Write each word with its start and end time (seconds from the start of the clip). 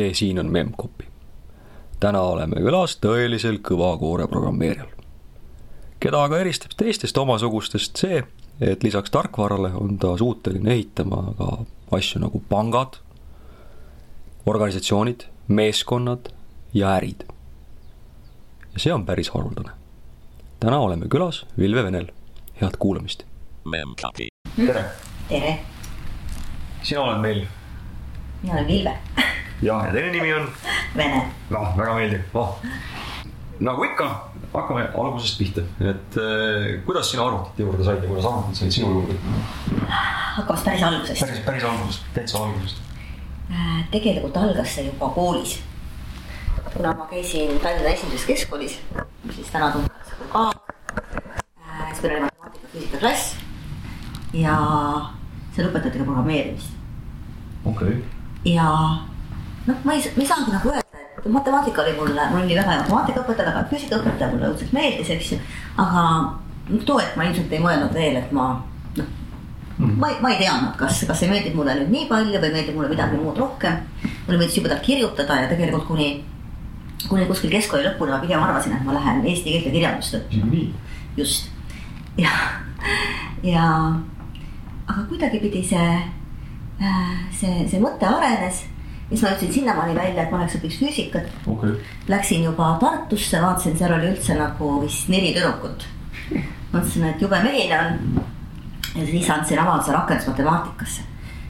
see 0.00 0.14
siin 0.14 0.38
on 0.38 0.52
Memcpy. 0.52 1.04
täna 2.00 2.20
oleme 2.20 2.56
külas 2.64 2.96
tõelisel 3.04 3.58
kõvakoore 3.60 4.28
programmeerijal. 4.28 4.88
keda 6.00 6.22
aga 6.24 6.38
eristab 6.40 6.72
teistest 6.76 7.18
omasugustest 7.18 8.00
see, 8.00 8.22
et 8.60 8.82
lisaks 8.82 9.10
tarkvarale 9.10 9.72
on 9.76 9.98
ta 9.98 10.14
suuteline 10.16 10.72
ehitama 10.72 11.34
ka 11.38 11.48
asju 11.98 12.22
nagu 12.22 12.40
pangad, 12.48 12.96
organisatsioonid, 14.46 15.26
meeskonnad 15.48 16.32
ja 16.74 16.94
ärid. 16.96 17.26
ja 18.72 18.78
see 18.78 18.92
on 18.92 19.04
päris 19.06 19.28
haruldane. 19.36 19.76
täna 20.60 20.78
oleme 20.78 21.12
külas 21.12 21.44
Vilve 21.58 21.84
Venel, 21.84 22.08
head 22.60 22.76
kuulamist. 22.78 23.24
tere, 24.56 24.84
tere, 25.28 25.58
sina 26.82 27.00
oled 27.02 27.20
meil 27.20 27.46
mina 28.42 28.54
olen 28.54 28.66
Vilve 28.66 28.98
ja, 29.62 29.86
ja 29.86 29.92
teine 29.92 30.10
nimi 30.10 30.34
on, 30.34 30.48
Vene. 30.96 31.22
noh, 31.50 31.76
väga 31.76 31.94
meeldiv 31.94 32.34
oh., 32.34 32.58
nagu 33.60 33.84
ikka, 33.84 34.08
hakkame 34.54 34.86
algusest 34.98 35.38
pihta, 35.38 35.64
et 35.80 36.20
äh, 36.20 36.68
kuidas 36.86 37.10
sina 37.10 37.26
arvutite 37.28 37.62
juurde 37.62 37.84
said 37.84 38.02
ja 38.02 38.08
kuidas 38.08 38.28
arvutid 38.30 38.60
said 38.60 38.76
sinu 38.76 38.92
juurde? 38.92 39.18
hakkame 40.36 40.64
päris 40.64 40.82
algusest. 40.82 41.20
päris, 41.20 41.42
päris 41.44 41.64
algusest, 41.64 42.08
täitsa 42.14 42.44
algusest. 42.44 42.80
Äh, 43.50 43.84
tegelikult 43.90 44.36
algas 44.36 44.74
see 44.74 44.86
juba 44.88 45.12
koolis. 45.14 45.60
kuna 46.72 46.92
ma 46.94 47.06
käisin 47.10 47.60
Tallinna 47.60 47.90
Esimeses 47.90 48.26
Keskkoolis, 48.26 48.80
siis 49.34 49.46
täna 49.50 49.70
tuntakse 49.70 50.16
kui 50.18 50.26
ka 50.32 50.50
äh,. 51.60 51.88
siis 51.92 52.02
meil 52.02 52.14
oli 52.14 52.20
matemaatika, 52.20 52.68
füüsika 52.72 52.98
klass 52.98 53.34
ja 54.32 54.56
seal 55.54 55.68
õpetati 55.70 55.98
ka 55.98 56.04
programmeerimist 56.04 56.70
okei 57.64 57.88
okay. 57.88 58.02
ja 58.44 58.68
noh, 59.66 59.76
ma 59.84 59.94
ei, 59.94 60.04
ma 60.16 60.22
ei 60.22 60.28
saagi 60.28 60.52
nagu 60.54 60.72
öelda, 60.72 61.00
et 61.18 61.26
matemaatika 61.28 61.82
oli 61.82 61.94
mulle, 61.98 62.26
mul 62.32 62.44
oli 62.44 62.56
väga 62.58 62.70
hea 62.70 62.82
matemaatikaõpetaja, 62.82 63.52
väga 63.52 63.64
füüsikaõpetaja, 63.72 64.30
mulle 64.32 64.50
õudselt 64.50 64.74
meeldis, 64.76 65.12
eks 65.16 65.32
ju. 65.34 65.38
aga 65.84 66.04
too 66.86 66.98
hetk 67.00 67.16
ma 67.18 67.26
ilmselt 67.28 67.52
ei 67.52 67.62
mõelnud 67.64 67.96
veel, 67.96 68.18
et 68.20 68.32
ma 68.36 68.50
noh 68.96 69.06
mm., 69.78 69.96
ma 70.00 70.10
ei, 70.12 70.18
ma 70.24 70.32
ei 70.32 70.40
teadnud, 70.42 70.74
kas, 70.80 71.02
kas 71.08 71.22
see 71.22 71.30
meeldib 71.30 71.56
mulle 71.58 71.76
nüüd 71.78 71.94
nii 71.94 72.06
palju 72.10 72.42
või 72.42 72.52
meeldib 72.56 72.76
mulle 72.78 72.92
midagi 72.92 73.20
muud 73.20 73.40
rohkem. 73.40 73.80
mulle 74.26 74.38
meeldis 74.38 74.60
jubedalt 74.60 74.84
kirjutada 74.86 75.40
ja 75.42 75.48
tegelikult 75.50 75.86
kuni, 75.88 76.10
kuni 77.08 77.26
kuskil 77.28 77.52
keskkooli 77.52 77.88
lõpuni 77.88 78.14
ma 78.14 78.22
pigem 78.22 78.44
arvasin, 78.44 78.76
et 78.76 78.86
ma 78.86 78.96
lähen 78.96 79.24
eesti 79.24 79.54
keelt 79.54 79.68
ja 79.70 79.74
kirjandust 79.76 80.20
õppima. 80.20 80.50
nii. 80.52 80.70
just, 81.16 81.50
ja, 82.18 82.32
ja 83.42 83.66
aga 84.86 85.04
kuidagipidi 85.08 85.62
see 85.64 86.00
see, 87.36 87.66
see 87.68 87.80
mõte 87.82 88.08
arenes 88.08 88.64
siis 89.10 89.22
ma 89.22 89.32
jõudsin 89.32 89.52
sinnamaani 89.52 89.94
välja, 89.94 90.22
et 90.22 90.32
ma 90.32 90.40
läheks 90.40 90.56
õpiks 90.60 90.80
füüsikat 90.80 91.46
okay.. 91.50 91.76
Läksin 92.08 92.46
juba 92.46 92.72
Tartusse, 92.80 93.42
vaatasin, 93.42 93.76
seal 93.78 93.94
oli 93.96 94.10
üldse 94.14 94.38
nagu 94.38 94.72
vist 94.84 95.10
neli 95.10 95.34
tüdrukut. 95.36 95.86
mõtlesin, 96.72 97.06
et 97.10 97.22
jube 97.22 97.38
meene 97.42 97.78
on. 97.78 98.26
ja 98.94 99.06
siis 99.06 99.30
andsin 99.30 99.58
avalduse 99.58 99.92
rakendusmatemaatikasse. 99.92 101.06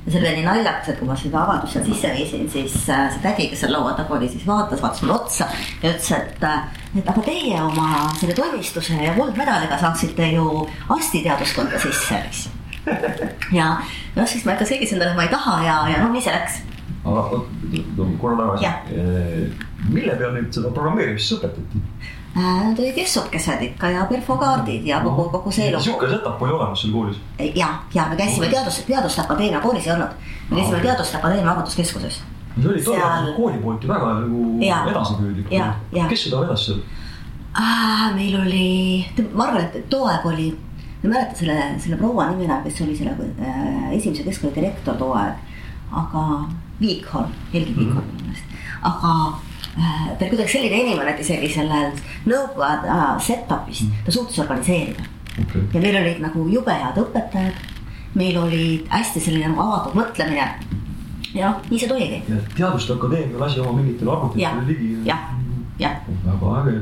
ja 0.07 0.13
see 0.13 0.21
oli 0.21 0.37
nii 0.39 0.47
naljakas, 0.47 0.89
et 0.89 0.99
kui 0.99 1.09
ma 1.09 1.17
seda 1.17 1.43
avaldust 1.43 1.77
seal 1.77 1.85
sisse 1.91 2.13
viisin, 2.17 2.47
siis 2.51 2.77
äh, 2.89 3.11
see 3.13 3.25
tädi, 3.27 3.51
kes 3.51 3.65
seal 3.65 3.77
laua 3.77 3.93
taga 3.99 4.17
oli, 4.17 4.29
siis 4.33 4.47
vaatas, 4.49 4.81
vaatas 4.83 5.03
mulle 5.05 5.19
otsa 5.19 5.51
ja 5.83 5.93
ütles, 5.93 6.13
et, 6.17 6.47
äh, 6.49 6.87
et 6.97 7.13
aga 7.13 7.27
teie 7.27 7.61
oma 7.61 8.07
selle 8.21 8.39
tunnistuse 8.39 8.97
ja 9.05 9.13
kuldmedaliga 9.19 9.79
saaksite 9.85 10.33
ju 10.33 10.65
arstiteaduskonda 10.97 11.85
sisse, 11.85 12.25
eks 12.25 12.49
ja 13.53 13.71
noh, 14.17 14.27
siis 14.27 14.45
ma 14.47 14.57
ikka 14.57 14.67
selgitasin 14.69 15.01
talle, 15.01 15.13
et 15.13 15.19
ma 15.21 15.29
ei 15.29 15.33
taha 15.33 15.57
ja, 15.67 15.77
ja 15.93 16.03
noh, 16.03 16.13
nii 16.15 16.25
see 16.25 16.35
läks. 16.35 16.61
Aga 17.05 17.41
korra 18.21 18.37
tagasi. 18.37 18.67
mille 19.89 20.17
peal 20.17 20.35
nüüd 20.37 20.51
seda 20.53 20.73
programmeerimist 20.77 21.39
õpetati? 21.39 21.83
Need 22.35 22.79
olid 22.79 22.95
kessukesed 22.95 23.63
ikka 23.65 23.89
ja 23.91 24.05
perfokaardid 24.07 24.85
ja 24.87 25.01
kogu, 25.03 25.25
kogu 25.33 25.51
see 25.51 25.71
lugu. 25.73 25.83
sihuke 25.83 26.11
setup 26.13 26.43
oli 26.43 26.53
olemas 26.55 26.83
seal 26.85 26.93
koolis? 26.95 27.17
ja, 27.57 27.71
ja 27.95 28.07
me 28.11 28.17
käisime 28.17 28.47
teadus, 28.53 28.79
Teaduste 28.87 29.25
Akadeemia 29.25 29.61
koolis 29.61 29.87
ei 29.87 29.93
olnud. 29.97 30.15
me 30.51 30.57
käisime 30.61 30.77
ah, 30.77 30.83
Teaduste 30.83 31.19
Akadeemia 31.19 31.51
arvutuskeskuses. 31.51 32.23
see 32.61 32.69
oli 32.69 32.85
ajal 32.85 33.25
seal... 33.25 33.35
kooli 33.37 33.59
poolt 33.65 33.85
ju 33.85 33.91
väga 33.91 34.15
nagu 34.21 34.45
edasipüüdlik. 34.91 35.51
kes 36.09 36.25
seda 36.29 36.45
vedas 36.45 36.67
seal? 36.67 36.83
meil 38.15 38.41
oli, 38.45 39.07
ma 39.33 39.49
arvan, 39.49 39.67
et 39.67 39.89
too 39.91 40.07
aeg 40.07 40.27
oli 40.31 40.51
ma 40.53 41.09
ei 41.09 41.11
mäleta 41.15 41.37
selle, 41.37 41.61
selle 41.79 41.97
proua 41.97 42.31
nimi 42.31 42.45
enam, 42.45 42.63
kes 42.63 42.81
oli 42.85 42.97
selle 42.97 43.17
äh, 43.41 43.93
esimese 43.97 44.23
keskkooli 44.23 44.55
direktor 44.55 44.95
too 45.01 45.15
aeg. 45.17 45.35
aga 45.91 46.25
Viikholm, 46.81 47.33
Helgi 47.53 47.77
Viikholm 47.77 48.07
minu 48.09 48.27
meelest, 48.27 48.45
aga 48.83 49.13
äh, 49.77 50.07
ta 50.17 50.25
oli 50.25 50.31
kuidagi 50.33 50.53
selline 50.55 50.83
inimene, 50.85 51.15
et 51.15 51.23
isegi 51.25 51.51
sellel 51.55 51.93
nõukogude 52.29 52.93
äh, 52.95 53.09
setup'is 53.27 53.85
mm. 53.85 54.05
ta 54.07 54.15
suutis 54.15 54.41
organiseerida 54.45 55.05
okay.. 55.43 55.63
ja 55.75 55.83
meil 55.83 56.01
olid 56.01 56.23
nagu 56.25 56.47
jube 56.53 56.77
head 56.83 57.01
õpetajad, 57.05 57.61
meil 58.21 58.39
oli 58.41 58.65
hästi 58.91 59.25
selline 59.27 59.53
nagu 59.53 59.67
avatud 59.67 59.99
mõtlemine. 60.01 60.49
ja 61.35 61.53
nii 61.69 61.79
see 61.79 61.91
tuligi. 61.91 62.23
Teaduste 62.57 62.97
Akadeemia 62.97 63.39
lasi 63.39 63.61
oma 63.61 63.77
mingitele 63.77 64.17
arvutitele 64.17 64.67
ligi. 64.67 64.97
jah, 65.07 65.29
jah. 65.79 66.01
väga 66.25 66.57
äge. 66.63 66.81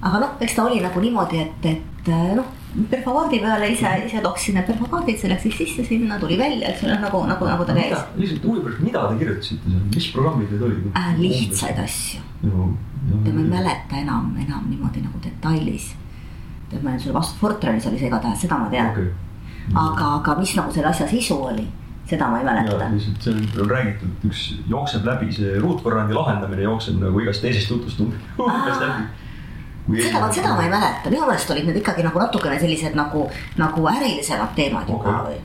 aga 0.00 0.24
noh, 0.26 0.34
eks 0.40 0.58
ta 0.58 0.66
oli 0.66 0.80
nagu 0.82 1.00
niimoodi, 1.00 1.44
et, 1.44 1.70
et 1.76 2.12
noh 2.36 2.61
perfokaardi 2.90 3.40
peale 3.40 3.68
ise, 3.72 3.90
ise 4.06 4.20
toksin 4.24 4.56
need 4.56 4.66
perfokaardid, 4.68 5.18
see 5.20 5.30
läks 5.30 5.44
siis 5.46 5.58
sisse 5.60 5.84
sinna, 5.86 6.18
tuli 6.20 6.38
välja, 6.40 6.70
eks 6.70 6.84
ole, 6.86 6.94
nagu, 7.02 7.20
nagu, 7.28 7.48
nagu 7.48 7.66
ta 7.68 7.74
käis. 7.76 7.98
lihtsalt 8.16 8.46
huvi 8.48 8.62
pärast, 8.64 8.80
mida 8.86 9.02
te 9.10 9.18
kirjutasite 9.20 9.72
seal, 9.72 9.82
mis 9.94 10.08
programmid 10.14 10.54
need 10.54 10.64
olid 10.68 10.86
äh,? 10.96 11.10
lihtsaid 11.18 11.82
asju. 11.82 12.22
ma 12.46 13.28
ei 13.28 13.50
mäleta 13.50 14.00
enam, 14.00 14.32
enam 14.40 14.64
niimoodi 14.70 15.04
nagu 15.04 15.20
detailis. 15.24 15.92
ma 16.72 16.88
olen 16.88 17.00
sulle 17.00 17.14
vastu, 17.18 17.38
Fortranis 17.40 17.86
oli 17.90 18.00
see 18.00 18.08
igatahes, 18.08 18.40
seda 18.46 18.58
ma 18.58 18.72
tean 18.72 18.90
okay.. 18.90 19.12
aga, 19.74 20.10
aga 20.16 20.40
mis 20.40 20.56
nagu 20.56 20.72
selle 20.72 20.88
asja 20.88 21.08
sisu 21.10 21.36
oli, 21.52 21.66
seda 22.08 22.30
ma 22.32 22.40
ei 22.40 22.48
mäleta. 22.48 22.92
lihtsalt 22.94 23.28
seal 23.28 23.66
on 23.66 23.74
räägitud, 23.76 24.28
üks 24.30 24.46
jookseb 24.70 25.04
läbi 25.12 25.28
see 25.36 25.58
ruutvõrrandi 25.60 26.16
lahendamine 26.16 26.64
jookseb 26.70 27.02
nagu 27.04 27.20
igast 27.20 27.44
teisest 27.44 27.76
jutust 27.76 28.00
umbes 28.00 28.80
läbi 28.80 29.10
seda, 29.90 30.20
vot 30.22 30.34
seda 30.34 30.54
ma 30.54 30.64
ei 30.66 30.70
mäleta, 30.70 31.10
minu 31.10 31.26
meelest 31.26 31.50
olid 31.50 31.68
need 31.68 31.78
ikkagi 31.80 32.04
nagu 32.06 32.22
natukene 32.22 32.58
sellised 32.60 32.96
nagu, 32.98 33.24
nagu 33.58 33.86
ärilisemad 33.92 34.54
teemad 34.58 34.88
juba 34.88 35.16
okay. 35.18 35.38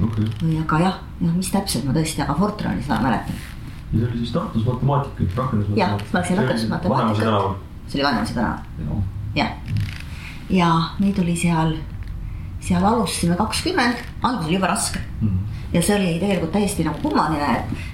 või 0.00 0.08
okay.. 0.08 0.28
või 0.42 0.58
aga 0.62 0.82
jah, 0.84 0.98
jah, 1.20 1.36
mis 1.36 1.52
täpselt 1.54 1.86
ma 1.88 1.94
tõesti, 1.96 2.22
aga 2.24 2.36
Fortrani 2.38 2.84
seda 2.86 3.00
mäletan. 3.04 3.44
ja 3.92 3.98
see 3.98 4.08
oli 4.08 4.22
siis 4.22 4.34
Tartus 4.36 4.66
matemaatika, 4.66 5.30
rakendusmatemaatika. 5.42 5.80
jah, 5.80 5.94
ma 6.12 6.20
läksin 6.20 6.42
rakendusmatemaatikat. 6.42 7.62
see 7.86 8.00
oli 8.00 8.08
Vanemuise 8.08 8.34
tänaval. 8.34 9.06
jah, 9.34 9.54
ja 10.50 10.74
meid 10.98 11.22
oli 11.24 11.36
seal, 11.36 11.74
seal 12.60 12.84
alustasime 12.92 13.38
kakskümmend, 13.40 14.04
algus 14.22 14.46
oli 14.46 14.60
jube 14.60 14.70
raske 14.70 15.02
mm. 15.20 15.28
-hmm 15.28 15.58
ja 15.72 15.82
see 15.82 15.94
oli 15.96 16.18
tegelikult 16.18 16.52
täiesti 16.52 16.82
nagu 16.82 16.98
kummaline, 16.98 17.46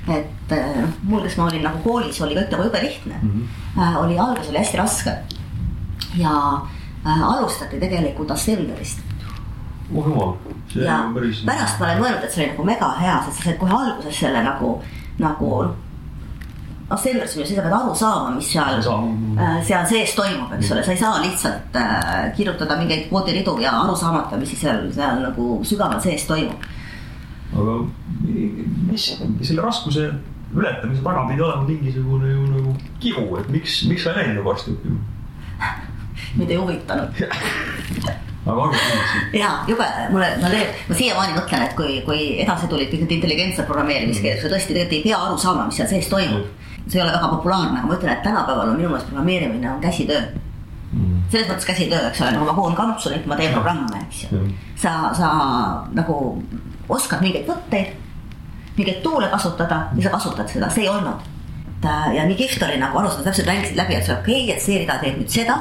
et, 0.08 0.14
et 0.16 0.54
noh, 0.80 0.92
mul, 1.02 1.20
kes 1.26 1.36
ma 1.36 1.44
olin 1.50 1.60
nagu 1.66 1.82
koolis, 1.84 2.20
oli 2.24 2.32
kõik 2.38 2.54
nagu 2.54 2.68
jube 2.70 2.82
lihtne 2.82 3.18
mm. 3.22 3.30
-hmm. 3.30 3.62
Äh, 3.76 3.96
oli, 4.00 4.18
algus 4.18 4.48
oli 4.48 4.56
hästi 4.58 4.78
raske 4.80 5.12
ja 6.16 6.36
äh, 7.06 7.22
alustati 7.22 7.80
tegelikult 7.80 8.30
assemblerist 8.30 9.00
oh 9.94 10.06
jumal, 10.08 10.36
see 10.72 10.84
ja 10.84 11.00
on 11.06 11.14
päris. 11.14 11.42
pärast 11.46 11.80
ma 11.80 11.86
olen 11.88 12.02
mõelnud, 12.02 12.24
et 12.24 12.32
see 12.32 12.44
oli 12.44 12.52
nagu 12.52 12.68
mega 12.68 12.92
hea, 13.00 13.16
sest 13.26 13.40
sa 13.40 13.48
said 13.50 13.58
kohe 13.60 13.74
alguses 13.74 14.20
selle 14.20 14.42
nagu, 14.44 14.70
nagu 15.22 15.50
assembleris 16.90 17.36
on 17.36 17.42
ju, 17.42 17.48
sa 17.48 17.62
pead 17.66 17.76
aru 17.78 17.94
saama, 17.98 18.34
mis 18.36 18.52
seal, 18.52 18.80
äh, 18.82 19.58
seal 19.66 19.88
sees 19.90 20.14
toimub, 20.18 20.52
eks 20.58 20.72
ole, 20.74 20.84
sa 20.86 20.94
ei 20.94 21.02
saa 21.02 21.20
lihtsalt 21.22 21.78
äh, 21.80 22.30
kirjutada 22.36 22.78
mingeid 22.80 23.08
koodiridu 23.10 23.58
ja 23.62 23.74
aru 23.82 23.96
saamata, 23.98 24.38
mis 24.40 24.54
seal, 24.58 24.86
seal 24.94 25.22
nagu 25.24 25.60
sügaval 25.66 26.02
sees 26.02 26.26
toimub. 26.30 26.70
aga 27.56 27.76
mis 28.90 29.12
selle 29.42 29.62
raskuse 29.62 30.10
ületamise 30.56 31.02
taga 31.02 31.26
pidi 31.28 31.42
olema 31.42 31.66
mingisugune 31.66 32.30
ju 32.32 32.46
nagu 32.52 32.74
kihu, 33.02 33.28
et 33.40 33.50
miks, 33.50 33.84
miks 33.90 34.06
sa 34.06 34.14
ei 34.14 34.22
läinud 34.22 34.40
nagu 34.40 34.54
arsti 34.54 34.74
õppima? 34.74 35.15
Mind 36.36 36.50
ei 36.50 36.56
huvitanud 36.60 37.26
aga 38.46 38.62
arvutasid? 38.62 39.34
ja 39.34 39.50
jube, 39.68 39.86
mulle, 40.10 40.30
ma 40.40 40.50
tegelikult, 40.52 40.88
ma 40.88 40.98
siiamaani 41.00 41.36
mõtlen, 41.36 41.66
et 41.66 41.74
kui, 41.78 41.98
kui 42.06 42.22
edasi 42.44 42.70
tulid 42.70 42.90
kõik 42.92 43.04
need 43.04 43.16
intelligentsed 43.18 43.68
programmeerimiskeeled, 43.68 44.42
sa 44.42 44.50
tõesti 44.52 44.74
tegelikult 44.74 44.98
ei 44.98 45.04
pea 45.08 45.18
aru 45.18 45.38
saama, 45.40 45.66
mis 45.68 45.80
seal 45.80 45.90
sees 45.90 46.10
toimub. 46.12 46.46
see 46.86 47.00
ei 47.00 47.02
ole 47.02 47.14
väga 47.16 47.28
populaarne, 47.34 47.80
aga 47.80 47.88
ma 47.88 47.96
ütlen, 47.96 48.12
et 48.12 48.22
tänapäeval 48.22 48.68
on 48.70 48.76
minu 48.78 48.88
meelest 48.92 49.08
programmeerimine 49.10 49.70
on 49.72 49.80
käsitöö 49.82 50.20
mm.. 50.92 51.22
selles 51.32 51.48
mõttes 51.50 51.66
käsitöö, 51.66 52.02
eks 52.10 52.22
ole, 52.22 52.34
nagu 52.36 52.46
ma 52.46 52.54
kuulan 52.54 52.76
kampsunit, 52.78 53.26
ma 53.26 53.38
teen 53.38 53.54
programme, 53.56 54.02
eks 54.04 54.26
ju. 54.26 54.42
sa, 54.78 54.96
sa 55.18 55.30
nagu 55.96 56.18
oskad 56.88 57.24
mingeid 57.26 57.48
võtteid, 57.50 57.96
mingeid 58.76 59.02
tuule 59.02 59.30
kasutada 59.32 59.88
ja 59.96 60.06
sa 60.06 60.14
kasutad 60.14 60.52
seda, 60.52 60.70
see 60.70 60.86
ei 60.86 60.92
olnud. 60.92 61.32
Ja 61.84 62.24
nii 62.26 62.36
kihvt 62.38 62.62
oli 62.66 62.78
nagu 62.80 62.98
aru 62.98 63.10
saada, 63.10 63.28
täpselt 63.28 63.48
rääkisid 63.50 63.76
läbi, 63.76 63.94
et 63.94 64.08
okei 64.10 64.42
okay,, 64.44 64.56
et 64.56 64.62
see 64.62 64.78
rida 64.80 64.98
teeb 65.02 65.20
nüüd 65.20 65.30
seda 65.30 65.58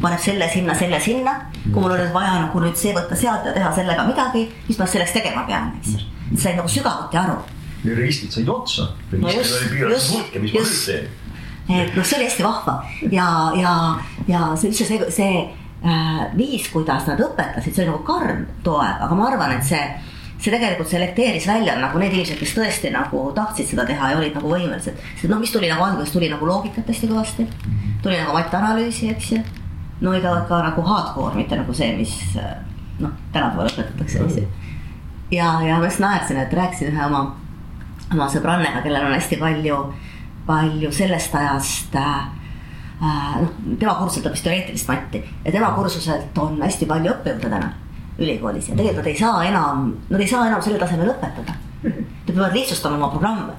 paneb 0.00 0.20
selle 0.22 0.48
sinna, 0.48 0.74
selle 0.74 1.00
sinna. 1.00 1.36
kui 1.66 1.82
mul 1.82 1.92
on 1.92 2.00
nüüd 2.00 2.12
vaja 2.14 2.38
nagu 2.46 2.60
nüüd 2.64 2.76
see 2.80 2.94
võtta 2.96 3.16
sealt 3.18 3.44
ja 3.44 3.52
teha 3.52 3.72
sellega 3.76 4.06
midagi, 4.08 4.46
mis 4.68 4.78
ma 4.80 4.88
selleks 4.88 5.12
tegema 5.18 5.44
pean, 5.46 5.74
eks. 5.78 6.04
sain 6.40 6.56
nagu 6.56 6.68
sügavuti 6.72 7.20
aru 7.20 7.38
registrid 7.84 8.32
said 8.32 8.48
otsa. 8.48 8.88
No 9.12 9.28
registril 9.28 9.40
just, 9.40 9.62
oli 9.62 9.70
piiratud 9.70 10.12
hulk 10.14 10.34
ja 10.34 10.42
mis 10.42 10.54
ma 10.54 10.64
nüüd 10.64 10.84
teen. 10.86 11.08
et 11.70 11.96
noh, 11.96 12.04
see 12.04 12.18
oli 12.18 12.26
hästi 12.26 12.44
vahva 12.44 12.76
ja, 13.12 13.26
ja, 13.56 13.72
ja 14.28 14.40
see 14.58 14.72
üldse 14.72 14.86
see, 14.88 15.10
see 15.14 15.42
äh, 15.86 16.22
viis, 16.36 16.68
kuidas 16.72 17.06
nad 17.08 17.20
õpetasid, 17.22 17.74
see 17.74 17.84
oli 17.84 17.92
nagu 17.92 18.02
karm 18.08 18.46
too 18.66 18.80
aeg, 18.82 19.04
aga 19.06 19.18
ma 19.18 19.28
arvan, 19.30 19.54
et 19.56 19.66
see, 19.68 19.84
see 20.40 20.52
tegelikult 20.52 20.88
selekteeris 20.88 21.46
välja 21.46 21.74
nagu 21.76 22.00
need 22.00 22.14
inimesed, 22.14 22.38
kes 22.40 22.54
tõesti 22.56 22.92
nagu 22.94 23.26
tahtsid 23.36 23.68
seda 23.68 23.84
teha 23.88 24.12
ja 24.12 24.18
olid 24.20 24.36
nagu 24.38 24.48
võimelised. 24.48 24.96
sest 25.16 25.28
noh, 25.28 25.40
mis 25.40 25.52
tuli 25.52 25.68
nagu 25.68 25.84
alguses, 25.84 26.12
tuli 26.14 26.30
nagu 26.32 26.48
loogikat 26.48 26.88
hästi 26.88 27.10
kõvasti, 27.10 27.46
tuli 28.02 28.16
nagu 28.16 28.32
matanalüüsi, 28.32 29.10
eks 29.12 29.32
ju. 29.34 29.40
no 30.00 30.14
ega 30.16 30.32
ka 30.48 30.62
nagu 30.64 30.84
hardcore, 30.86 31.36
mitte 31.36 31.58
nagu 31.60 31.74
see, 31.76 31.92
mis 31.98 32.14
noh, 33.00 33.12
tänapäeval 33.34 33.68
õpetatakse, 33.68 34.24
eks 34.24 34.40
ju. 34.40 34.46
ja, 35.36 35.52
ja 35.66 35.76
ma 35.76 35.90
just 35.90 36.00
naersin, 36.00 36.40
et 36.40 36.56
rääkisin 36.56 36.94
ühe 36.94 37.04
oma, 37.04 37.24
oma 38.08 38.30
sõbrannega, 38.32 38.80
kellel 38.86 39.10
on 39.10 39.16
hästi 39.18 39.40
palju, 39.42 39.82
palju 40.48 40.94
sellest 40.96 41.36
ajast 41.36 42.00
äh, 42.00 42.16
äh, 43.04 43.36
noh, 43.44 43.52
tema 43.76 43.98
kursuselt 44.00 44.32
õppis 44.32 44.48
teoreetilist 44.48 44.88
matti 44.88 45.20
ja 45.20 45.52
tema 45.52 45.74
kursuselt 45.76 46.40
on 46.40 46.56
hästi 46.64 46.88
palju 46.88 47.12
õppejõude 47.12 47.52
täna 47.52 47.74
ülikoolis 48.20 48.68
ja 48.68 48.76
tegelikult 48.76 49.04
nad 49.04 49.10
ei 49.12 49.18
saa 49.18 49.44
enam, 49.48 49.86
nad 50.10 50.20
ei 50.20 50.28
saa 50.28 50.46
enam 50.48 50.62
sellel 50.62 50.82
tasemel 50.82 51.12
õpetada. 51.14 51.56
Nad 52.30 52.36
peavad 52.36 52.54
lihtsustama 52.54 52.98
oma 52.98 53.08
programme, 53.10 53.54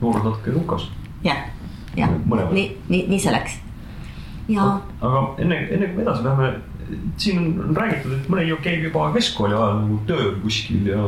noored 0.00 0.24
natuke 0.24 0.54
nukas. 0.54 0.88
jah, 1.24 1.44
jah, 1.96 2.10
nii, 2.52 2.64
nii, 2.88 3.02
nii 3.10 3.20
see 3.20 3.34
läks. 3.34 3.58
ja 4.48 4.64
aga 5.04 5.22
enne, 5.42 5.60
enne 5.76 5.90
kui 5.90 6.00
me 6.00 6.02
edasi 6.06 6.24
läheme, 6.24 6.50
siin 7.20 7.60
on 7.62 7.76
räägitud, 7.76 8.16
et 8.16 8.28
mõni 8.32 8.48
ju 8.48 8.58
käib 8.64 8.88
juba 8.88 9.10
keskkooli 9.14 9.54
ajal 9.54 9.80
nagu 9.82 10.00
tööl 10.08 10.32
kuskil 10.42 10.88
ja 10.90 11.02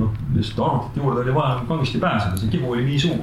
noh, 0.00 0.12
lihtsalt 0.34 0.62
arvutite 0.66 1.02
juurde 1.02 1.24
oli 1.24 1.34
vaja 1.34 1.60
kangesti 1.68 2.00
pääseda, 2.02 2.40
see 2.40 2.52
kibu 2.52 2.72
oli 2.72 2.84
nii 2.86 2.98
suur. 3.00 3.20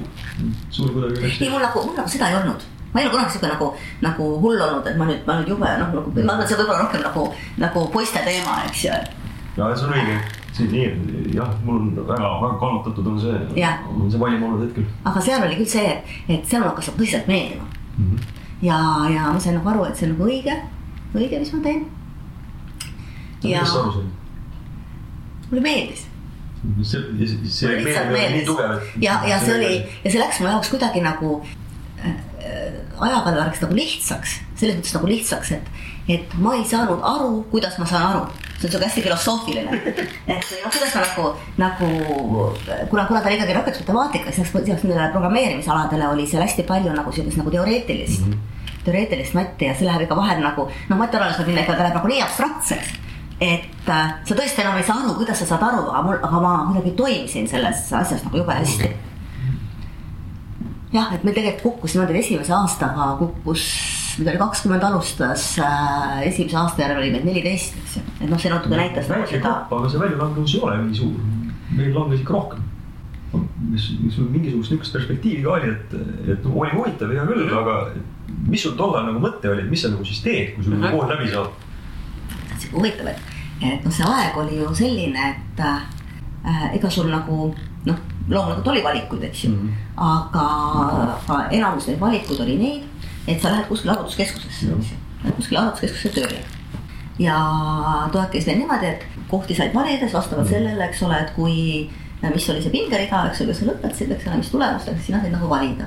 sul 0.70 0.92
kuidagi 0.94 1.30
ei, 1.30 1.50
mul 1.50 1.62
nagu, 1.62 1.84
mul 1.86 1.96
nagu 1.98 2.10
seda 2.10 2.30
ei 2.30 2.38
olnud. 2.42 2.66
Ma 2.94 3.00
ei 3.00 3.06
ole 3.06 3.14
kunagi 3.14 3.30
sihuke 3.34 3.48
nagu, 3.50 3.68
nagu 4.00 4.24
hull 4.40 4.60
olnud, 4.62 4.86
et 4.86 4.96
ma 4.96 5.08
nüüd, 5.08 5.24
ma 5.26 5.34
nüüd 5.40 5.48
jube 5.50 5.70
noh, 5.80 5.88
nagu 5.90 6.12
ma 6.14 6.22
arvan, 6.22 6.44
et 6.44 6.52
see 6.52 6.58
võib 6.60 6.68
olla 6.70 6.84
rohkem 6.84 7.02
nagu, 7.02 7.24
nagu 7.58 7.82
poiste 7.90 8.22
teema, 8.22 8.60
eks 8.68 8.84
ju. 8.84 8.98
ja 9.56 9.70
see 9.74 9.88
on 9.88 9.96
õige, 9.96 10.18
see 10.54 10.68
nii, 10.70 10.84
jah, 11.34 11.50
mul 11.66 11.80
on 11.80 11.90
väga, 11.98 12.30
väga 12.44 12.54
kallutatud 12.62 13.10
on 13.10 13.18
see, 13.24 13.40
on 13.90 14.06
see 14.12 14.22
valim 14.22 14.46
olnud 14.46 14.62
hetkel. 14.68 14.86
aga 15.10 15.24
seal 15.26 15.42
oli 15.48 15.58
küll 15.58 15.72
see, 15.74 15.90
et, 15.96 16.14
et 16.36 16.46
seal 16.46 16.62
hakkas 16.62 16.92
nagu 16.92 17.02
tõsiselt 17.02 17.26
meeldima. 17.30 17.66
ja, 18.62 18.78
ja 19.10 19.26
ma 19.34 19.42
sain 19.42 19.58
nagu 19.58 19.74
aru, 19.74 19.88
et 19.90 19.98
see 19.98 20.06
on 20.06 20.14
nagu 20.14 20.30
õige, 20.30 20.56
õige, 21.18 21.42
mis 21.42 21.52
ma 21.56 21.62
teen. 21.66 21.84
ja 23.42 23.58
kuidas 23.58 23.74
sa 23.74 23.82
aru 23.82 23.96
said? 23.98 24.12
mulle 25.50 25.66
meeldis 25.66 26.06
see, 26.86 27.02
see 27.50 27.68
mulle 27.68 27.82
lihtsalt 27.82 28.14
meeldib 28.14 28.14
nii 28.14 28.22
meeldis 28.22 28.48
tugev, 28.48 28.88
ja, 29.02 29.18
ja 29.26 29.42
see 29.42 29.58
oli 29.58 29.74
ja 29.82 30.14
see 30.14 30.22
läks 30.22 30.40
mu 30.40 30.50
jaoks 30.52 30.70
kuidagi 30.72 31.02
nagu 31.04 31.34
ajaga 33.00 33.34
läks 33.36 33.62
nagu 33.64 33.76
lihtsaks, 33.76 34.38
selles 34.58 34.78
mõttes 34.78 34.94
nagu 34.96 35.10
lihtsaks, 35.10 35.52
et, 35.56 35.68
et 36.16 36.34
ma 36.40 36.54
ei 36.58 36.64
saanud 36.68 37.04
aru, 37.04 37.44
kuidas 37.52 37.78
ma 37.80 37.86
saan 37.88 38.06
aru. 38.10 38.24
see 38.54 38.68
on 38.68 38.72
sihuke 38.72 38.86
hästi 38.86 39.04
filosoofiline, 39.04 39.78
et 40.30 40.50
noh, 40.62 40.72
kuidas 40.72 40.94
ma 40.94 41.04
nagu, 41.04 41.30
nagu 41.60 41.88
kuna, 42.90 43.06
kuna 43.10 43.20
ta 43.20 43.28
oli 43.28 43.38
ikkagi 43.38 43.56
rakendatud 43.56 43.84
matemaatika, 43.84 44.32
siis 44.32 44.54
lisaks 44.54 44.84
nendele 44.86 45.10
programmeerimisaladele 45.12 46.08
oli 46.08 46.26
seal 46.30 46.44
hästi 46.46 46.66
palju 46.68 46.94
nagu 46.94 47.12
sihukest 47.12 47.40
nagu 47.42 47.50
teoreetilist 47.50 48.26
mm, 48.26 48.32
-hmm. 48.32 48.76
teoreetilist 48.84 49.34
matti 49.34 49.68
ja 49.68 49.74
see 49.74 49.88
läheb 49.88 50.06
ikka 50.06 50.16
vahel 50.16 50.40
nagu 50.44 50.68
noh, 50.70 50.98
matialanes 50.98 51.40
võib 51.40 51.52
minna 51.52 51.66
ikka, 51.66 51.76
ta 51.76 51.88
läheb 51.88 51.98
nagu 52.00 52.12
nii 52.14 52.22
abstraktseks 52.22 53.00
et 53.40 53.88
äh, 53.90 54.12
sa 54.24 54.36
tõesti 54.36 54.62
enam 54.62 54.78
ei 54.78 54.86
saa 54.86 55.00
aru, 55.02 55.16
kuidas 55.18 55.40
sa 55.42 55.48
saad 55.48 55.64
aru, 55.66 55.88
aga 55.90 56.02
mul, 56.06 56.20
aga 56.22 56.40
ma 56.42 56.52
kuidagi 56.70 56.94
toimisin 56.98 57.48
selles 57.50 57.88
asjas 57.92 58.22
nagu 58.26 58.40
jube 58.40 58.54
hästi. 58.54 58.90
jah, 60.94 61.10
et 61.14 61.24
meil 61.26 61.34
tegelikult 61.36 61.62
kukkus 61.80 61.94
niimoodi, 61.96 62.18
esimese 62.20 62.52
aastaga 62.54 63.08
kukkus, 63.18 63.64
mida 64.20 64.30
oli 64.30 64.38
kakskümmend 64.44 64.84
alustas 64.86 65.46
äh,, 65.58 66.20
esimese 66.28 66.56
aasta 66.60 66.84
järel 66.84 67.00
oli 67.02 67.10
meid 67.16 67.24
neliteist, 67.26 67.74
eks 67.82 67.96
ju. 67.98 68.02
et 68.20 68.28
noh, 68.30 68.38
see 68.40 68.52
natuke 68.52 68.78
näitas 68.78 69.08
nagu 69.10 69.24
väike 69.24 69.40
seda, 69.40 69.54
aga 69.74 69.90
see 69.90 70.02
väljalangemus 70.04 70.54
ei 70.54 70.62
ole 70.68 70.76
nii 70.84 71.00
suur. 71.00 71.18
meil 71.74 71.90
langes 71.98 72.20
ikka 72.22 72.36
rohkem. 72.36 72.62
mis, 73.72 73.88
mis 74.04 74.14
sul 74.14 74.28
mingisugust 74.30 74.70
niisugust 74.70 74.92
perspektiivi 74.94 75.42
ka 75.42 75.56
oli, 75.56 75.72
et, 75.74 75.94
et 76.36 76.44
oli 76.46 76.70
huvitav 76.76 77.10
hea 77.10 77.24
küll, 77.26 77.48
aga 77.58 77.74
mis 78.46 78.62
sul 78.62 78.76
tollal 78.78 79.08
nagu 79.08 79.18
mõte 79.24 79.50
oli, 79.50 79.64
et 79.66 79.70
mis 79.72 79.82
sa 79.82 79.90
nagu 79.90 80.04
siis 80.06 80.20
teed, 80.22 80.54
kui 80.54 80.62
sul 80.64 80.76
Mhm. 80.78 80.92
kool 80.94 81.08
läbi 81.10 81.30
saab? 81.32 81.50
sihuke 82.58 82.76
huvitav, 82.78 83.08
et, 83.10 83.18
et 83.72 83.84
noh, 83.84 83.90
see 83.92 84.06
aeg 84.06 84.36
oli 84.38 84.60
ju 84.62 84.70
selline, 84.78 85.24
et 85.34 85.60
äh, 85.66 86.68
ega 86.78 86.90
sul 86.90 87.10
nagu 87.10 87.50
noh, 87.90 87.98
loomulikult 88.28 88.68
oli 88.68 88.84
valikuid, 88.84 89.22
eks 89.22 89.44
ju 89.44 89.50
mm. 89.50 89.56
-hmm. 89.56 89.72
aga, 89.96 90.46
aga 91.14 91.48
enamus 91.50 91.86
neid 91.86 92.00
valikuid 92.00 92.40
oli 92.40 92.56
neid, 92.58 92.82
et 93.28 93.40
sa 93.40 93.50
lähed 93.50 93.66
kuskile 93.68 93.92
arvutuskeskusesse, 93.92 94.66
eks 94.78 94.92
ju, 94.92 94.96
lähed 95.24 95.36
kuskile 95.36 95.58
arvutuskeskusesse 95.58 96.20
tööle. 96.20 96.38
ja 97.18 97.36
too 98.12 98.20
aeg 98.20 98.30
käis 98.30 98.46
veel 98.46 98.58
niimoodi, 98.58 98.86
et 98.86 99.04
kohti 99.28 99.54
said 99.54 99.74
valida 99.74 100.00
siis 100.00 100.14
vastavalt 100.14 100.48
sellele, 100.48 100.84
eks 100.84 101.02
ole, 101.02 101.18
et 101.20 101.30
kui, 101.36 101.90
mis 102.22 102.48
oli 102.50 102.62
see 102.62 102.72
pingerida, 102.72 103.26
eks 103.28 103.40
ole, 103.40 103.52
kas 103.52 103.60
sa 103.60 103.68
lõpetasid, 103.68 104.14
eks 104.16 104.26
ole, 104.26 104.40
mis 104.40 104.50
tulemustega, 104.50 105.04
sina 105.06 105.20
said 105.20 105.32
nagu 105.32 105.50
valida. 105.50 105.86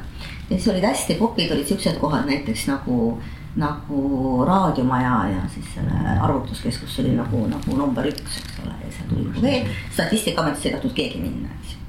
ja 0.49 0.55
siis 0.55 0.67
olid 0.67 0.85
hästi 0.87 1.17
popid 1.19 1.51
olid 1.51 1.67
siuksed 1.67 1.97
kohad 1.99 2.29
näiteks 2.29 2.67
nagu, 2.67 3.17
nagu 3.55 4.45
raadiomaja 4.45 5.17
ja 5.33 5.41
siis 5.53 5.73
selle 5.73 6.19
arvutuskeskus 6.21 6.99
oli 6.99 7.17
nagu, 7.17 7.47
nagu 7.47 7.77
number 7.77 8.07
üks, 8.07 8.39
eks 8.43 8.61
ole, 8.63 8.77
ja 8.85 8.93
seal 8.93 9.09
tuli 9.09 9.27
nagu 9.27 9.41
veel. 9.41 9.75
statistikaametisse 9.91 10.69
ei 10.69 10.77
tahtnud 10.77 10.95
keegi 11.01 11.19
minna, 11.25 11.49
eks 11.59 11.73
ju 11.73 11.86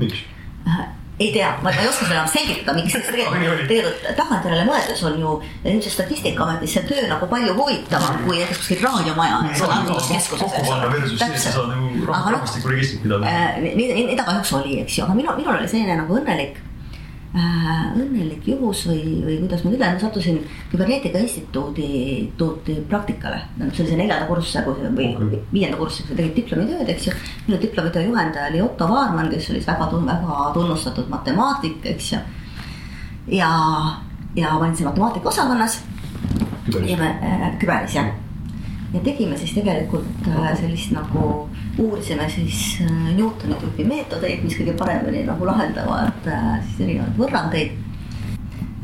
miks? 0.00 0.24
Ei 1.22 1.28
tea, 1.30 1.50
ma 1.62 1.70
ei 1.70 1.86
oska 1.86 2.06
seda 2.06 2.14
enam 2.16 2.28
selgitada, 2.32 2.72
miks, 2.74 2.94
tegelikult 3.06 3.60
tegelikult 3.68 4.06
tagantjärele 4.18 4.64
mõeldes 4.66 5.02
on 5.06 5.18
ju 5.20 5.34
ilmselt 5.68 5.94
Statistikaametis 5.94 6.74
see 6.78 6.82
töö 6.88 7.04
nagu 7.10 7.28
palju 7.30 7.54
huvitavam 7.58 8.22
kui 8.24 8.40
näiteks 8.40 8.62
kuskil 8.62 8.82
raadiomaja, 8.82 9.42
eks 9.52 9.62
ole, 9.66 9.76
arvutuskeskuses, 9.76 10.42
eks 10.48 10.56
kokku 10.56 10.72
panna 10.72 10.90
versus 10.90 11.20
see, 11.20 11.28
et 11.28 11.44
sa 11.44 11.54
saad 11.58 11.70
nagu 11.70 11.92
Aga 12.08 12.32
noh, 12.32 12.40
rahvastikuregistrit 12.40 13.04
pidada. 13.04 13.28
Äh, 13.28 13.60
nii, 13.62 13.88
nii, 13.92 14.18
ta 14.18 14.26
kahjuks 14.26 14.54
oli, 14.58 14.80
eks 14.82 14.98
ju, 14.98 15.06
aga 15.06 15.18
minul, 15.20 15.36
minul 15.38 15.60
oli 15.60 15.70
selline 15.70 16.00
nagu 16.00 16.18
õnnelik 16.18 16.58
äh,, 17.36 17.84
õnnelik 17.96 18.48
juhus 18.48 18.84
või, 18.88 19.00
või 19.24 19.38
kuidas 19.44 19.64
ma 19.64 19.70
nüüd 19.72 19.78
ütlen, 19.80 20.00
sattusin 20.00 20.40
Küberneetika 20.72 21.22
Instituudi, 21.22 21.88
instituuti 22.22 22.76
praktikale. 22.88 23.42
sellise 23.72 23.96
neljanda 23.96 24.26
kursuse 24.26 24.64
või 24.66 25.12
Okei. 25.16 25.42
viienda 25.52 25.76
kursuse 25.80 26.14
tegid 26.14 26.36
diplomitööd, 26.36 26.88
eks 26.88 27.06
ju. 27.08 27.16
minu 27.46 27.60
diplomitöö 27.62 28.02
juhendaja 28.08 28.50
oli 28.50 28.62
Otto 28.62 28.88
Vaarman, 28.88 29.30
kes 29.30 29.50
oli 29.50 29.64
väga, 29.66 29.90
väga 30.06 30.50
tunnustatud 30.54 31.08
matemaatik, 31.08 31.80
eks 31.94 32.12
ju. 32.12 32.18
ja, 33.38 33.50
ja 34.36 34.52
ma 34.52 34.60
olin 34.64 34.76
seal 34.76 34.90
matemaatika 34.90 35.28
osakonnas 35.28 35.82
me 36.96 37.08
äh, 37.22 37.58
küberis 37.58 37.94
jah. 37.94 38.06
ja 38.92 39.00
tegime 39.00 39.36
siis 39.38 39.54
tegelikult 39.54 40.28
äh, 40.28 40.52
sellist 40.60 40.92
nagu 40.92 41.48
uurisime 41.78 42.30
siis 42.30 42.78
äh, 42.80 43.14
Newtoni 43.16 43.56
tüüpi 43.60 43.84
meetodeid, 43.88 44.42
mis 44.44 44.56
kõige 44.58 44.74
paremini 44.78 45.24
nagu 45.28 45.46
lahendavad 45.48 46.28
äh, 46.28 46.58
siis 46.66 46.84
erinevaid 46.86 47.18
võrrandeid 47.18 47.78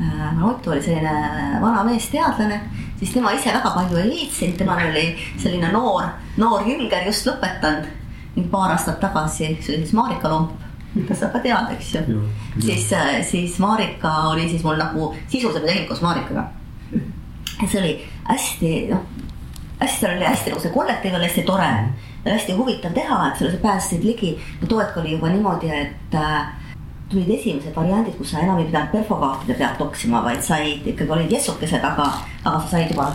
äh,. 0.01 0.43
Otto 0.45 0.71
oli 0.71 0.81
selline 0.81 1.59
vana 1.61 1.83
meesteadlane, 1.83 2.61
siis 2.99 3.13
tema 3.13 3.33
ise 3.35 3.53
väga 3.53 3.73
palju 3.75 3.99
ei 3.99 4.09
viitsinud, 4.13 4.57
temal 4.57 4.81
oli 4.87 5.05
selline 5.37 5.69
noor, 5.73 6.07
noor 6.41 6.65
Jülger 6.67 7.05
just 7.09 7.27
lõpetanud 7.29 7.89
ning 8.35 8.49
paar 8.49 8.73
aastat 8.73 8.99
tagasi, 9.03 9.51
see 9.61 9.75
oli 9.75 9.85
siis 9.85 9.95
Marika 9.97 10.31
Lomp, 10.31 10.55
mida 10.95 11.15
sa 11.17 11.29
ka 11.33 11.41
tead, 11.43 11.73
eks 11.75 11.93
ju 11.99 12.21
siis, 12.57 12.89
siis 13.29 13.59
Marika 13.61 14.15
oli 14.31 14.49
siis 14.49 14.63
mul 14.65 14.79
nagu 14.79 15.13
sisuliselt 15.27 15.65
me 15.65 15.71
tegime 15.71 15.89
koos 15.91 16.01
Marikaga. 16.01 16.47
ja 16.93 17.67
see 17.67 17.81
oli 17.81 17.95
hästi 18.29 18.75
noh, 18.93 19.03
hästi 19.81 20.13
oli 20.13 20.25
hästi 20.25 20.53
nagu 20.53 20.63
see 20.63 20.73
kollektiiv 20.73 21.19
oli 21.19 21.27
hästi 21.27 21.45
tore 21.45 21.73
ja 22.25 22.33
hästi 22.33 22.55
huvitav 22.57 22.93
teha, 22.93 23.19
et 23.27 23.37
selle 23.37 23.51
sa 23.51 23.61
pääsesid 23.63 24.03
ligi. 24.03 24.37
ja 24.61 24.67
too 24.67 24.79
hetk 24.79 24.97
oli 24.97 25.11
juba 25.11 25.29
niimoodi, 25.29 25.69
et 25.69 26.15
äh, 26.15 26.49
tulid 27.09 27.29
esimesed 27.39 27.75
variandid, 27.75 28.17
kus 28.17 28.31
sa 28.31 28.43
enam 28.43 28.59
ei 28.59 28.65
pidanud 28.65 28.91
perfokaartide 28.91 29.57
pealt 29.57 29.77
toksima, 29.77 30.23
vaid 30.23 30.43
said 30.45 30.85
ikkagi 30.87 31.11
olid 31.11 31.31
jessukesed, 31.31 31.83
aga, 31.83 32.11
aga 32.43 32.59
sa 32.59 32.75
said 32.75 32.91
juba 32.93 33.13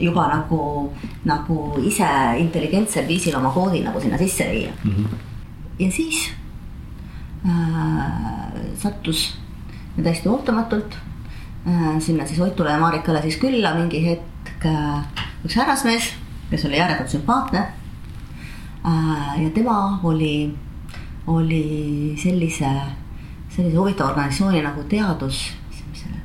juba 0.00 0.28
nagu, 0.30 0.92
nagu 1.26 1.56
ise 1.82 2.06
intelligentsel 2.38 3.06
viisil 3.08 3.36
oma 3.38 3.50
koodi 3.50 3.82
nagu 3.82 4.00
sinna 4.00 4.18
sisse 4.18 4.46
viia. 4.50 4.72
ja 5.78 5.90
siis 5.92 6.30
äh, 7.46 8.62
sattus 8.78 9.38
täiesti 10.02 10.28
ootamatult 10.28 10.94
äh, 11.66 11.98
sinna 11.98 12.26
siis 12.26 12.40
Outule 12.40 12.70
ja 12.70 12.78
Marikale 12.78 13.22
siis 13.22 13.36
külla 13.36 13.74
mingi 13.74 14.04
hetk 14.06 14.66
äh, 14.66 15.02
üks 15.44 15.56
härrasmees, 15.58 16.12
kes 16.50 16.64
oli 16.64 16.80
ääretult 16.80 17.08
sümpaatne 17.08 17.58
äh,. 18.86 19.42
ja 19.42 19.50
tema 19.54 20.00
oli, 20.02 20.54
oli 21.26 22.14
sellise, 22.22 22.70
sellise 23.48 23.76
huvitava 23.76 24.10
organisatsiooni 24.10 24.62
nagu 24.62 24.84
teadus, 24.88 25.42
mis 25.70 26.02
selle, 26.02 26.20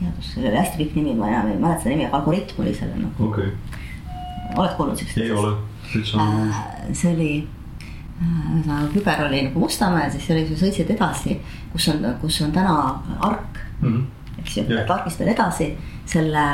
teadus, 0.00 0.32
see 0.34 0.48
oli 0.48 0.56
hästi 0.56 0.82
pikk 0.82 0.96
nimi, 1.00 1.14
ma 1.14 1.28
enam 1.28 1.52
ei 1.52 1.58
mäleta 1.58 1.84
seda 1.84 1.96
nimi, 1.96 2.08
aga 2.08 2.22
Algoritm 2.22 2.62
oli 2.64 2.74
selle 2.74 3.02
nagu, 3.02 3.28
okei, 3.30 3.52
oled 4.56 4.76
kuulnud 4.78 4.96
siukest? 4.96 5.20
ei 5.24 5.30
ole, 5.32 5.52
täitsa 5.92 6.26
Äh, 6.26 6.94
see 6.96 7.12
oli 7.12 7.30
ühesõnaga 8.16 8.86
küber 8.94 9.26
oli 9.26 9.42
nagu 9.50 9.60
Mustamäel, 9.60 10.08
siis 10.14 10.28
oli, 10.32 10.46
sa 10.48 10.56
sõitsid 10.62 10.92
edasi, 10.94 11.36
kus 11.72 11.88
on, 11.92 12.04
kus 12.22 12.38
on 12.46 12.52
täna 12.54 12.76
ark 13.20 13.58
mm, 13.82 13.88
-hmm. 13.88 14.38
eks 14.40 14.56
ju 14.56 14.64
yeah., 14.64 14.86
targist 14.88 15.20
veel 15.20 15.34
edasi, 15.34 15.74
selle 16.08 16.44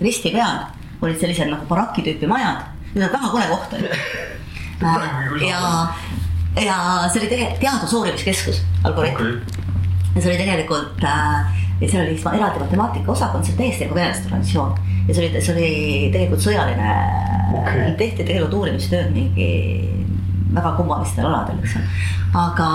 risti 0.00 0.30
peal 0.30 0.60
olid 1.02 1.20
sellised 1.20 1.50
nagu 1.50 1.68
baraki 1.70 2.04
tüüpi 2.06 2.30
majad, 2.30 2.66
need 2.94 3.06
on 3.06 3.14
väga 3.14 3.32
kole 3.34 3.46
koht 3.52 3.78
oli 3.78 3.88
ja, 5.50 5.62
ja 6.64 6.76
see 7.12 7.22
oli 7.22 7.30
tegelikult 7.30 7.62
teadusuurimiskeskus, 7.62 8.62
Algoritm 8.84 9.22
okei, 9.22 9.64
ja 10.14 10.22
see 10.22 10.30
oli 10.32 10.40
tegelikult 10.42 11.04
äh,, 11.04 11.56
seal 11.86 12.04
oli 12.04 12.18
eraldi 12.38 12.64
matemaatika 12.64 13.12
osakond, 13.12 13.46
see 13.46 13.54
on 13.54 13.62
täiesti 13.62 13.86
nagu 13.86 13.98
venelaste 13.98 14.30
organisatsioon. 14.30 14.74
ja 15.08 15.14
see 15.14 15.24
oli, 15.24 15.42
see 15.42 15.54
oli 15.54 15.70
tegelikult 16.12 16.46
sõjaline 16.46 16.92
okay., 17.60 17.94
tehti 18.00 18.24
tegelikult 18.24 18.58
uurimistööd 18.60 19.14
mingi 19.14 19.48
väga 20.54 20.72
kummalistel 20.78 21.28
aladel, 21.28 21.58
eks 21.62 21.76
ole. 21.78 21.88
aga, 22.42 22.70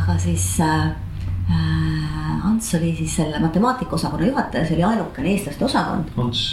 aga 0.00 0.18
siis 0.22 0.46
äh, 0.64 0.86
äh, 1.50 2.46
Ants 2.46 2.74
oli 2.78 2.94
siis 2.96 3.16
selle 3.16 3.40
matemaatika 3.42 3.96
osakonna 3.98 4.26
juhataja, 4.26 4.66
see 4.66 4.78
oli 4.78 4.86
ainukene 4.86 5.32
eestlaste 5.34 5.64
osakond. 5.66 6.12
Ants, 6.20 6.44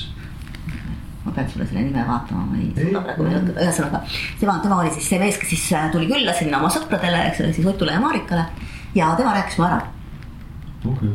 ma 1.25 1.32
pean 1.32 1.50
sulle 1.50 1.65
selle 1.65 1.82
nime 1.88 2.03
vaatama, 2.08 2.46
ma 2.51 2.58
ei 2.60 2.72
suuda 2.75 3.01
praegu 3.06 3.24
meenutada, 3.24 3.60
ühesõnaga. 3.65 4.00
tema, 4.39 4.58
tema 4.63 4.80
oli 4.82 4.92
siis 4.92 5.08
see 5.10 5.20
mees, 5.20 5.38
kes 5.39 5.50
siis 5.56 5.65
äh, 5.74 5.89
tuli 5.92 6.08
külla 6.10 6.34
sinna 6.39 6.58
oma 6.60 6.70
sõpradele, 6.70 7.22
eks 7.30 7.39
ole, 7.44 7.53
siis 7.56 7.68
Otule 7.72 7.92
ja 7.96 8.00
Marikale 8.03 8.46
ja 8.96 9.13
tema 9.18 9.34
rääkis 9.38 9.58
mu 9.60 9.65
ära 9.70 9.82
okei, 10.86 11.10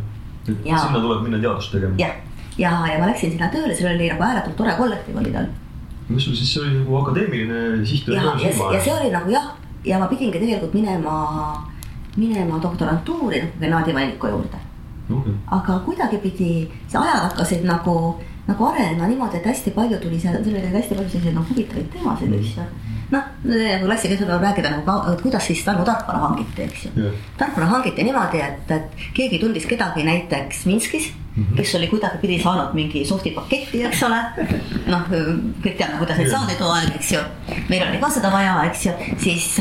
et 0.48 0.64
Ja- 0.66 0.78
sinna 0.78 1.00
tuleb 1.00 1.22
minna 1.26 1.38
teadust 1.42 1.72
tegema. 1.72 1.94
jah, 2.00 2.14
ja, 2.58 2.70
ja, 2.72 2.92
ja 2.92 2.98
ma 3.02 3.06
läksin 3.10 3.30
sinna 3.34 3.48
tööle, 3.52 3.74
seal 3.76 3.94
oli 3.94 4.08
nagu 4.08 4.22
ääretult 4.24 4.56
tore 4.56 4.72
kollektiiv 4.78 5.16
oli 5.20 5.32
tal. 5.32 5.46
mis 6.08 6.24
sul 6.24 6.34
siis, 6.34 6.52
see 6.54 6.62
oli 6.64 6.78
nagu 6.78 6.96
akadeemiline 7.02 7.84
siht 7.86 8.08
ja, 8.08 8.22
ja, 8.22 8.52
ja 8.72 8.80
see 8.80 8.94
oli 8.94 9.10
nagu 9.12 9.30
jah, 9.30 9.50
ja 9.84 9.98
ma 10.00 10.06
pidingi 10.08 10.38
tegelikult 10.40 10.72
minema, 10.74 11.18
minema 12.16 12.58
doktorantuuri 12.62 13.42
nagu 13.42 13.58
Gennadi 13.60 13.94
Vaniko 13.94 14.28
juurde. 14.32 14.56
okei, 15.10 15.34
aga 15.58 15.78
kuidagipidi 15.84 16.50
see 16.88 16.98
ajad 17.00 17.28
hakkasid 17.28 17.64
nagu, 17.68 18.16
nagu 18.48 18.68
arenema 18.68 19.08
niimoodi, 19.10 19.40
et 19.40 19.48
hästi 19.50 19.72
palju 19.76 19.98
tuli 20.02 20.20
seal, 20.20 20.38
seal 20.44 20.56
oli 20.56 20.72
hästi 20.72 20.96
palju 20.96 21.12
selliseid 21.12 21.36
nagu 21.36 21.50
huvitavaid 21.52 21.90
teemasid, 21.92 22.34
eks 22.38 22.56
ju. 22.56 22.66
noh, 23.12 23.30
nagu 23.44 23.88
klassikaliselt 23.90 24.32
võib 24.32 24.46
rääkida 24.46 24.74
nagu, 24.74 24.98
et 25.12 25.24
kuidas 25.24 25.48
siis 25.50 25.64
Tarmo 25.66 25.84
tarkvara 25.88 26.24
hangiti, 26.26 26.64
eks 26.64 26.86
ju 26.88 26.92
Jah. 27.04 27.22
tarkvara 27.40 27.70
hangiti 27.74 28.06
niimoodi, 28.08 28.42
et, 28.44 28.76
et 28.78 29.08
keegi 29.16 29.40
tundis 29.44 29.68
kedagi 29.68 30.06
näiteks 30.08 30.64
Minskis 30.70 31.10
mm. 31.12 31.27
Kes 31.56 31.74
oli 31.78 31.88
kuidagipidi 31.90 32.40
saanud 32.42 32.74
mingi 32.78 33.04
soft'i 33.08 33.34
paketi, 33.36 33.82
eks 33.88 34.02
ole. 34.08 34.20
noh, 34.88 35.04
kõik 35.10 35.76
teame, 35.76 35.98
kuidas 36.00 36.18
neid 36.18 36.32
saadi 36.32 36.56
too 36.58 36.70
aeg, 36.72 36.94
eks 36.96 37.12
ju. 37.12 37.22
meil 37.68 37.84
oli 37.88 38.00
ka 38.02 38.10
seda 38.16 38.32
vaja, 38.32 38.56
eks 38.70 38.86
ju, 38.86 38.96
siis 39.24 39.60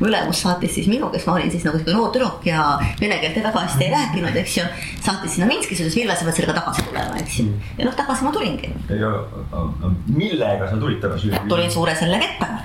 mu 0.00 0.10
ülemus 0.10 0.42
saatis 0.44 0.74
siis 0.76 0.88
minu, 0.90 1.08
kes 1.12 1.24
ma 1.26 1.38
olin 1.38 1.50
siis 1.50 1.64
nagu 1.64 1.78
sihuke 1.80 1.94
noor 1.96 2.10
tüdruk 2.12 2.44
ja 2.44 2.66
vene 3.00 3.16
keelt 3.22 3.38
väga 3.40 3.64
hästi 3.64 3.86
ei 3.86 3.92
rääkinud, 3.94 4.36
eks 4.42 4.58
ju. 4.58 4.64
saatis 5.00 5.36
sinna 5.38 5.48
Minskisse, 5.48 5.86
ütles 5.86 5.96
Vilve, 5.96 6.16
sa 6.18 6.26
pead 6.28 6.40
sellega 6.40 6.58
tagasi 6.60 6.84
tulema, 6.90 7.16
eks 7.22 7.40
ju 7.40 7.46
Mm.. 7.46 7.60
ja 7.78 7.84
noh, 7.86 7.94
tagasi 7.94 8.24
ma 8.24 8.32
tulingi, 8.34 8.70
ja 8.90 9.10
millega 10.06 10.68
sa 10.70 10.76
tulid 10.80 11.00
tagasi? 11.02 11.30
tulin 11.48 11.70
suure 11.70 11.94
selle 11.98 12.18
kettaga 12.18 12.64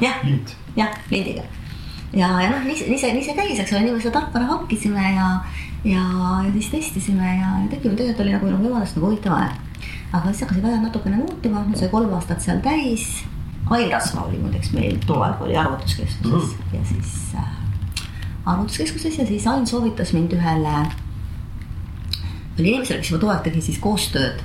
Jah. 0.00 0.20
jah, 0.76 0.90
lindiga. 1.10 1.42
ja, 2.12 2.28
ja 2.42 2.50
noh, 2.50 2.64
nii 2.66 2.76
see, 2.76 3.12
nii 3.14 3.24
see 3.24 3.36
käis, 3.38 3.60
eks 3.62 3.72
ole, 3.72 3.84
nii 3.86 3.94
me 3.96 4.02
seda 4.02 4.18
tarkvara 4.18 4.48
hankisime 4.50 5.04
ja, 5.14 5.28
ja, 5.84 6.04
siis 6.52 6.68
testisime 6.70 7.36
ja, 7.36 7.50
tegime, 7.70 7.94
tegelikult 7.96 8.20
oli 8.24 8.32
nagu, 8.36 8.46
nagu 8.50 8.64
jumalast 8.68 8.96
nagu 8.96 9.06
huvitav 9.10 9.36
aeg. 9.38 9.52
aga 10.12 10.24
siis 10.32 10.40
hakkasid 10.44 10.64
ajad 10.64 10.82
natukene 10.82 11.16
muutuma, 11.16 11.64
sai 11.78 11.88
kolm 11.88 12.12
aastat 12.14 12.40
seal 12.42 12.58
täis. 12.64 13.06
Ain 13.70 13.90
Rasva 13.92 14.24
oli 14.26 14.38
muideks 14.42 14.72
meil 14.74 14.96
too 15.06 15.20
aeg 15.22 15.40
oli 15.46 15.56
arvutuskeskuses 15.56 16.56
Mhm. 16.56 16.74
ja 16.74 16.80
siis 16.84 17.34
äh, 17.34 17.52
arvutuskeskuses 18.46 19.18
ja 19.18 19.26
siis 19.26 19.46
Ain 19.46 19.66
soovitas 19.66 20.12
mind 20.12 20.32
ühele, 20.32 20.74
ühele 22.56 22.68
inimesele, 22.68 22.98
kes 22.98 23.10
juba 23.12 23.20
too 23.20 23.30
aeg 23.30 23.42
tegi 23.46 23.62
siis 23.62 23.78
koostööd 23.78 24.42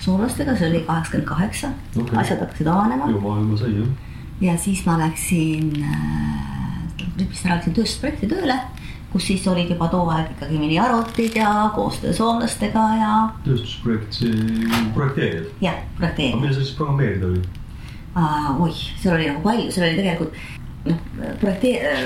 soomlastega, 0.00 0.54
see 0.56 0.68
oli 0.70 0.80
kaheksakümmend 0.86 1.28
kaheksa 1.28 1.72
asjad 2.20 2.40
hakkasid 2.44 2.66
avanema 2.72 3.08
ju 3.10 3.20
maailma 3.20 3.56
sai 3.60 3.72
jah. 3.78 3.88
ja 4.40 4.54
siis 4.58 4.84
ma 4.86 4.98
läksin 5.00 5.72
äh,, 5.82 7.08
vist 7.18 7.44
ära 7.46 7.56
läksin 7.58 7.74
tööstusprojekti 7.76 8.28
tööle, 8.30 8.56
kus 9.12 9.26
siis 9.26 9.46
olid 9.50 9.70
juba 9.70 9.88
too 9.90 10.04
aeg 10.10 10.30
ikkagi 10.36 10.58
miniarvutid 10.58 11.36
ja 11.36 11.70
koostöö 11.74 12.12
soomlastega 12.14 12.84
ja, 13.00 13.14
tööstusprojekt, 13.44 14.20
projekteerijad. 14.94 15.50
jah, 15.60 15.82
aga 15.82 15.96
projekteerimine 15.98 16.40
millal 16.44 16.54
sa 16.54 16.64
siis 16.64 16.76
programmeerida 16.78 17.26
oli? 17.26 17.42
uh,. 18.14 18.62
oih, 18.62 18.86
seal 19.02 19.16
oli 19.16 19.28
nagu 19.30 19.42
palju, 19.44 19.72
seal 19.74 19.88
oli 19.88 19.98
tegelikult 19.98 20.38
noh, 20.84 21.00
projektee-, 21.40 21.96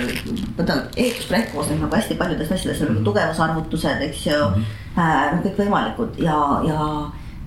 vaata 0.56 0.78
ehitusprojekt 0.96 1.52
koosneb 1.52 1.84
nagu 1.84 2.00
hästi 2.00 2.16
paljudest 2.20 2.56
asjadest, 2.56 2.80
seal 2.80 2.94
olid 2.94 3.04
tugevusarvutused, 3.11 4.08
eks 4.08 4.26
ju 4.26 4.40
mm, 4.40 4.64
-hmm. 4.96 5.37
noh, 5.37 5.44
kõikvõimalikud 5.46 6.18
ja, 6.25 6.40
ja 6.68 6.88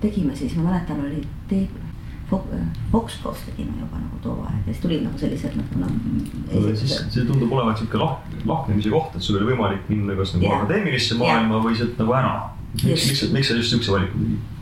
tegime 0.00 0.36
siis, 0.36 0.56
ma 0.56 0.70
mäletan, 0.70 1.02
oli 1.04 1.24
te-, 1.50 1.87
Foxcross 2.28 3.46
tegime 3.46 3.78
juba 3.80 4.00
nagu 4.02 4.18
too 4.22 4.36
aeg 4.44 4.66
ja 4.66 4.72
siis 4.72 4.82
tulid 4.82 5.04
nagu 5.06 5.18
sellised 5.20 5.54
nagu 5.56 5.80
noh. 5.80 6.68
siis 6.76 6.96
see 7.14 7.24
tundub 7.24 7.52
olevat 7.56 7.80
sihuke 7.80 8.00
lahk-, 8.00 8.34
lahknemise 8.44 8.92
koht, 8.92 9.16
et 9.16 9.24
sul 9.24 9.38
oli 9.40 9.54
võimalik 9.54 9.88
minna 9.88 10.16
kas 10.18 10.34
nagu 10.36 10.44
Jah. 10.44 10.62
akadeemilisse 10.62 11.16
maailma 11.20 11.62
või 11.64 11.76
sealt 11.78 11.96
nagu 12.00 12.16
ära. 12.18 12.34
miks, 12.82 13.06
miks, 13.08 13.22
miks 13.32 13.52
sa 13.52 13.56
just 13.60 13.72
siukse 13.72 13.94
valiku 13.94 14.20
tegid? 14.20 14.56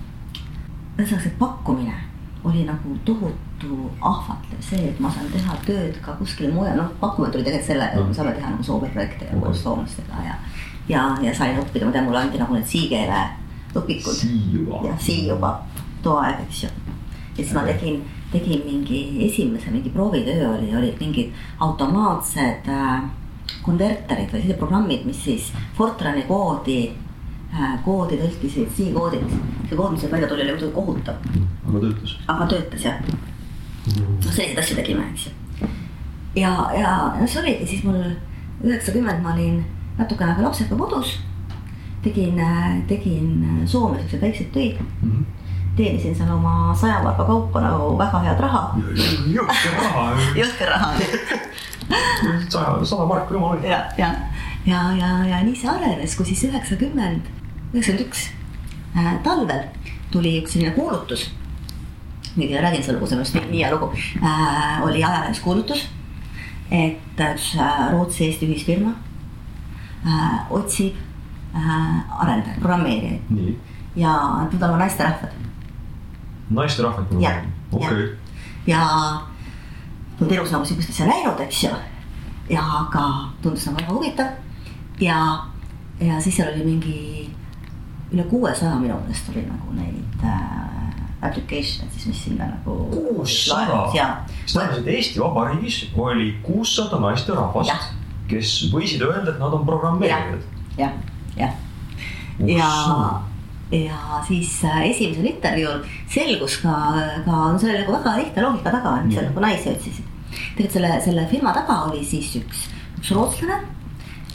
ühesõnaga 0.97 1.25
see 1.25 1.35
pakkumine 1.41 1.97
oli 2.47 2.63
nagu 2.69 2.95
tohutu 3.05 3.91
ahvatlev, 4.01 4.61
see, 4.63 4.93
et 4.93 5.01
ma 5.03 5.11
saan 5.11 5.27
teha 5.33 5.57
tööd 5.67 5.99
ka 6.05 6.15
kuskil 6.21 6.53
mujal, 6.55 6.77
noh 6.79 6.93
pakkumine 7.01 7.33
tuli 7.35 7.49
tegelikult 7.49 7.73
sellega, 7.73 7.99
et 7.99 8.13
me 8.13 8.15
saame 8.15 8.37
teha 8.37 8.53
nagu 8.53 8.67
Soome 8.69 8.93
projekte 8.95 9.27
ja 9.27 9.41
koos 9.43 9.63
soomlastega 9.65 10.23
ja. 10.29 10.37
ja, 10.89 11.09
ja 11.27 11.35
sain 11.35 11.59
õppida, 11.59 11.89
ma 11.89 11.97
tean, 11.97 12.07
mulle 12.07 12.23
anti 12.23 12.39
nagu 12.39 12.55
need 12.55 12.71
siikeele 12.71 13.25
õpikud 13.77 14.21
Siiuba. 14.23 14.85
jah, 14.87 15.01
Siiuba 15.03 15.57
too 16.07 16.21
aeg, 16.23 16.45
eks 16.47 16.63
ju. 16.67 16.71
Ja 17.37 17.45
siis 17.45 17.53
ma 17.55 17.63
tegin, 17.67 18.01
tegin 18.33 18.63
mingi 18.65 19.01
esimese 19.27 19.71
mingi 19.71 19.91
proovitöö 19.91 20.49
oli, 20.55 20.77
olid 20.77 21.01
mingid 21.01 21.33
automaatsed 21.61 22.69
äh, 22.69 23.03
konverterid 23.63 24.31
või 24.31 24.41
sellised 24.41 24.59
programmid, 24.61 25.05
mis 25.07 25.21
siis 25.25 25.51
Fortrani 25.77 26.25
koodi 26.29 26.79
äh,, 27.53 27.77
koodi 27.85 28.19
tõlkisid 28.21 28.73
C-koodiks. 28.77 29.37
see 29.69 29.77
kood, 29.77 29.93
mis 29.93 30.01
sealt 30.01 30.17
välja 30.17 30.29
tuli, 30.29 30.47
oli 30.47 30.57
muidugi 30.57 30.75
kohutav, 30.75 31.21
aga 31.69 31.83
töötas. 31.85 32.17
aga 32.27 32.49
töötas 32.55 32.89
jah. 32.89 33.01
noh, 33.07 34.33
selliseid 34.33 34.59
asju 34.65 34.81
tegime, 34.81 35.07
eks 35.13 35.27
ju. 35.27 35.69
ja, 36.43 36.53
ja 36.79 36.97
noh, 37.21 37.29
see 37.29 37.43
oligi 37.43 37.69
siis 37.75 37.85
mul 37.85 38.01
üheksakümmend, 38.65 39.23
ma 39.23 39.35
olin 39.35 39.61
natukene 39.99 40.33
aega 40.33 40.49
lapsega 40.49 40.77
kodus. 40.77 41.19
tegin, 42.03 42.41
tegin 42.89 43.67
Soome 43.67 43.99
siukseid 43.99 44.23
väikseid 44.23 44.53
töid, 44.55 44.81
teenisin 45.77 46.15
seal 46.17 46.31
oma 46.33 46.75
saja 46.75 47.03
marga 47.05 47.25
kaupa 47.29 47.61
nagu 47.61 47.93
väga 47.99 48.23
head 48.25 48.41
raha, 48.41 48.63
jõhker 49.37 49.77
raha, 49.81 50.07
jõhker 50.41 50.73
raha 50.73 50.93
sada, 52.49 52.85
sada 52.85 53.07
marka 53.07 53.35
jumal 53.35 53.55
hoidku. 53.55 53.67
ja, 53.69 53.85
ja, 53.99 54.11
ja, 54.67 54.83
ja, 54.99 55.11
ja 55.31 55.43
nii 55.45 55.57
see 55.57 55.71
arenes, 55.71 56.17
kui 56.17 56.27
siis 56.29 56.45
üheksakümmend, 56.49 57.29
üheksakümmend 57.73 58.07
üks 58.07 58.29
äh, 58.97 59.17
talvel 59.27 59.67
tuli 60.11 60.37
üks 60.41 60.57
selline 60.57 60.75
kuulutus. 60.75 61.29
nüüd 62.37 62.51
ei 62.53 62.61
räägin 62.61 62.83
selle 62.85 62.99
lugu, 62.99 63.09
see 63.09 63.17
on 63.17 63.25
just 63.25 63.37
nii, 63.37 63.63
hea 63.63 63.71
lugu. 63.73 63.89
Äh,, 64.21 64.83
oli 64.85 65.05
ajalehes 65.05 65.41
kuulutus, 65.41 65.87
et 66.71 67.23
üks 67.31 67.55
äh, 67.57 67.87
Rootsi-Eesti 67.93 68.49
ühisfirma 68.49 68.93
äh, 70.05 70.53
otsib 70.53 70.99
äh, 71.55 72.21
arendajaid, 72.21 72.61
programmeerijaid. 72.61 73.57
Ja 73.97 74.13
peavad 74.51 74.69
olema 74.69 74.85
naisterahvad 74.85 75.33
naisterahvad 76.51 77.13
Jah, 77.21 77.43
okei, 77.73 78.09
ja 78.67 78.83
polnud 80.19 80.37
elus 80.37 80.55
nagu 80.55 80.65
sihukest 80.65 80.91
asja 80.95 81.09
näinud, 81.11 81.41
eks 81.41 81.65
ju. 81.65 81.73
ja 82.51 82.63
aga 82.81 83.07
tundus 83.43 83.67
nagu 83.67 83.81
väga 83.81 83.93
huvitav 83.93 84.27
ja, 85.01 85.19
ja 86.01 86.21
siis 86.21 86.37
seal 86.37 86.55
oli 86.55 86.65
mingi 86.65 87.01
üle 88.13 88.25
kuuesaja 88.31 88.79
minu 88.79 88.99
meelest 89.03 89.29
oli 89.35 89.43
nagu 89.49 89.75
neid 89.75 90.25
äh, 90.25 91.27
application'e 91.27 91.91
siis, 91.91 92.07
mis 92.07 92.25
sinna 92.25 92.47
nagu. 92.53 92.79
kuussada, 92.95 93.87
ja, 93.95 94.09
mis 94.43 94.55
tähendas, 94.55 94.79
et 94.79 94.89
Eesti 94.95 95.21
Vabariigis 95.21 95.85
oli 95.97 96.35
kuussada 96.47 97.01
naisterahvast 97.03 97.97
kes 98.31 98.57
võisid 98.73 99.05
öelda, 99.07 99.35
et 99.35 99.41
nad 99.41 99.55
on 99.55 99.65
programmeerijad. 99.67 100.43
jah, 100.79 100.95
jah. 101.39 101.55
ja, 102.41 102.59
ja 102.59 102.71
siis 103.71 104.65
äh, 104.65 104.83
esimesel 104.91 105.27
intervjuul 105.27 105.81
selgus 106.13 106.61
ka, 106.63 106.75
ka, 107.25 107.39
no 107.53 107.59
seal 107.59 107.73
oli 107.73 107.81
nagu 107.83 107.97
väga 107.97 108.17
lihtne 108.21 108.45
loogika 108.45 108.75
taga, 108.75 108.93
miks 109.03 109.19
seal 109.19 109.27
nagu 109.31 109.43
naisi 109.43 109.73
otsisid. 109.73 110.13
tegelikult 110.57 110.77
selle, 110.77 110.93
selle 111.05 111.27
firma 111.31 111.55
taga 111.57 111.81
oli 111.89 112.05
siis 112.05 112.31
üks, 112.39 112.69
üks 113.01 113.11
rootslane, 113.17 113.59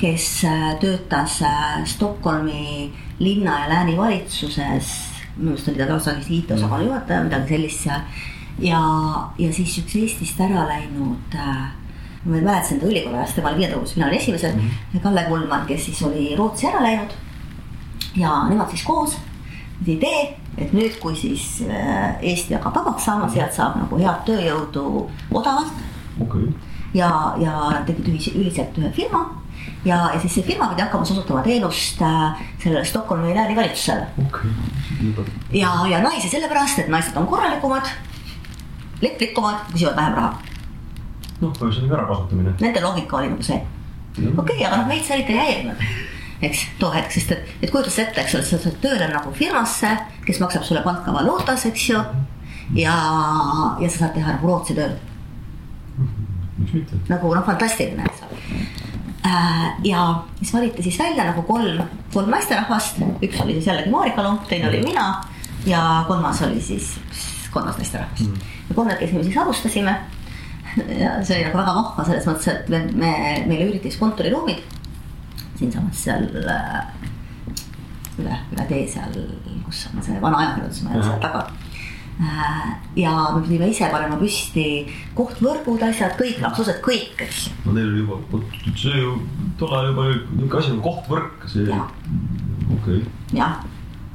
kes 0.01 0.27
äh, 0.49 0.67
töötas 0.81 1.39
äh, 1.47 1.79
Stockholmi 1.85 2.91
linna 3.19 3.63
ja 3.63 3.69
lääni 3.69 3.97
valitsuses. 3.97 4.91
minu 5.37 5.51
meelest 5.55 5.67
oli 5.71 5.77
ta 5.77 6.15
vist 6.17 6.29
IT-osakonna 6.29 6.85
juhataja, 6.85 7.23
midagi 7.23 7.55
sellist 7.55 7.85
seal. 7.87 8.01
ja, 8.59 8.81
ja 9.39 9.53
siis 9.53 9.77
üks 9.79 9.95
Eestist 9.95 10.41
ära 10.43 10.67
läinud 10.67 11.39
äh, 11.39 11.69
ma 12.25 12.35
ei 12.37 12.43
mäleta 12.43 12.67
seda 12.67 12.85
ülikooli 12.85 13.17
ajast, 13.17 13.35
tema 13.35 13.49
oli 13.49 13.63
viienda 13.63 13.77
kogus, 13.77 13.95
mina 13.95 14.07
olin 14.07 14.19
esimesel 14.19 14.53
mm. 14.53 14.69
-hmm. 14.93 14.99
Kalle 14.99 15.23
Kullmann, 15.23 15.65
kes 15.67 15.85
siis 15.85 16.01
oli 16.03 16.35
Rootsi 16.35 16.67
ära 16.67 16.83
läinud. 16.83 17.15
Ja 18.15 18.45
nemad 18.49 18.69
siis 18.69 18.83
koos, 18.83 19.17
idee, 19.87 20.23
et 20.57 20.73
nüüd, 20.75 20.97
kui 21.01 21.15
siis 21.17 21.61
äh, 21.65 22.17
Eesti 22.21 22.55
hakkab 22.57 22.81
vabaks 22.81 23.07
saama, 23.07 23.29
sealt 23.31 23.55
saab 23.55 23.79
nagu 23.79 23.99
head 24.01 24.25
tööjõudu 24.27 24.83
odavalt 25.33 26.21
okay. 26.21 26.51
ja, 26.93 27.09
ja 27.41 27.55
nad 27.71 27.87
tegid 27.87 28.11
ühis, 28.11 28.29
ühiselt 28.35 28.77
ühe 28.77 28.91
firma 28.93 29.23
ja, 29.85 29.97
ja 30.13 30.19
siis 30.21 30.37
see 30.37 30.45
firma 30.51 30.69
pidi 30.71 30.85
hakkama 30.85 31.07
siis 31.07 31.17
osutama 31.17 31.41
teenust 31.45 32.03
äh, 32.05 32.45
sellele 32.61 32.85
Stockholmi 32.85 33.33
lääni 33.35 33.55
valitsusele. 33.57 34.07
okei 34.27 34.53
okay.. 35.09 35.25
ja, 35.57 35.73
ja 35.89 36.03
naisi 36.03 36.29
sellepärast, 36.29 36.83
et 36.83 36.93
naised 36.93 37.17
on 37.17 37.27
korralikumad, 37.31 37.89
rikkamad, 39.01 39.65
küsivad 39.73 39.97
vähem 39.97 40.17
raha. 40.19 40.31
noh, 41.41 41.57
ühesõnaga 41.57 42.01
ärakasutamine. 42.03 42.53
Nende 42.61 42.85
loogika 42.85 43.17
oli 43.17 43.33
nagu 43.33 43.49
see. 43.49 43.61
okei 44.13 44.33
okay,, 44.37 44.65
aga 44.67 44.83
noh, 44.83 44.89
meid 44.91 45.07
see 45.07 45.23
ikka 45.23 45.37
ei 45.37 45.45
häirinud 45.45 45.85
eks 46.41 46.65
too 46.79 46.91
hetk, 46.93 47.13
sest 47.13 47.31
et, 47.35 47.53
et 47.61 47.71
kujutas 47.71 47.99
ette, 48.01 48.21
eks 48.21 48.35
ole, 48.37 48.45
sa 48.47 48.59
saad 48.61 48.77
tööle 48.83 49.07
nagu 49.11 49.33
firmasse, 49.37 49.91
kes 50.25 50.41
maksab 50.41 50.65
sulle 50.65 50.83
palka 50.85 51.13
valuutas, 51.13 51.65
eks 51.69 51.89
ju. 51.91 52.03
ja, 52.77 52.95
ja 53.81 53.89
sa 53.89 54.05
saad 54.05 54.15
teha 54.17 54.37
nagu 54.37 54.49
Rootsi 54.49 54.77
tööd. 54.77 54.97
nagu 57.09 57.35
noh, 57.35 57.45
fantastiline, 57.45 58.05
eks 58.05 58.25
ole 58.25 58.39
äh, 59.25 59.67
ja 59.83 60.23
siis 60.39 60.53
valiti 60.53 60.83
siis 60.83 60.99
välja 60.99 61.25
nagu 61.29 61.43
kolm, 61.47 61.83
kolm 62.13 62.29
naisterahvast, 62.33 63.01
üks 63.21 63.41
oli 63.43 63.57
siis 63.57 63.69
jällegi 63.69 63.93
Marika 63.93 64.23
Lomp, 64.25 64.47
teine 64.49 64.69
oli 64.69 64.81
mina 64.85 65.07
ja 65.65 66.03
kolmas 66.07 66.41
oli 66.41 66.61
siis 66.61 66.95
kolmas 67.53 67.77
naisterahvas 67.77 68.25
mm. 68.25 68.51
ja 68.69 68.75
kolmekesi 68.75 69.13
me 69.13 69.23
siis 69.23 69.37
alustasime. 69.37 69.95
ja 70.99 71.17
see 71.25 71.37
oli 71.37 71.45
nagu 71.45 71.57
väga 71.57 71.75
vahva 71.75 72.05
selles 72.07 72.29
mõttes, 72.29 72.47
et 72.53 72.69
me, 72.69 72.85
me, 72.93 73.15
meile 73.47 73.67
üüriti 73.69 73.91
siis 73.91 73.99
kontoriruumid 74.01 74.80
siinsamas 75.61 76.05
seal 76.07 76.25
äh, 76.41 76.85
üle, 78.19 78.37
üle 78.53 78.67
tee 78.69 78.85
seal, 78.89 79.13
kus 79.65 79.85
on 79.91 80.01
see 80.05 80.21
vana 80.23 80.41
ajakirjandusmaja 80.41 81.03
seal 81.05 81.21
taga 81.23 81.43
äh, 82.21 82.71
ja 82.97 83.13
me 83.35 83.43
pidime 83.45 83.69
ise 83.71 83.89
panema 83.93 84.17
püsti 84.21 84.65
kohtvõrgud, 85.17 85.85
asjad, 85.85 86.17
kõik, 86.19 86.41
lapsused, 86.43 86.81
kõik, 86.85 87.13
eks. 87.27 87.47
no 87.67 87.75
teil 87.77 87.91
oli 87.91 88.03
juba, 88.03 88.41
see 88.73 89.03
ju 89.03 89.15
tol 89.61 89.77
ajal 89.77 89.91
juba 89.93 90.09
niisugune 90.09 90.61
asi 90.63 90.73
nagu 90.73 90.85
kohtvõrk, 90.89 91.47
see, 91.53 91.69
okei 91.69 92.75
okay.. 92.79 92.99
jah. 93.37 93.61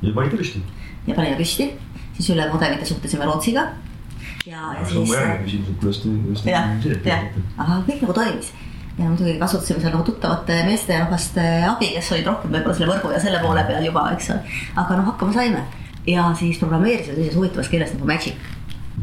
ja 0.02 0.14
panite 0.18 0.42
püsti? 0.42 0.62
ja 1.06 1.14
panime 1.14 1.38
püsti, 1.40 1.70
siis 2.18 2.34
üle 2.34 2.50
mudemite 2.52 2.90
suhtlesime 2.90 3.30
Rootsiga. 3.30 3.68
ja, 4.46 4.74
ja 4.74 4.82
see 4.82 4.96
siis. 4.96 5.00
on 5.00 5.10
mu 5.10 5.18
järgmine 5.18 5.42
küsimus, 5.46 5.72
et 5.72 5.82
kuidas 5.82 6.02
te, 6.02 6.14
kuidas 6.28 6.46
te 6.46 6.56
jah, 6.56 6.78
jah, 7.06 7.28
aga 7.56 7.82
kõik 7.86 8.02
nagu 8.02 8.22
toimis 8.24 8.54
ja 8.98 9.04
muidugi 9.04 9.38
kasutasime 9.38 9.80
seal 9.80 9.92
nagu 9.92 10.04
tuttavate 10.06 10.62
meesterahvaste 10.64 11.42
abi, 11.68 11.90
kes 11.96 12.12
olid 12.14 12.28
rohkem 12.30 12.54
võib-olla 12.54 12.76
selle 12.78 12.92
võrgu 12.94 13.12
ja 13.12 13.20
selle 13.20 13.42
poole 13.42 13.64
peal 13.68 13.84
juba, 13.84 14.06
eks 14.16 14.30
ole. 14.32 14.54
aga 14.82 14.96
noh, 14.96 15.10
hakkama 15.10 15.36
saime 15.36 15.64
ja 16.06 16.30
siis 16.38 16.60
programmeerisime 16.62 17.16
sellises 17.16 17.36
huvitavas 17.36 17.68
keeles 17.68 17.92
nagu 17.92 18.08
Magic. 18.08 18.48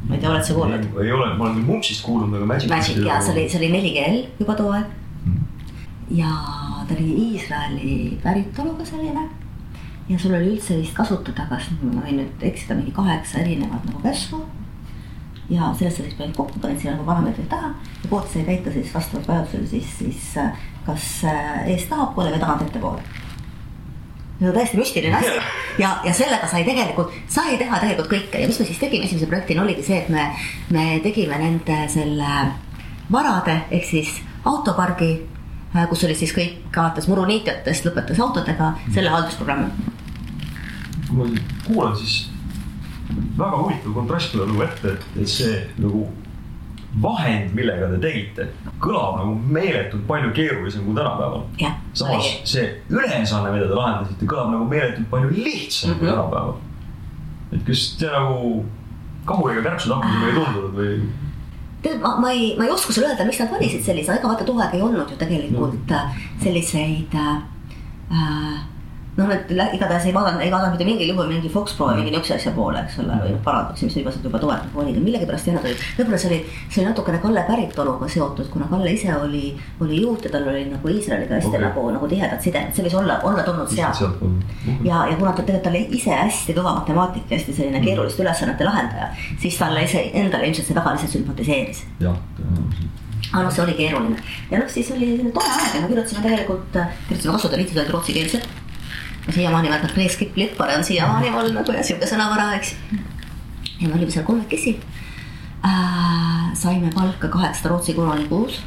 ma 0.07 0.15
ei 0.15 0.19
tea, 0.21 0.31
oled 0.31 0.47
sa 0.47 0.57
kuulnud? 0.57 0.89
ei 1.03 1.11
ole, 1.11 1.29
ma 1.37 1.45
olen 1.45 1.61
Mumpsist 1.67 2.05
kuulnud, 2.05 2.33
aga 2.33 2.49
Magic. 2.55 2.69
Magic 2.69 3.05
ja 3.05 3.19
see 3.21 3.35
oli, 3.35 3.45
see 3.51 3.61
oli 3.61 3.71
4GL 3.75 4.19
juba 4.41 4.57
too 4.57 4.73
aeg. 4.73 4.89
ja 6.17 6.33
ta 6.87 6.97
oli 6.97 7.13
Iisraeli 7.27 7.93
päritoluga 8.23 8.85
selline. 8.89 9.29
ja 10.09 10.19
sul 10.19 10.33
oli 10.33 10.55
üldse 10.55 10.79
vist 10.81 10.97
kasutada, 10.97 11.45
kas 11.51 11.69
ma 11.83 12.01
võin 12.01 12.23
nüüd 12.23 12.49
eksida, 12.49 12.79
mingi 12.79 12.95
kaheksa 12.95 13.45
erinevat 13.45 13.85
nagu 13.91 14.01
käsku 14.01 14.41
ja 15.49 15.73
sellest 15.77 15.97
sa 15.97 16.03
siis 16.03 16.15
panid 16.17 16.35
kokku, 16.37 16.59
panid 16.59 16.79
sinna 16.79 16.95
nagu 16.95 17.05
parameetrid 17.07 17.49
taha 17.51 17.73
ja 18.03 18.09
kood 18.09 18.29
sai 18.31 18.45
täita 18.47 18.71
siis 18.71 18.93
vastavalt 18.93 19.27
vajadusele 19.27 19.67
siis, 19.67 19.91
siis 19.97 20.37
äh, 20.37 20.63
kas 20.85 21.09
äh, 21.27 21.67
eest 21.73 21.89
tahapoole 21.91 22.31
või 22.31 22.39
tagant 22.39 22.65
ettepoole. 22.67 23.03
see 24.39 24.49
on 24.49 24.55
täiesti 24.55 24.79
müstiline 24.79 25.15
asi 25.15 25.33
ja, 25.83 25.97
ja 26.03 26.13
sellega 26.13 26.47
sai 26.47 26.63
tegelikult, 26.67 27.11
sai 27.27 27.57
teha 27.57 27.79
tegelikult 27.79 28.11
kõike 28.15 28.41
ja 28.41 28.47
mis 28.47 28.59
me 28.59 28.67
siis 28.69 28.79
tegime 28.79 29.05
esimese 29.05 29.27
projektina 29.27 29.63
oligi 29.63 29.83
see, 29.83 29.99
et 30.03 30.09
me, 30.09 30.29
me 30.71 30.99
tegime 31.03 31.39
nende 31.39 31.79
selle 31.91 32.33
varade 33.11 33.59
ehk 33.71 33.87
siis 33.87 34.15
autopargi, 34.45 35.11
äh, 35.75 35.87
kus 35.89 36.03
oli 36.07 36.15
siis 36.15 36.31
kõik 36.35 36.77
alates 36.77 37.07
muruniitjatest, 37.11 37.89
lõpetades 37.89 38.23
autodega, 38.23 38.73
selle 38.93 39.11
haldusprogrammi. 39.11 39.91
kui 41.07 41.17
ma 41.19 41.27
kuulan, 41.67 41.97
siis 41.99 42.32
väga 43.37 43.61
huvitav 43.61 43.95
kontrast 43.95 44.33
tuleb 44.33 44.51
nagu 44.53 44.65
ette, 44.65 44.97
et, 44.97 45.29
see 45.29 45.55
nagu 45.77 46.05
vahend, 47.01 47.55
millega 47.57 47.87
te 47.89 47.99
tegite, 48.03 48.47
kõlab 48.81 49.17
nagu 49.21 49.33
meeletult 49.55 50.05
palju 50.09 50.29
keerulisem 50.35 50.85
kui 50.85 50.93
tänapäeval. 50.97 51.41
samas 51.97 52.29
see 52.49 52.67
ülesanne, 52.89 53.49
mida 53.55 53.67
te 53.67 53.79
lahendasite, 53.79 54.29
kõlab 54.29 54.53
nagu 54.53 54.67
meeletult 54.69 55.09
palju 55.09 55.33
lihtsam 55.33 55.89
mm 55.89 55.95
-hmm. 55.95 55.99
kui 55.99 56.07
mhm. 56.07 56.15
tänapäeval. 56.15 56.55
et 57.53 57.65
kas 57.65 57.97
te 57.99 58.05
nagu 58.05 58.65
kahuriga 59.25 59.61
kärbsud 59.61 59.93
hakkasite 59.93 60.27
ei 60.27 60.33
tundunud 60.33 60.73
või? 60.77 61.09
tead, 61.83 62.01
ma, 62.01 62.15
ma 62.19 62.31
ei, 62.31 62.55
ma 62.57 62.65
ei 62.65 62.71
oska 62.71 62.93
sulle 62.93 63.07
öelda, 63.07 63.25
miks 63.25 63.39
nad 63.39 63.51
valisid 63.51 63.83
sellise, 63.83 64.13
ega 64.13 64.27
vaata 64.27 64.45
too 64.47 64.59
aeg 64.59 64.77
ei 64.77 64.81
olnud 64.81 65.09
ju 65.09 65.17
tegelikult 65.19 65.89
no. 65.89 66.03
selliseid 66.43 67.15
äh, 67.15 68.61
noh, 69.17 69.29
et 69.29 69.51
igatahes 69.53 70.07
ei 70.09 70.13
vaadanud, 70.15 70.41
ei 70.41 70.51
vaadanud 70.51 70.73
mitte 70.73 70.87
mingil 70.87 71.11
juhul 71.11 71.27
mingi 71.29 71.49
Fox 71.53 71.75
Pro 71.77 71.89
või 71.91 71.99
mingi 72.01 72.13
niisuguse 72.15 72.37
asja 72.39 72.53
poole, 72.55 72.81
eks 72.81 72.97
ole, 73.03 73.17
või 73.21 73.33
noh, 73.35 73.41
parandaks, 73.45 73.83
mis 73.85 73.97
juba 73.99 74.13
juba 74.15 74.41
toetab 74.41 74.77
olid, 74.81 74.97
millegipärast 75.03 75.49
jah, 75.51 75.59
võib-olla 75.97 76.19
see 76.21 76.31
oli, 76.31 76.39
see 76.63 76.81
oli 76.81 76.87
natukene 76.89 77.19
Kalle 77.21 77.43
päritoluga 77.45 78.09
seotud, 78.09 78.49
kuna 78.53 78.69
Kalle 78.71 78.93
ise 78.95 79.13
oli, 79.13 79.43
oli 79.85 80.01
juut 80.01 80.25
ja 80.25 80.33
tal 80.33 80.47
oli 80.49 80.65
nagu 80.71 80.93
Iisraeliga 80.93 81.37
hästi 81.37 81.51
okay. 81.51 81.61
nagu, 81.67 81.85
nagu 81.93 82.09
tihedad 82.09 82.41
sidemed, 82.41 82.73
see 82.73 82.87
võis 82.87 82.97
olla, 83.03 83.19
olla 83.29 83.45
tulnud 83.45 83.69
sealt. 83.69 84.01
ja, 84.87 85.03
ja 85.11 85.19
kuna 85.19 85.35
ta 85.35 85.45
tegelikult 85.45 85.69
oli 85.73 85.83
ise 85.99 86.15
hästi 86.17 86.57
kõva 86.57 86.73
matemaatik 86.79 87.29
ja 87.29 87.37
hästi 87.37 87.53
selline 87.59 87.79
mm. 87.79 87.85
keeruliste 87.85 88.25
ülesannete 88.25 88.65
lahendaja, 88.65 89.11
siis 89.41 89.61
talle 89.61 89.85
ise 89.85 90.07
endale 90.09 90.49
ilmselt 90.49 90.71
see 90.71 90.79
väga 90.79 90.97
lihtsalt 90.97 91.17
sümpatiseeris. 91.19 91.85
jah, 92.01 92.17
tõenäoliselt. 92.39 92.99
Aga 93.33 93.47
noh, 93.47 93.53
see 93.55 93.63
oli 93.63 93.73
keeruline. 93.77 94.17
Ja 94.51 94.59
noh, 94.59 94.67
siis 94.69 94.91
oli 94.93 95.15
tore 95.33 95.53
aeg 95.55 95.77
ja 95.77 95.79
me 95.81 95.87
kirjutasime 95.89 96.21
tegelikult, 96.21 96.75
kirjutasime 97.07 97.33
kasvada 97.33 97.57
riiklikult 97.57 98.11
olid 98.11 98.51
siiamaani 99.29 99.69
mäletan, 99.69 99.89
Kreeskip 99.93 100.37
Lippare 100.37 100.77
on 100.77 100.83
siiamaani 100.83 101.31
mul 101.31 101.51
nagu 101.55 101.71
ja 101.71 101.83
sihuke 101.83 102.07
sõnavara, 102.07 102.53
eks. 102.57 102.75
ja 103.79 103.87
me 103.87 103.95
olime 103.95 104.11
seal 104.11 104.25
kolmekesi 104.27 104.79
äh,. 105.65 106.51
saime 106.53 106.91
palka 106.95 107.27
kaheksasada 107.27 107.69
Rootsi 107.69 107.93
krooni 107.93 108.27
kuus, 108.27 108.61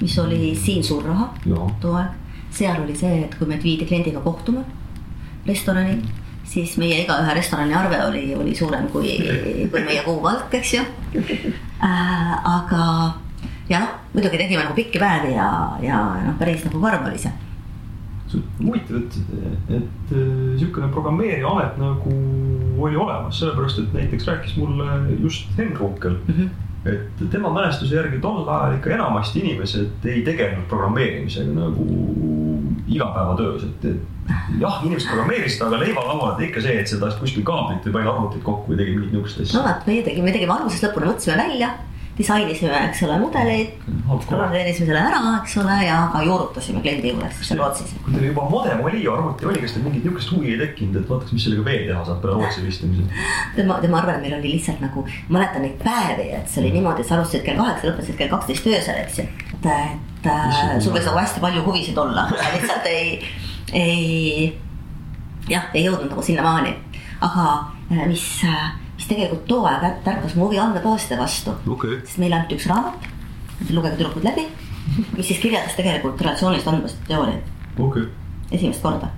mis 0.00 0.18
oli 0.18 0.54
siin 0.64 0.84
suur 0.84 1.04
raha 1.04 1.32
too 1.80 1.96
aeg. 1.96 2.14
seal 2.50 2.82
oli 2.84 2.96
see, 2.96 3.24
et 3.24 3.34
kui 3.34 3.48
meid 3.48 3.62
viidi 3.64 3.86
kliendiga 3.86 4.20
kohtuma 4.20 4.64
restorani, 5.46 5.98
siis 6.44 6.76
meie 6.78 7.02
igaühe 7.02 7.34
restorani 7.34 7.74
arve 7.74 8.04
oli, 8.04 8.34
oli 8.34 8.54
suurem 8.54 8.88
kui, 8.94 9.18
kui 9.70 9.84
meie 9.84 10.02
kuupalk, 10.06 10.54
eks 10.54 10.74
ju 10.74 10.86
äh,. 11.82 12.34
aga 12.44 13.14
ja 13.68 13.80
noh, 13.82 13.94
muidugi 14.12 14.38
tegime 14.38 14.62
nagu 14.62 14.74
pikki 14.74 15.02
päevi 15.02 15.34
ja, 15.34 15.48
ja 15.82 16.04
noh, 16.26 16.38
päris 16.38 16.62
nagu 16.68 16.80
karm 16.80 17.10
oli 17.10 17.18
see 17.18 17.51
huvitav, 18.58 18.96
et, 19.02 19.18
et 19.78 20.12
niisugune 20.16 20.88
programmeerija 20.94 21.48
amet 21.48 21.78
nagu 21.80 22.16
oli 22.82 22.96
olemas, 22.96 23.38
sellepärast 23.38 23.82
et 23.82 23.96
näiteks 23.96 24.28
rääkis 24.30 24.56
mulle 24.56 24.86
just 25.20 25.50
Henn 25.58 25.76
Runkel 25.78 26.18
mm. 26.26 26.36
-hmm 26.36 26.60
et 26.84 27.30
tema 27.30 27.50
mälestuse 27.54 27.94
järgi 27.94 28.18
tol 28.18 28.48
ajal 28.48 28.72
ikka 28.74 28.90
enamasti 28.90 29.38
inimesed 29.38 30.06
ei 30.10 30.22
tegelenud 30.26 30.64
programmeerimisega 30.68 31.52
nagu 31.54 31.84
igapäevatöös, 32.88 33.62
et, 33.68 33.84
et 33.84 34.32
jah, 34.60 34.80
inimesed 34.84 35.08
programmeerisid, 35.08 35.62
aga 35.62 35.78
leivalaual 35.84 36.42
ikka 36.42 36.64
see, 36.64 36.74
et 36.80 36.90
sa 36.90 36.98
tahtsid 36.98 37.22
kuskil 37.22 37.46
kaablit 37.46 37.86
või 37.86 37.94
palju 37.98 38.12
arvutit 38.14 38.42
kokku 38.46 38.72
või 38.72 38.80
tegid 38.80 38.98
mingit 38.98 39.14
niisugust 39.14 39.44
asja. 39.44 39.60
no 39.60 39.64
vot, 39.68 39.86
meie 39.86 40.02
tegime, 40.08 40.26
me 40.26 40.34
tegime 40.34 40.56
algusest 40.56 40.88
lõpuni, 40.88 41.10
mõtlesime 41.12 41.38
välja 41.38 41.70
disainisime, 42.22 42.78
eks 42.88 43.02
ole, 43.06 43.16
mudeleid, 43.20 43.72
programmeerisime 44.28 44.88
selle 44.88 45.02
ära, 45.02 45.20
eks 45.40 45.56
ole, 45.62 45.76
ja 45.86 45.98
ka 46.12 46.22
juurutasime 46.24 46.82
kliendi 46.84 47.12
juures 47.12 47.40
seal 47.44 47.60
Rootsis. 47.60 47.92
kui 48.04 48.14
teil 48.14 48.28
juba 48.30 48.46
modem 48.50 48.82
oli 48.86 49.02
ja 49.04 49.14
arvuti 49.16 49.48
oli, 49.50 49.62
kas 49.64 49.74
teil 49.76 49.86
mingit 49.86 50.06
niisugust 50.06 50.32
huvi 50.34 50.52
ei 50.54 50.58
tekkinud, 50.60 50.98
et 51.00 51.10
vaataks, 51.10 51.34
mis 51.36 51.46
sellega 51.46 51.66
veel 51.68 51.86
teha 51.90 52.02
saab 52.08 52.20
peale 52.24 52.38
Rootsi 52.38 52.64
vistimise? 52.66 53.22
tema, 53.56 53.78
tema 53.84 54.00
arvan, 54.00 54.18
et 54.18 54.26
meil 54.26 54.36
oli 54.38 54.54
lihtsalt 54.56 54.82
nagu, 54.84 55.06
mäletan 55.32 55.66
neid 55.66 55.78
päevi, 55.82 56.28
et 56.38 56.52
see 56.52 56.62
oli 56.64 56.74
niimoodi, 56.76 57.04
et 57.04 57.10
sa 57.10 57.18
alustasid 57.18 57.46
kell 57.46 57.60
kaheksa, 57.60 57.90
lõpetasid 57.90 58.20
kell 58.20 58.32
kaksteist 58.32 58.68
öösel, 58.72 59.00
eks 59.04 59.22
ju. 59.22 59.28
et, 59.56 59.70
et 59.72 60.30
äh, 60.32 60.76
sul 60.78 60.94
võis 60.96 61.08
nagu 61.08 61.22
hästi 61.22 61.44
palju 61.44 61.64
huvisid 61.66 61.98
olla, 62.04 62.28
lihtsalt 62.56 62.90
ei, 62.92 63.18
ei, 63.72 64.52
jah, 65.50 65.70
ei 65.74 65.86
jõudnud 65.88 66.12
nagu 66.12 66.24
sinnamaani. 66.30 66.76
aga 67.22 67.48
äh, 67.92 68.06
mis 68.10 68.26
äh, 68.48 68.70
mis 69.02 69.08
tegelikult 69.10 69.46
too 69.50 69.64
aeg 69.66 70.02
tärkas 70.06 70.36
mu 70.38 70.46
huvi 70.46 70.58
andmebaaside 70.62 71.16
vastu 71.18 71.54
okay.. 71.74 71.98
sest 72.06 72.20
meile 72.22 72.38
anti 72.38 72.54
üks 72.54 72.68
raamat, 72.70 73.08
lugege 73.74 73.98
tüdrukud 73.98 74.22
läbi, 74.22 74.44
mis 75.16 75.26
siis 75.26 75.40
kirjeldas 75.42 75.74
tegelikult 75.74 76.20
relatsioonilist 76.22 76.68
andmebaaste 76.70 77.08
teooriat 77.08 77.80
okay.. 77.82 78.06
esimest 78.52 78.82
korda. 78.82 79.08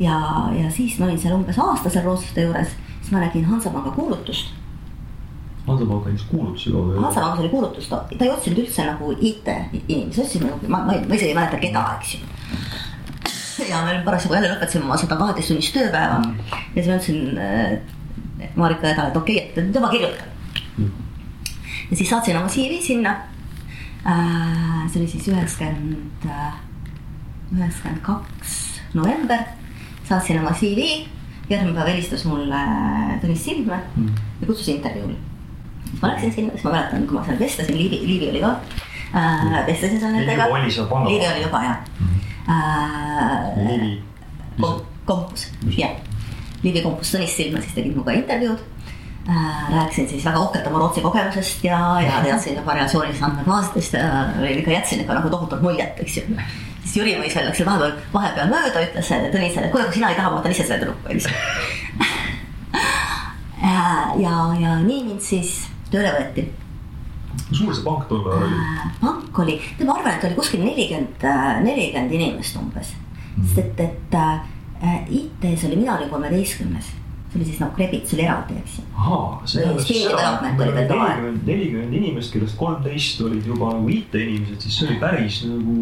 ja, 0.00 0.16
ja 0.56 0.70
siis 0.72 0.96
ma 0.98 1.10
olin 1.10 1.20
seal 1.20 1.36
umbes 1.36 1.58
aasta 1.60 1.92
seal 1.92 2.08
rootslaste 2.08 2.46
juures, 2.46 2.72
siis 3.02 3.12
ma 3.12 3.20
nägin 3.20 3.44
Hansapanga 3.50 3.92
kuulutust. 3.98 4.54
Hansapank 5.66 6.06
andis 6.06 6.24
kuulutuse 6.30 6.70
kaudu. 6.70 7.00
Hansapangas 7.02 7.40
oli 7.42 7.48
kuulutus, 7.52 7.88
ta 7.90 8.04
ei 8.20 8.30
otsinud 8.30 8.62
üldse 8.62 8.84
nagu 8.86 9.10
IT-inimesi, 9.18 10.22
otsis 10.22 10.40
nagu, 10.44 10.60
ma, 10.70 10.84
ma, 10.86 10.94
ma 10.94 11.18
isegi 11.18 11.32
ei 11.34 11.36
mäleta, 11.36 11.60
keda, 11.60 11.84
eks 11.98 12.14
ju. 12.14 13.68
ja 13.68 13.82
me 13.84 13.98
parasjagu 14.06 14.38
jälle 14.38 14.54
lõpetasime 14.54 14.86
oma 14.86 14.96
seda 15.00 15.16
kaheteisttunnist 15.18 15.74
tööpäeva 15.74 16.20
ja 16.22 16.82
siis 16.82 16.88
ma 16.88 16.98
ütlesin 17.00 17.94
äh, 18.40 18.48
Marika 18.56 18.88
Edale, 18.90 19.08
et 19.12 19.16
okei 19.16 19.36
okay,, 19.36 19.64
et 19.64 19.72
tema 19.72 19.88
kirjutab. 19.88 20.26
ja 21.90 21.96
siis 21.96 22.08
saatsin 22.10 22.36
oma 22.36 22.48
CV 22.48 22.80
sinna 22.82 23.16
äh,. 24.06 24.88
see 24.90 25.00
oli 25.02 25.08
siis 25.10 25.28
üheksakümmend, 25.28 26.26
üheksakümmend 27.56 28.02
kaks 28.02 28.80
november, 28.94 29.38
saatsin 30.08 30.40
oma 30.40 30.52
CV, 30.56 31.06
järgmine 31.50 31.74
päev 31.76 31.88
helistas 31.92 32.24
mulle 32.26 32.60
Tõnis 33.22 33.44
Sildmäe 33.44 33.80
ja 34.40 34.46
kutsus 34.46 34.68
intervjuule. 34.72 35.14
siis 35.90 36.02
ma 36.02 36.08
läksin 36.12 36.32
sinna, 36.32 36.50
siis 36.56 36.64
ma 36.64 36.70
mäletan, 36.76 37.06
kui 37.06 37.18
ma 37.18 37.24
seal 37.26 37.38
vestlesin, 37.40 37.76
Liivi, 37.78 38.00
Liivi 38.06 38.30
oli 38.30 38.40
ka 38.42 38.54
äh,, 39.14 39.66
vestlesin 39.66 40.00
seal 40.00 40.12
Liivi 40.12 40.26
nendega. 40.26 40.48
juba 40.48 40.58
oli 40.60 40.70
seal 40.70 40.86
panga- 40.90 41.08
Liivi 41.10 41.26
oli 41.32 41.42
juba 41.46 41.62
jah 41.62 41.78
äh,. 42.48 43.68
Liivi, 43.68 44.02
Kom- 44.60 44.82
kompus, 45.04 45.50
jah. 45.76 45.90
Liivi 46.66 46.82
kompus 46.84 47.12
Tõnis 47.14 47.36
Silma 47.38 47.62
siis 47.62 47.76
tegid 47.76 47.94
minuga 47.94 48.14
intervjuud 48.16 48.62
äh,. 49.30 49.72
rääkisin 49.72 50.08
siis 50.10 50.24
väga 50.26 50.42
uhkelt 50.42 50.66
oma 50.70 50.82
Rootsi 50.82 51.04
kogemusest 51.04 51.64
ja, 51.64 51.78
ja 52.02 52.20
teadsin 52.24 52.58
juba 52.58 52.74
relatsioonilist 52.74 53.22
andmebaasidest 53.28 53.98
ja 53.98 54.10
olin 54.40 54.62
ikka 54.62 54.74
jätsin 54.74 55.04
ikka 55.04 55.18
nagu 55.20 55.30
tohutult 55.30 55.62
muljet, 55.62 56.00
eks 56.02 56.18
ju. 56.20 56.26
siis 56.82 56.98
Jüri 57.00 57.16
Mõis 57.20 57.38
veel 57.38 57.48
läks 57.50 57.64
vahepeal, 57.70 57.96
vahepeal 58.12 58.52
mööda, 58.52 58.84
ütles 58.90 59.14
Tõnisele, 59.34 59.68
et 59.68 59.72
kuule, 59.72 59.88
kui 59.88 60.00
sina 60.00 60.12
ei 60.12 60.18
taha, 60.18 60.34
ma 60.34 60.42
võtan 60.42 60.54
ise 60.56 60.66
selle 60.68 60.82
tüdruku, 60.84 61.14
eks 61.14 61.26
ju. 61.26 61.34
ja, 64.26 64.36
ja 64.60 64.78
nii 64.84 65.02
mind 65.10 65.26
siis 65.26 65.58
tööle 65.90 66.12
võeti 66.18 66.48
kui 67.46 67.58
suur 67.60 67.74
see 67.76 67.84
pank 67.86 68.06
tol 68.10 68.26
ajal 68.26 68.46
oli? 68.46 68.58
Äh, 68.58 68.84
pank 69.00 69.40
oli, 69.44 69.56
ma 69.84 69.96
arvan, 69.98 70.16
et 70.16 70.26
oli 70.28 70.38
kuskil 70.38 70.62
nelikümmend, 70.64 71.26
nelikümmend 71.66 72.14
inimest 72.18 72.58
umbes. 72.58 72.92
sest 73.36 73.58
et, 73.62 73.80
et 73.84 74.16
äh, 74.16 74.40
IT-s 75.10 75.66
oli, 75.68 75.76
mina 75.76 75.96
olin 75.96 76.08
kolmeteistkümnes, 76.10 76.88
see 77.30 77.38
oli 77.38 77.48
siis 77.48 77.60
nagu 77.62 77.74
Krebit, 77.76 78.06
see 78.08 78.18
oli 78.18 78.26
eraldi, 78.26 78.56
eks 78.60 78.78
ju. 78.78 78.84
nelikümmend, 80.88 81.46
nelikümmend 81.46 81.98
inimest, 82.00 82.32
kellest 82.34 82.58
kolmteist 82.60 83.20
olid 83.26 83.46
juba 83.46 83.72
nagu 83.76 83.92
IT-inimesed, 83.92 84.60
siis 84.64 84.80
see 84.80 84.88
oli 84.90 84.98
päris 85.02 85.42
nagu 85.48 85.76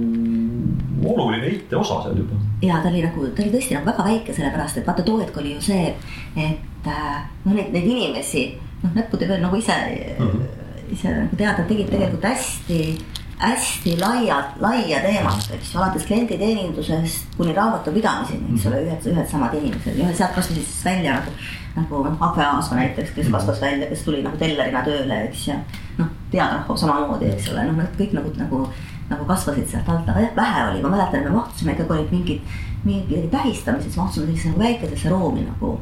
oluline 1.15 1.47
IT 1.57 1.75
osa 1.79 2.03
seal 2.03 2.21
juba. 2.23 2.39
ja 2.63 2.83
ta 2.83 2.93
oli 2.93 3.03
nagu, 3.05 3.27
ta 3.31 3.45
oli 3.45 3.55
tõesti 3.55 3.79
nagu 3.79 3.91
väga 3.91 4.07
väike, 4.11 4.37
sellepärast 4.37 4.81
et 4.81 4.87
vaata 4.87 5.07
too 5.07 5.21
hetk 5.23 5.41
oli 5.43 5.57
ju 5.57 5.65
see, 5.65 5.95
et 6.37 6.89
äh, 6.91 7.25
noh, 7.45 7.53
neid, 7.55 7.73
neid 7.75 7.89
inimesi 7.97 8.47
noh, 8.85 8.95
näppude 8.95 9.29
peal 9.29 9.43
nagu 9.45 9.59
ise 9.59 9.77
mm. 10.19 10.29
-hmm. 10.29 10.95
ise 10.97 11.17
nagu 11.19 11.37
teada, 11.37 11.67
tegid 11.69 11.91
tegelikult 11.91 12.25
hästi, 12.25 12.81
hästi 13.39 13.97
laiad, 14.01 14.57
laia 14.63 15.01
teemat, 15.03 15.51
eks 15.57 15.75
ju, 15.75 15.81
alates 15.81 16.07
klienditeenindusest 16.07 17.37
kuni 17.37 17.55
raamatupidamiseni, 17.57 18.55
eks 18.55 18.67
ole, 18.71 18.81
ühed, 18.87 19.11
ühed 19.13 19.29
samad 19.31 19.55
inimesed 19.59 19.99
ja 19.99 20.09
sealt 20.15 20.37
kasvasid 20.39 20.63
siis 20.63 20.85
välja 20.87 21.19
nagu, 21.19 21.37
nagu 21.75 22.03
noh, 22.07 22.17
Ahve 22.29 22.47
Aasma 22.47 22.79
näiteks, 22.81 23.15
kes 23.17 23.31
kasvas 23.35 23.61
välja, 23.63 23.91
kes 23.91 24.07
tuli 24.07 24.23
nagu 24.25 24.39
tellerina 24.41 24.85
tööle, 24.87 25.21
eks 25.29 25.49
ju. 25.49 25.61
noh, 25.99 26.11
teadrahva 26.31 26.77
samamoodi, 26.79 27.33
eks 27.35 27.51
ole, 27.53 27.69
noh, 27.71 27.81
nad 27.83 27.99
kõik 27.99 28.15
nagu, 28.17 28.35
nagu 28.39 28.67
nagu 29.11 29.25
kasvasid 29.29 29.67
sealt 29.69 29.89
alt, 29.89 30.09
aga 30.09 30.23
jah, 30.25 30.37
vähe 30.37 30.63
oli, 30.71 30.83
ma 30.83 30.95
mäletan, 30.95 31.21
et 31.21 31.29
me 31.29 31.35
mahtusime 31.37 31.75
ikkagi 31.75 31.93
olid 31.93 32.13
mingid, 32.15 32.55
mingid 32.85 33.27
tähistamised, 33.33 33.91
siis 33.91 33.99
mahtusime 34.01 34.27
sellisesse 34.27 34.53
nagu 34.53 34.63
väikesesse 34.65 35.13
ruumi 35.13 35.45
nagu. 35.45 35.75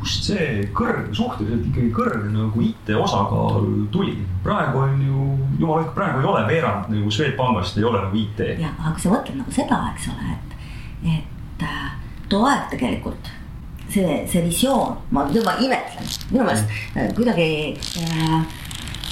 Kust 0.00 0.28
see 0.30 0.64
kõrg, 0.76 1.12
suhteliselt 1.16 1.68
ikkagi 1.70 1.92
kõrg 1.94 2.26
nagu 2.32 2.64
IT 2.64 2.94
osakaal 2.98 3.68
tuli? 3.94 4.16
praegu 4.44 4.82
on 4.84 4.98
ju, 5.00 5.28
jumal 5.60 5.80
hoidku, 5.80 5.94
praegu 5.96 6.20
ei 6.20 6.28
ole 6.32 6.42
veerand 6.48 6.90
nagu 6.92 7.12
Swedbankist 7.14 7.78
ei 7.80 7.86
ole 7.88 8.02
nagu 8.02 8.18
IT. 8.18 8.42
ja, 8.60 8.74
aga 8.78 8.96
kui 8.96 9.06
sa 9.06 9.14
mõtled 9.14 9.40
nagu 9.40 9.54
seda, 9.54 9.80
eks 9.94 10.10
ole, 10.12 10.34
et, 10.34 10.58
et 11.14 11.64
äh, 11.68 11.88
too 12.28 12.44
aeg 12.48 12.68
tegelikult 12.74 13.32
see, 13.94 14.26
see 14.30 14.44
visioon, 14.44 14.96
ma, 15.10 15.24
ma 15.44 15.56
imetlen, 15.60 16.12
minu 16.30 16.44
meelest 16.44 16.70
äh, 16.96 17.10
kuidagi 17.16 17.48
äh, 18.02 18.38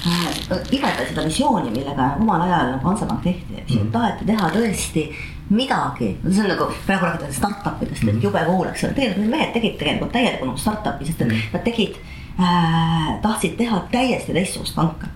äh, 0.07 0.57
imetlen 0.71 1.07
seda 1.09 1.25
visiooni, 1.27 1.71
millega 1.73 2.13
omal 2.19 2.43
ajal 2.47 2.73
nagu 2.75 2.89
Hansapank 2.89 3.23
tehti, 3.23 3.61
eks 3.61 3.77
ju 3.77 3.83
Mhm., 3.83 3.91
taheti 3.93 4.27
teha 4.31 4.49
tõesti 4.53 5.05
midagi, 5.49 6.17
see 6.29 6.41
on 6.43 6.47
nagu 6.49 6.67
praegu 6.87 7.05
räägitakse 7.05 7.37
startup 7.37 7.81
idest, 7.83 8.03
et 8.07 8.23
jube 8.23 8.39
cool, 8.47 8.67
eks 8.69 8.83
ole, 8.83 8.93
tegelikult 8.93 9.21
need 9.25 9.31
mehed 9.35 9.53
tegid 9.53 9.77
tegelikult 9.79 10.11
täielikku 10.15 10.45
nagu 10.45 10.57
startup'i, 10.57 11.05
sest 11.05 11.21
et 11.21 11.27
Mhm. 11.27 11.41
nad 11.53 11.63
tegid 11.63 11.95
äh,, 12.39 13.09
tahtsid 13.21 13.57
teha 13.57 13.81
täiesti 13.91 14.33
teistsugust 14.33 14.75
panka, 14.75 15.07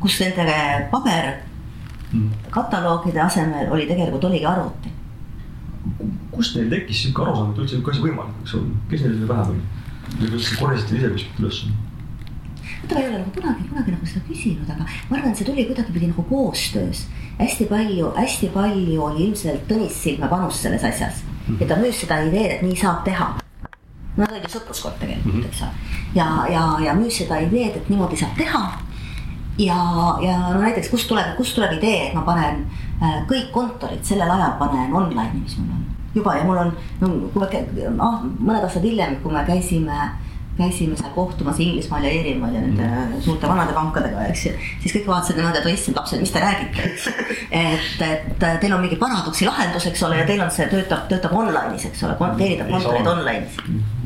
kus 0.00 0.20
nende 0.20 0.88
paber 0.90 1.32
kataloogide 2.50 3.20
asemel 3.22 3.70
oli 3.72 3.86
tegelikult 3.86 4.24
oligi 4.24 4.46
arvuti. 4.46 4.88
kust 6.30 6.56
neil 6.56 6.68
tekkis 6.70 7.02
sihuke 7.02 7.22
arusaam, 7.22 7.50
et 7.52 7.58
üldse 7.58 7.74
sihuke 7.76 7.90
asi 7.94 8.00
võimalik 8.02 8.34
võiks 8.42 8.54
olla, 8.58 8.74
kes 8.90 9.00
neil 9.04 9.14
selle 9.14 9.28
pähe 9.30 9.44
tuli? 9.46 9.62
või 10.20 10.30
kas 10.34 10.48
te 10.50 10.56
korjasite 10.60 10.96
ise 10.98 11.08
kuskilt 11.14 11.40
üles? 11.40 11.60
Ta 12.88 12.98
ei 12.98 13.08
ole 13.08 13.18
nagu 13.18 13.32
kunagi, 13.34 13.68
kunagi 13.68 13.94
nagu 13.94 14.06
seda 14.06 14.24
küsinud, 14.28 14.70
aga 14.70 14.86
ma 14.86 15.16
arvan, 15.16 15.32
et 15.32 15.40
see 15.40 15.48
tuli 15.48 15.66
kuidagipidi 15.68 16.10
nagu 16.12 16.24
koostöös. 16.28 17.06
hästi 17.38 17.66
palju, 17.70 18.12
hästi 18.16 18.50
palju 18.54 19.02
oli 19.02 19.24
ilmselt 19.26 19.68
Tõnis 19.68 20.02
Silme 20.02 20.28
panust 20.28 20.62
selles 20.62 20.84
asjas 20.84 21.22
ja 21.60 21.66
ta 21.66 21.78
müüs 21.80 22.02
seda 22.02 22.20
ideed, 22.26 22.58
et 22.58 22.62
nii 22.62 22.76
saab 22.76 23.04
teha. 23.04 23.32
Nad 24.16 24.28
olid 24.28 24.44
ju 24.44 24.52
sõpruskond 24.58 24.98
tegelikult, 25.00 25.46
eks 25.48 25.62
ole, 25.64 25.90
ja, 26.14 26.28
ja, 26.50 26.64
ja 26.84 26.94
müüs 26.98 27.22
seda 27.22 27.40
ideed, 27.40 27.76
et 27.78 27.90
niimoodi 27.92 28.18
saab 28.20 28.36
teha 28.38 28.64
ja, 29.58 29.78
ja 30.22 30.38
no 30.52 30.60
näiteks 30.60 30.88
kust 30.90 31.08
tuleb, 31.08 31.34
kust 31.36 31.54
tuleb 31.54 31.76
idee, 31.78 32.08
et 32.08 32.16
ma 32.16 32.24
panen 32.26 32.64
äh, 33.02 33.20
kõik 33.30 33.50
kontorid 33.54 34.02
sellel 34.06 34.30
ajal 34.30 34.56
panen 34.60 34.94
online'i, 34.94 35.42
mis 35.42 35.56
mul 35.60 35.76
on. 35.76 35.86
Juba 36.14 36.34
ja 36.38 36.44
mul 36.46 36.58
on, 36.58 36.72
no 37.00 37.10
kui 37.30 37.42
me 37.44 37.64
ah, 38.02 38.22
mõned 38.24 38.64
aastad 38.64 38.86
hiljem, 38.86 39.20
kui 39.22 39.32
me 39.34 39.44
käisime, 39.46 40.08
käisime 40.60 40.98
seal 41.00 41.12
kohtumas 41.16 41.60
Inglismaal 41.60 42.06
ja 42.06 42.14
Iirimaal 42.14 42.56
ja 42.56 42.64
nende 42.64 42.88
mm. 42.88 43.20
suurte 43.26 43.50
vanade 43.50 43.76
pankadega, 43.76 44.26
eks 44.30 44.46
ju. 44.46 44.56
siis 44.84 44.96
kõik 44.98 45.08
vaatasid 45.10 45.40
niimoodi, 45.40 45.62
et 45.62 45.70
issand 45.74 46.00
lapsed, 46.00 46.24
mis 46.24 46.34
te 46.34 46.44
räägite, 46.44 46.88
eks 46.90 47.08
et, 47.50 48.04
et 48.10 48.44
teil 48.64 48.76
on 48.76 48.84
mingi 48.84 49.00
paradoksi 49.00 49.48
lahendus, 49.48 49.88
eks 49.90 50.04
ole, 50.08 50.20
ja 50.20 50.28
teil 50.28 50.44
on 50.44 50.52
see 50.54 50.68
töötab, 50.72 51.08
töötab 51.12 51.34
online'is, 51.42 51.88
eks 51.90 52.04
ole, 52.08 52.18
teenindab 52.36 52.76
kontoreid 52.76 53.16
online'is 53.16 53.98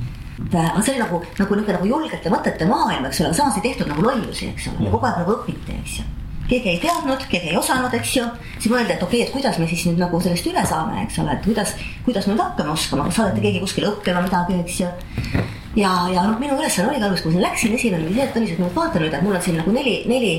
et 0.54 0.60
aga 0.60 0.82
see 0.82 0.94
oli 0.94 1.02
nagu, 1.02 1.20
nagu 1.38 1.56
niisugune 1.56 1.78
nagu 1.78 1.88
julgete 1.88 2.32
mõtete 2.32 2.66
maailm, 2.68 3.06
eks 3.08 3.22
ole, 3.22 3.30
aga 3.30 3.38
samas 3.38 3.56
ei 3.58 3.64
tehtud 3.68 3.90
nagu 3.90 4.04
lollusi, 4.04 4.50
eks 4.52 4.68
ole, 4.70 4.90
kogu 4.92 5.08
aeg 5.08 5.22
nagu 5.22 5.34
õpiti, 5.38 5.78
eks 5.80 5.96
ju. 6.00 6.06
keegi 6.50 6.70
ei 6.74 6.80
teadnud, 6.82 7.26
keegi 7.30 7.52
ei 7.52 7.58
osanud, 7.58 7.94
eks 7.98 8.14
ju. 8.18 8.26
siis 8.58 8.70
mõeldi, 8.72 8.94
et 8.96 9.02
okei 9.02 9.22
okay,, 9.22 9.28
et 9.28 9.34
kuidas 9.34 9.58
me 9.58 9.68
siis 9.70 9.86
nüüd 9.88 10.02
nagu 10.02 10.20
sellest 10.20 10.48
üle 10.50 10.64
saame, 10.68 11.02
eks 11.06 11.18
ole, 11.22 11.36
et 11.36 11.46
kuidas, 11.46 11.74
kuidas 12.06 12.28
me 12.28 12.34
nüüd 12.34 12.44
hakkame 12.44 12.74
oskama, 12.74 13.08
kas 13.08 13.20
saadeti 13.20 13.46
keegi 13.46 13.62
kuskile 13.64 13.90
õppima 13.92 14.24
midagi, 14.26 14.60
eks 14.64 14.80
ju. 14.84 14.90
ja, 15.76 15.94
ja 16.12 16.26
noh, 16.26 16.36
minu 16.40 16.58
ülesanne 16.58 16.90
oligi 16.90 17.04
alguses, 17.04 17.24
kui 17.24 17.32
ma 17.32 17.38
sinna 17.38 17.48
läksin, 17.48 17.78
esimene 17.78 18.06
oli 18.06 18.18
see, 18.18 18.26
et 18.26 18.36
Tõnis, 18.36 18.52
et 18.54 18.60
ma 18.62 18.68
vaatan 18.74 19.04
nüüd, 19.04 19.16
et 19.16 19.24
mul 19.24 19.38
on 19.38 19.42
siin 19.44 19.58
nagu 19.60 19.74
neli, 19.74 19.96
neli 20.10 20.34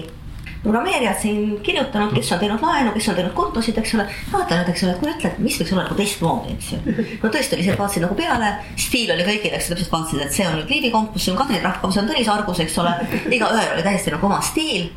programmeerijad 0.65 1.19
siin 1.21 1.59
kirjutanud, 1.63 2.13
kes 2.15 2.31
on 2.33 2.39
teinud 2.41 2.61
laenu, 2.65 2.91
kes 2.95 3.09
on 3.11 3.17
teinud 3.19 3.33
kontosid, 3.37 3.77
eks 3.77 3.93
ole. 3.97 4.05
vaata 4.31 4.57
nüüd, 4.57 4.71
eks 4.71 4.83
ole, 4.87 4.95
kui 5.01 5.11
ütled, 5.11 5.37
mis 5.45 5.59
võiks 5.61 5.73
olla 5.75 5.83
nagu 5.85 5.97
teistmoodi, 5.99 6.55
eks 6.55 6.71
ju. 6.73 6.79
no 7.21 7.31
tõesti 7.35 7.57
oli 7.57 7.65
see, 7.67 7.75
et 7.75 7.81
vaatasin 7.81 8.05
nagu 8.07 8.17
peale, 8.17 8.51
stiil 8.87 9.13
oli 9.13 9.27
kõigil, 9.27 9.53
eks 9.53 9.69
täpselt 9.71 9.93
vaatasid, 9.93 10.23
et 10.25 10.33
see 10.33 10.47
on 10.49 10.57
nüüd 10.57 10.73
Liivi 10.73 10.91
kompus, 10.95 11.25
see 11.25 11.35
on 11.35 11.39
Kadri 11.41 11.61
Rahkov, 11.61 11.93
see 11.93 12.01
on 12.01 12.09
Tõnis 12.09 12.31
Argus, 12.33 12.63
eks 12.65 12.79
ole. 12.81 12.95
igaühel 13.37 13.75
oli 13.75 13.85
täiesti 13.85 14.15
nagu 14.15 14.29
oma 14.31 14.41
stiil 14.45 14.89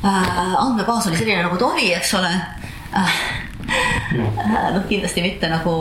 äh,. 0.00 0.32
andmebaas 0.64 1.10
oli 1.10 1.20
selline 1.20 1.44
nagu 1.44 1.60
ta 1.60 1.68
oli, 1.74 1.92
eks 1.98 2.14
ole 2.20 2.32
äh,. 2.32 3.20
Äh, 3.72 4.72
noh, 4.74 4.82
kindlasti 4.88 5.22
mitte 5.22 5.48
nagu 5.48 5.76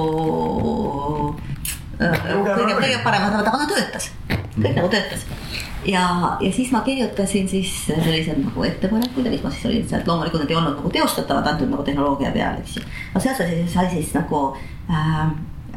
kõige, 2.01 2.75
kõige 2.79 3.01
paremad, 3.03 3.35
aga 3.39 3.51
ta 3.51 3.67
töötas, 3.69 4.09
kõik 4.29 4.73
nagu 4.77 4.89
töötas. 4.91 5.25
Ja, 5.85 6.37
ja 6.41 6.51
siis 6.53 6.69
ma 6.73 6.83
kirjutasin 6.85 7.47
siis 7.49 7.71
sellised 7.87 8.37
nagu 8.37 8.65
ettepanekuid 8.67 9.25
ja 9.25 9.33
mis 9.33 9.41
ma 9.41 9.49
siis 9.53 9.65
olin 9.65 9.87
sealt, 9.89 10.05
loomulikult 10.09 10.43
need 10.43 10.53
ei 10.53 10.59
olnud 10.59 10.75
nagu 10.77 10.91
teostatavad 10.93 11.47
antud 11.53 11.71
nagu 11.73 11.85
tehnoloogia 11.87 12.29
peal, 12.35 12.59
eks 12.61 12.77
ju. 12.77 12.83
aga 13.13 13.23
sealt 13.23 13.41
sai 13.41 13.49
siis, 13.49 13.73
sai 13.73 13.89
siis 13.89 14.11
nagu 14.13 14.43
äh, 14.53 15.23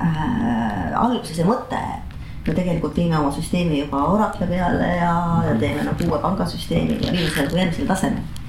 äh, 0.05 0.93
alguse 1.01 1.33
see 1.33 1.49
mõte, 1.49 1.81
et 1.81 2.49
me 2.51 2.57
tegelikult 2.61 2.93
teeme 2.99 3.17
oma 3.17 3.33
süsteemi 3.33 3.81
juba 3.81 4.05
Oracle 4.13 4.51
peale 4.51 4.93
ja, 4.99 5.17
ja 5.49 5.57
teeme 5.61 5.89
nagu 5.89 6.11
uue 6.11 6.21
pangasüsteemi 6.21 7.01
ja 7.01 7.09
viime 7.09 7.31
selle 7.31 7.49
nagu 7.49 7.63
järgmisele 7.63 7.93
tasemele 7.95 8.43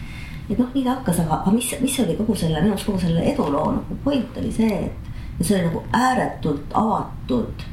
et 0.50 0.60
noh, 0.60 0.68
nii 0.76 0.84
ta 0.86 1.00
hakkas, 1.00 1.24
aga, 1.24 1.40
aga 1.42 1.56
mis, 1.56 1.72
mis 1.82 1.96
oli 2.04 2.16
kogu 2.20 2.36
selle, 2.38 2.62
minu 2.62 2.76
arust 2.76 2.90
kogu 2.90 3.02
selle 3.02 3.24
eduloo 3.32 3.72
nagu 3.80 3.98
point 4.04 4.38
oli 4.42 4.52
see, 4.54 4.84
et 4.86 5.15
see 5.42 5.56
oli 5.58 5.66
nagu 5.68 5.84
ääretult 5.94 6.74
avatud 6.74 7.66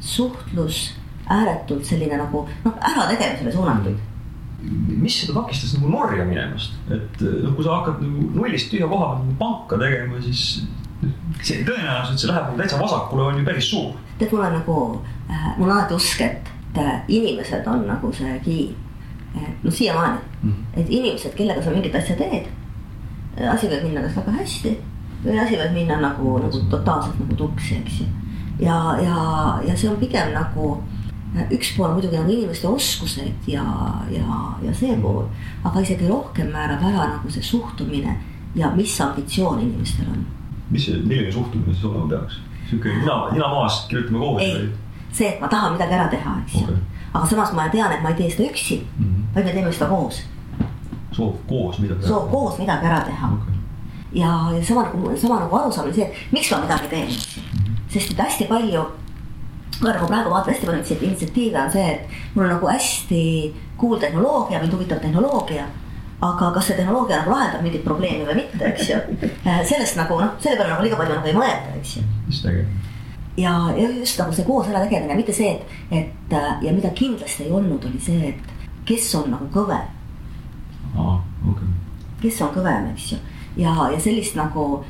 suhtlus, 0.00 0.94
ääretult 1.30 1.84
selline 1.84 2.16
nagu 2.20 2.44
noh, 2.64 2.74
ärategemisele 2.90 3.52
suunatud. 3.52 3.96
mis 4.88 5.20
seda 5.20 5.40
takistas 5.40 5.74
nagu 5.76 5.88
Norja 5.92 6.24
minemast, 6.26 6.72
et 6.90 7.20
noh, 7.22 7.52
kui 7.54 7.64
sa 7.64 7.76
hakkad 7.78 8.00
nagu 8.02 8.26
nullist 8.34 8.70
tühja 8.72 8.88
koha 8.90 9.12
pealt 9.14 9.24
nagu 9.24 9.36
panka 9.38 9.78
tegema, 9.78 10.18
siis 10.22 10.42
see 11.46 11.62
tõenäosus, 11.62 12.12
et 12.16 12.18
see 12.24 12.30
läheb 12.30 12.48
nagu 12.48 12.58
täitsa 12.58 12.80
vasakule, 12.80 13.22
on 13.22 13.38
ju 13.38 13.44
päris 13.46 13.70
suur. 13.70 13.92
tead, 14.18 14.32
mul 14.32 14.42
on 14.42 14.52
nagu 14.58 14.76
äh,, 15.30 15.48
mul 15.58 15.70
on 15.70 15.76
alati 15.76 15.94
usk, 15.94 16.20
et 16.20 16.50
äh, 16.78 17.00
inimesed 17.08 17.66
on 17.70 17.86
nagu 17.86 18.12
see 18.12 18.40
kiim. 18.44 18.74
noh 19.62 19.72
siiamaani 19.72 20.18
Mhm. 20.42 20.54
et 20.74 20.86
inimesed, 20.90 21.34
kellega 21.34 21.62
sa 21.62 21.70
mingit 21.70 21.94
asja 21.94 22.16
teed, 22.16 22.46
asi 23.52 23.66
võib 23.70 23.82
minna 23.84 24.00
kas 24.00 24.16
väga 24.16 24.32
hästi 24.40 24.72
või 25.24 25.38
asi 25.42 25.58
võib 25.58 25.74
minna 25.74 25.98
nagu, 26.02 26.36
nagu 26.42 26.62
totaalselt 26.70 27.18
nagu 27.22 27.36
tuksi, 27.38 27.80
eks 27.82 28.00
ju. 28.00 28.06
ja, 28.66 28.78
ja, 29.02 29.18
ja 29.66 29.76
see 29.76 29.90
on 29.90 29.98
pigem 30.00 30.32
nagu 30.36 30.76
üks 31.52 31.74
pool 31.76 31.92
muidugi 31.92 32.16
nagu 32.16 32.32
inimeste 32.32 32.68
oskused 32.68 33.48
ja, 33.50 33.64
ja, 34.12 34.40
ja 34.64 34.74
see 34.74 34.96
pool, 35.02 35.26
aga 35.66 35.84
isegi 35.84 36.08
rohkem 36.08 36.50
määrab 36.54 36.82
ära 36.88 37.08
nagu 37.14 37.30
see 37.32 37.44
suhtumine 37.44 38.16
ja 38.56 38.70
mis 38.76 38.94
ambitsioon 39.00 39.60
inimestel 39.60 40.08
on. 40.12 40.24
mis 40.70 40.88
milline 41.04 41.32
suhtumine 41.32 41.74
siis 41.74 41.84
olema 41.84 42.08
peaks? 42.14 42.40
sihuke 42.70 42.94
nina, 43.00 43.18
nina 43.32 43.50
maas, 43.52 43.84
kirjutame 43.90 44.22
koos 44.24 44.42
või?, 44.42 44.70
see, 45.12 45.28
et 45.28 45.40
ma 45.40 45.50
tahan 45.52 45.76
midagi 45.76 45.98
ära 45.98 46.08
teha, 46.12 46.38
eks 46.44 46.56
ju 46.56 46.64
Okei. 46.64 46.80
aga 47.12 47.26
samas 47.26 47.52
ma 47.56 47.68
tean, 47.72 47.92
et 47.92 48.02
ma 48.04 48.14
ei 48.14 48.18
tee 48.22 48.32
seda 48.32 48.48
üksi, 48.48 48.80
vaid 49.34 49.44
me 49.44 49.52
teeme 49.52 49.72
seda 49.72 49.90
koos, 49.92 50.22
soov 51.16 51.38
koos 51.50 51.80
midagi 51.84 52.08
soov 52.08 52.28
koos 52.32 52.58
midagi 52.60 52.88
ära 52.88 53.04
teha 53.08 53.32
okay.. 53.36 53.57
ja, 54.12 54.50
ja 54.54 54.64
sama 54.64 54.82
nagu, 54.88 55.16
sama 55.16 55.40
nagu 55.40 55.56
arusaamine 55.56 55.94
see, 55.94 56.06
et 56.06 56.32
miks 56.32 56.50
ma 56.52 56.62
midagi 56.64 56.88
teen, 56.92 57.10
sest 57.92 58.14
et 58.14 58.22
hästi 58.24 58.48
palju, 58.48 58.84
ma 59.82 59.92
nagu 59.92 60.08
praegu 60.08 60.32
vaatan 60.32 60.54
hästi 60.54 60.66
palju 60.66 60.80
initsiat- 60.80 61.04
initsiatiive 61.08 61.60
on 61.62 61.70
see, 61.70 61.90
et 61.94 62.34
mul 62.34 62.46
on 62.46 62.54
nagu 62.56 62.70
hästi 62.72 63.22
cool 63.80 63.98
tehnoloogia, 63.98 64.60
mind 64.60 64.72
huvitab 64.72 65.00
tehnoloogia. 65.04 65.66
aga 66.20 66.50
kas 66.50 66.66
see 66.66 66.76
tehnoloogia 66.76 67.20
nagu 67.20 67.30
lahendab 67.30 67.62
mingit 67.62 67.84
probleemi 67.84 68.24
või 68.26 68.40
mitte, 68.40 68.64
eks 68.66 68.88
ju. 68.90 68.96
sellest 69.70 69.96
nagu 69.96 70.16
noh, 70.18 70.32
selle 70.42 70.56
peale 70.58 70.72
nagu 70.72 70.82
liiga 70.82 70.96
palju 70.98 71.14
nagu 71.14 71.30
ei 71.30 71.36
mõelda, 71.36 71.76
eks 71.78 71.96
ju 71.96 72.02
mis 72.26 72.44
äge. 72.46 72.66
ja, 73.36 73.52
ja 73.76 73.88
just 74.00 74.18
nagu 74.18 74.34
see 74.34 74.44
koos 74.44 74.66
ärategemine, 74.66 75.14
mitte 75.14 75.32
see, 75.32 75.52
et, 75.54 75.76
et 75.90 76.34
äh, 76.34 76.50
ja 76.62 76.72
mida 76.74 76.90
kindlasti 76.90 77.46
ei 77.46 77.54
olnud, 77.54 77.84
oli 77.84 78.00
see, 78.02 78.32
et 78.32 78.84
kes 78.88 79.08
on 79.14 79.30
nagu 79.30 79.46
kõvem, 79.54 79.86
aa, 80.96 81.18
okei. 81.52 81.70
kes 82.22 82.42
on 82.42 82.54
kõvem, 82.56 82.90
eks 82.94 83.12
ju. 83.12 83.20
ja, 83.56 83.74
ja 83.92 84.00
sellist 84.00 84.36
nagu 84.38 84.84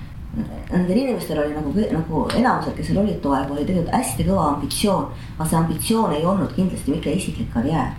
nendel 0.71 0.97
inimestel 0.97 1.38
oli 1.42 1.55
nagu, 1.55 1.73
nagu 1.92 2.25
enamusel, 2.37 2.75
kes 2.77 2.90
seal 2.90 3.01
olid 3.03 3.21
too 3.23 3.33
aeg, 3.33 3.51
oli 3.51 3.64
tegelikult 3.64 3.94
hästi 3.97 4.27
kõva 4.29 4.44
ambitsioon. 4.55 5.09
aga 5.38 5.49
see 5.49 5.59
ambitsioon 5.59 6.12
ei 6.12 6.27
olnud 6.27 6.53
kindlasti 6.57 6.94
mitte 6.94 7.14
isiklik 7.16 7.51
karjäär, 7.55 7.94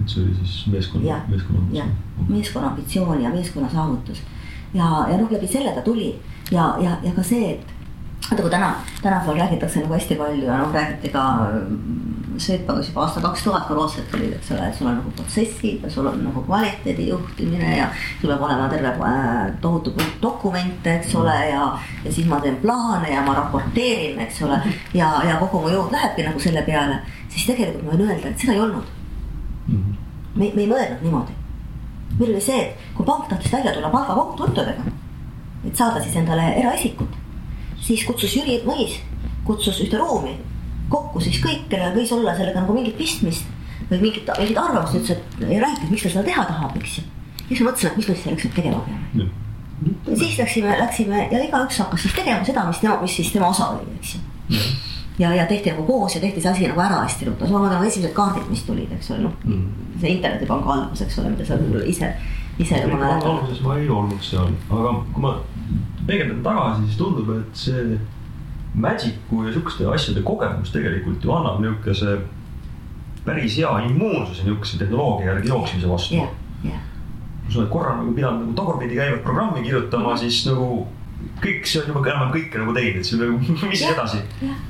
et 0.00 0.08
see 0.08 0.24
oli 0.24 0.34
siis 0.42 0.66
meeskonna 0.72 1.20
meeskonna 1.28 1.64
jah, 1.72 1.88
meeskonna 2.28 2.72
ambitsioon 2.72 3.22
ja 3.22 3.30
meeskonna 3.30 3.70
saavutus. 3.72 4.22
ja, 4.74 5.06
ja 5.10 5.16
noh, 5.16 5.30
läbi 5.30 5.48
selle 5.48 5.72
ta 5.72 5.82
tuli. 5.82 6.14
Ja, 6.52 6.74
ja, 6.80 6.98
ja 7.02 7.12
ka 7.16 7.22
see, 7.24 7.54
et 7.54 7.70
vaata, 8.28 8.42
kui 8.42 8.50
täna, 8.50 8.74
tänapäeval 9.02 9.38
räägitakse 9.38 9.80
nagu 9.80 9.94
hästi 9.94 10.14
palju 10.20 10.44
ja 10.44 10.58
noh, 10.58 10.74
räägiti 10.74 11.08
ka 11.08 11.22
Swedbankis 12.42 12.88
juba 12.90 13.02
aasta 13.04 13.20
kaks 13.24 13.42
tuhat 13.44 13.66
ka 13.68 13.74
rootslased 13.74 14.08
tulid, 14.10 14.32
eks 14.36 14.50
ole, 14.54 14.68
et 14.68 14.78
sul 14.78 14.86
on 14.90 14.96
nagu 14.98 15.10
protsessid 15.16 15.84
ja 15.84 15.90
sul 15.90 16.06
on 16.10 16.22
nagu 16.24 16.42
kvaliteedi 16.46 17.08
juhtimine 17.08 17.76
ja 17.76 17.88
sul 18.20 18.30
peab 18.30 18.42
olema 18.48 18.68
terve 18.72 18.92
äh, 19.08 19.52
tohutu 19.60 19.92
hulk 19.96 20.16
dokumente, 20.22 20.96
eks 20.96 21.14
ole, 21.20 21.36
ja, 21.50 21.68
ja 22.04 22.12
siis 22.12 22.26
ma 22.26 22.40
teen 22.40 22.56
plaane 22.64 23.12
ja 23.14 23.22
ma 23.26 23.34
raporteerin, 23.38 24.18
eks 24.26 24.42
ole, 24.42 24.58
ja, 24.94 25.12
ja 25.28 25.36
kogu 25.40 25.62
mu 25.62 25.70
jõud 25.72 25.92
lähebki 25.94 26.26
nagu 26.26 26.40
selle 26.42 26.62
peale, 26.66 26.98
siis 27.28 27.46
tegelikult 27.46 27.84
ma 27.86 27.94
võin 27.94 28.08
öelda, 28.08 28.28
et 28.34 28.38
seda 28.38 28.58
ei 28.58 28.60
olnud 28.66 28.98
Mhm. 29.68 29.92
me, 30.34 30.50
me 30.54 30.62
ei 30.62 30.68
mõelnud 30.68 31.02
niimoodi. 31.04 31.32
meil 32.18 32.30
oli 32.32 32.40
see, 32.44 32.60
et 32.60 32.78
kui 32.96 33.06
pank 33.06 33.28
tahtis 33.28 33.52
välja 33.52 33.72
tulla 33.72 33.88
palgakontodega, 33.90 34.90
et 35.66 35.76
saada 35.76 36.02
siis 36.02 36.16
endale 36.16 36.42
eraisikut, 36.60 37.14
siis 37.80 38.02
kutsus 38.04 38.34
Jüri 38.36 38.58
Mõis, 38.66 38.98
kutsus 39.46 39.78
ühte 39.80 39.98
ruumi 39.98 40.34
kokku 40.92 41.20
siis 41.24 41.40
kõik, 41.42 41.66
kellel 41.72 41.94
võis 41.96 42.12
olla 42.14 42.34
sellega 42.38 42.60
nagu 42.62 42.76
mingit 42.76 42.96
pistmist 43.00 43.48
või 43.90 43.98
mingit, 44.06 44.28
mingit 44.38 44.58
arvamust, 44.60 44.94
ütles, 45.00 45.16
et 45.16 45.42
ja 45.52 45.60
rääkis, 45.64 45.90
miks 45.90 46.04
ta 46.06 46.12
seda 46.14 46.24
teha 46.28 46.44
tahab, 46.48 46.76
eks 46.80 46.98
ju. 47.00 47.04
siis 47.48 47.60
me 47.60 47.66
mõtlesime, 47.70 47.90
et 47.92 47.96
mis 48.02 48.08
me 48.08 48.14
siis 48.14 48.24
selleks 48.28 48.44
nüüd 48.46 48.54
tegema 48.60 48.84
peame. 48.86 49.26
ja 50.06 50.16
siis 50.22 50.38
läksime, 50.38 50.76
läksime 50.78 51.24
ja 51.32 51.42
igaüks 51.48 51.78
hakkas 51.82 52.04
siis 52.06 52.14
tegema 52.16 52.44
seda, 52.46 52.64
mis 52.68 52.78
tema, 52.84 53.00
mis 53.02 53.16
siis 53.18 53.32
tema 53.34 53.48
osa 53.52 53.72
oli, 53.74 53.96
eks 53.98 54.14
ju 54.14 54.20
ja, 55.18 55.32
ja 55.36 55.44
tehti 55.46 55.70
nagu 55.70 55.82
koos 55.86 56.14
ja 56.16 56.20
tehti 56.22 56.40
see 56.40 56.50
asi 56.50 56.68
nagu 56.70 56.80
ära 56.80 57.02
hästi 57.02 57.26
ruttu, 57.28 57.46
samamoodi 57.46 57.74
nagu 57.74 57.84
esimesed 57.88 58.14
kaardid, 58.16 58.46
mis 58.50 58.62
tulid, 58.68 58.92
eks 58.96 59.10
ole, 59.12 59.26
noh 59.26 59.34
Mhm. 59.44 59.66
see 60.00 60.14
internetipanga 60.16 60.72
algus, 60.76 61.02
eks 61.04 61.18
ole, 61.18 61.28
mida 61.34 61.44
sa 61.44 61.58
ise, 61.86 62.08
ise 62.58 62.80
alguses 62.84 63.60
ma 63.62 63.76
ei 63.78 63.88
olnud 63.88 64.22
seal, 64.24 64.48
aga 64.70 64.94
kui 65.12 65.22
ma 65.22 65.34
peegeldan 66.06 66.42
tagasi, 66.46 66.86
siis 66.86 66.96
tundub, 66.98 67.28
et 67.36 67.56
see 67.64 67.98
Magic'u 68.74 69.42
ja 69.46 69.52
siukeste 69.52 69.84
asjade 69.92 70.22
kogemus 70.24 70.70
tegelikult 70.72 71.24
ju 71.24 71.32
annab 71.34 71.60
niisuguse 71.60 72.18
päris 73.24 73.56
hea 73.60 73.72
immuunsuse 73.88 74.46
niisuguse 74.46 74.78
tehnoloogia 74.80 75.26
järgi 75.32 75.48
jooksmise 75.52 75.88
vastu 75.90 76.14
jah, 76.16 76.30
jah, 76.64 76.80
kui 77.44 77.52
sa 77.52 77.60
oled 77.60 77.70
korra 77.70 77.96
nagu 77.98 78.14
pidanud 78.16 78.46
nagu 78.46 78.56
tagurpidi 78.58 78.96
käivat 78.96 79.22
programmi 79.22 79.62
kirjutama, 79.66 80.16
siis 80.16 80.40
nagu 80.48 80.68
kõik 81.42 81.66
see 81.68 81.82
on 81.82 81.90
juba 81.92 82.02
enam-vähem 82.06 82.32
kõike 82.34 82.62
nagu 82.62 82.72
teinud, 82.74 83.00
et 83.02 83.06
see 83.10 83.18
nagu, 83.20 83.38
mis 83.72 83.82
Jah. 83.84 83.92
edasi. 83.94 84.22
jah. 84.42 84.62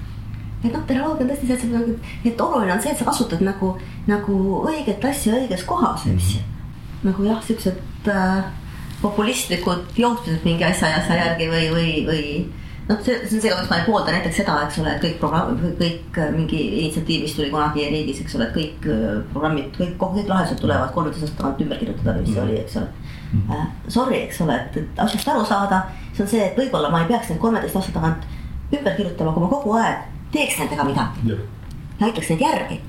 et 0.64 0.72
noh, 0.72 0.82
tehnoloogia 0.88 1.24
on 1.24 1.30
tõesti 1.30 1.46
see, 1.46 1.54
et 1.54 1.62
sa 1.62 1.70
nagu, 1.76 1.94
et 2.32 2.42
oluline 2.46 2.74
on 2.74 2.82
see, 2.82 2.92
et 2.92 2.98
sa 2.98 3.06
kasutad 3.08 3.44
nagu, 3.46 3.70
nagu 4.10 4.40
õiget 4.68 5.06
asja 5.12 5.38
õiges 5.38 5.62
kohas, 5.68 6.08
eks 6.10 6.34
ju. 6.36 6.42
nagu 7.06 7.24
jah, 7.30 7.38
siuksed 7.46 8.10
äh, 8.10 8.50
populistlikud 9.02 9.96
jooksmised 9.98 10.44
mingi 10.46 10.66
asja, 10.66 10.92
asja 11.00 11.16
järgi 11.22 11.48
või, 11.50 11.70
või, 11.72 11.94
või 12.10 12.26
noh, 12.88 12.98
see, 13.02 13.16
see 13.26 13.38
on 13.38 13.44
see, 13.44 13.54
miks 13.54 13.70
ma 13.70 13.78
ei 13.80 13.86
poolda 13.86 14.14
näiteks 14.14 14.40
seda, 14.42 14.58
eks 14.66 14.80
ole, 14.82 14.94
et 14.96 15.04
kõik 15.04 15.18
programm, 15.22 15.62
kõik 15.80 16.18
äh, 16.20 16.32
mingi 16.34 16.60
initsiatiiv, 16.82 17.24
mis 17.26 17.36
tuli 17.38 17.50
kunagi 17.52 17.86
riigis, 17.94 18.20
eks 18.24 18.36
ole, 18.38 18.48
et 18.48 18.56
kõik 18.58 18.90
äh, 18.90 19.08
programmid, 19.32 19.72
kõik, 19.78 19.96
kõik 20.02 20.30
lahendused 20.30 20.60
tulevad 20.62 20.94
kolmeteist 20.96 21.26
aastat 21.28 21.40
tagant 21.42 21.64
ümber 21.66 21.82
kirjutada 21.82 22.16
või 22.18 22.26
mis 22.26 22.36
see 22.36 22.44
oli, 22.44 22.60
eks 22.62 22.78
ole. 22.82 23.08
Äh,. 23.32 23.66
Sorry, 23.88 24.20
eks 24.26 24.42
ole, 24.44 24.60
et, 24.60 24.78
et 24.82 25.02
asjast 25.06 25.32
aru 25.32 25.44
saada, 25.48 25.82
see 26.12 26.26
on 26.26 26.30
see, 26.34 26.44
et 26.50 26.58
võib-olla 26.58 26.92
ma 26.92 27.04
ei 27.04 27.10
peaks 27.10 27.32
neid 27.32 27.42
kolmeteist 27.42 27.80
aasta 27.80 27.96
tagant 27.96 28.30
ümber 28.72 28.96
kirjutama, 28.98 29.34
kui 29.34 29.44
ma 29.44 29.52
kogu 29.52 29.76
aeg 29.80 30.08
teeks 30.32 30.62
nendega 30.62 30.88
midagi. 30.88 31.36
Ja 32.00 32.08
aitaks 32.08 32.32
neid 32.32 32.42
järgi 32.42 32.80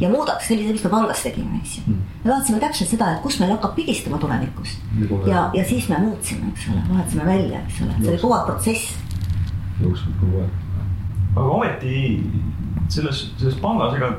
ja 0.00 0.08
muudaks 0.10 0.48
sellise, 0.50 0.72
mis 0.74 0.84
me 0.84 0.90
pangas 0.90 1.22
tegime, 1.22 1.60
eks 1.62 1.76
ju. 1.78 1.96
me 2.24 2.30
vaatasime 2.30 2.60
täpselt 2.62 2.90
seda, 2.92 3.12
et 3.14 3.20
kus 3.22 3.38
meil 3.40 3.52
hakkab 3.54 3.76
pigistama 3.76 4.18
tulevikus. 4.22 4.76
Ja, 5.26 5.48
ja 5.54 5.64
siis 5.66 5.88
me 5.90 6.00
muutsime, 6.02 6.50
eks 6.52 6.68
ole, 6.72 6.82
vahetasime 6.88 7.26
välja, 7.28 7.62
eks 7.62 7.82
ole, 7.84 7.98
see 8.00 8.14
oli 8.14 8.22
kogu 8.22 8.36
aeg 8.36 8.50
protsess. 8.50 8.96
Jooksvalt 9.80 10.18
kogu 10.20 10.42
aeg. 10.42 10.50
aga 11.36 11.46
ometi 11.48 11.94
selles, 12.88 13.28
selles 13.38 13.56
pangas, 13.62 13.94
ega 13.98 14.12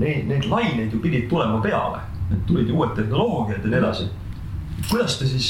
neid, 0.00 0.26
neid 0.30 0.48
laineid 0.50 0.92
ju 0.92 1.00
pidid 1.02 1.28
tulema 1.30 1.60
peale, 1.64 2.02
et 2.30 2.42
tulid 2.48 2.68
ju 2.70 2.78
uued 2.78 2.94
tehnoloogiad 2.96 3.64
ja 3.64 3.70
nii 3.70 3.80
edasi. 3.80 4.08
kuidas 4.90 5.16
te 5.18 5.26
siis 5.26 5.48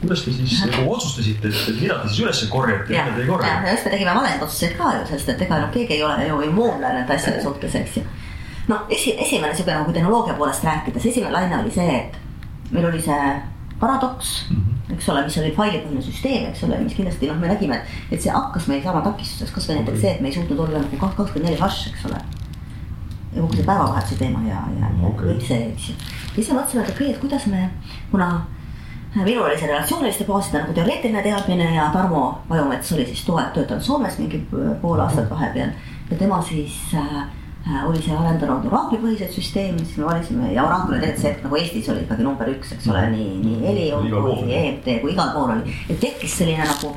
kuidas 0.00 0.22
te 0.24 0.32
siis 0.32 0.60
nagu 0.66 0.92
otsustasite, 0.94 1.48
et 1.48 1.80
mida 1.80 1.98
te 2.02 2.08
siis 2.08 2.22
üles 2.22 2.44
korjate 2.52 2.94
ja 2.94 3.00
ja, 3.00 3.04
mida 3.04 3.16
te 3.16 3.22
ei 3.22 3.28
ja 3.28 3.32
korja? 3.32 3.72
just 3.72 3.84
me 3.84 3.92
tegime 3.96 4.14
valesid 4.14 4.46
otsuseid 4.46 4.78
ka 4.78 4.94
ju, 4.98 5.04
sest 5.12 5.34
et 5.34 5.44
ega 5.46 5.60
noh, 5.64 5.70
keegi 5.74 5.98
ei 5.98 6.06
ole 6.06 6.28
ju 6.28 6.40
immuunne 6.50 6.94
nende 7.00 7.14
asjade 7.14 7.42
suhtes, 7.42 7.74
eks 7.82 8.00
ju. 8.00 8.06
noh, 8.68 8.84
esi, 8.88 9.16
esimene 9.26 9.54
sihuke 9.54 9.74
nagu 9.74 9.92
tehnoloogia 9.92 10.36
poolest 10.38 10.64
rääkides, 10.64 11.06
esimene 11.12 11.34
laine 11.34 11.62
oli 11.62 11.72
see, 11.74 12.00
et 12.02 12.72
meil 12.74 12.90
oli 12.90 13.02
see 13.02 13.32
paradoks 13.80 14.46
mm, 14.50 14.56
-hmm. 14.56 14.77
Eks 14.94 15.08
ole, 15.12 15.22
mis 15.26 15.38
oli 15.40 15.52
failipõhine 15.56 16.02
süsteem, 16.02 16.48
eks 16.50 16.64
ole, 16.66 16.78
mis 16.84 16.96
kindlasti 16.96 17.28
noh, 17.30 17.38
me 17.40 17.50
nägime, 17.50 17.80
et 18.10 18.22
see 18.22 18.32
hakkas 18.32 18.68
meil 18.70 18.82
saama 18.84 19.02
takistuseks, 19.04 19.54
kasvõi 19.54 19.78
näiteks 19.80 20.00
see, 20.04 20.12
et 20.16 20.20
me 20.24 20.30
ei 20.30 20.36
suutnud 20.36 20.64
olla 20.64 20.82
nagu 20.84 21.00
kakskümmend 21.00 21.50
neli 21.50 21.60
hash, 21.60 21.88
eks 21.92 22.06
ole. 22.08 22.20
ja 23.34 23.42
kogu 23.42 23.56
see 23.58 23.66
päevavahetuse 23.66 24.20
teema 24.22 24.40
ja, 24.48 24.62
ja, 24.80 24.92
Okei. 25.10 25.34
kõik 25.34 25.42
see, 25.50 25.64
eks 25.72 25.90
ju. 25.90 25.96
ja 25.98 26.36
siis 26.38 26.52
me 26.52 26.60
mõtlesime, 26.60 26.86
et 26.86 26.94
okei, 26.94 27.10
et 27.12 27.20
kuidas 27.20 27.46
me, 27.52 27.66
kuna 28.10 28.30
minul 29.14 29.44
oli 29.44 29.58
see 29.58 29.68
relatsiooniliste 29.68 30.24
baaside 30.28 30.62
nagu 30.62 30.74
teoreetiline 30.76 31.22
teadmine 31.24 31.68
ja 31.74 31.88
Tarmo 31.92 32.22
Vajumets 32.48 32.92
oli 32.92 33.06
siis 33.08 33.24
toe- 33.26 33.46
töötanud 33.54 33.84
Soomes 33.84 34.18
mingi 34.18 34.40
pool 34.82 35.00
aastat 35.00 35.30
vahepeal 35.30 35.70
ja 36.10 36.16
tema 36.16 36.42
siis 36.42 36.76
äh, 36.94 37.16
äh, 37.22 37.28
oli 37.86 38.00
see 38.02 38.14
arendanud 38.16 38.66
oraaklipõhiseid 38.70 39.32
süsteeme, 39.34 39.82
siis 39.84 39.98
me 40.00 40.06
valisime 40.08 40.52
ja 40.54 40.64
oraakel 40.64 40.94
oli 40.94 41.00
tegelikult 41.02 41.24
see, 41.24 41.32
et 41.32 41.42
nagu 41.44 41.58
Eestis 41.58 41.88
oli 41.92 42.04
ikkagi 42.04 42.24
number 42.24 42.52
üks, 42.52 42.70
eks 42.76 42.86
ole, 42.92 43.02
nii, 43.12 43.32
nii 43.42 43.58
Helium 43.66 44.06
kui 44.12 44.54
EMT 44.60 44.86
kui 45.02 45.12
igal 45.12 45.34
pool 45.34 45.52
oli. 45.56 45.74
et 45.88 46.00
tekkis 46.00 46.38
selline 46.40 46.64
nagu, 46.68 46.94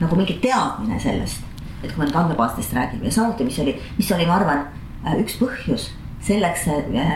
nagu 0.00 0.20
mingi 0.20 0.38
teadmine 0.44 1.00
sellest, 1.02 1.44
et 1.82 1.90
kui 1.90 2.00
me 2.00 2.08
nüüd 2.08 2.16
andmebaasidest 2.22 2.78
räägime 2.78 3.10
ja 3.10 3.18
samuti, 3.18 3.48
mis 3.48 3.58
oli, 3.64 3.76
mis 3.98 4.14
oli, 4.16 4.28
ma 4.30 4.38
arvan, 4.38 4.64
üks 5.20 5.36
põhjus 5.42 5.90
selleks, 6.24 6.68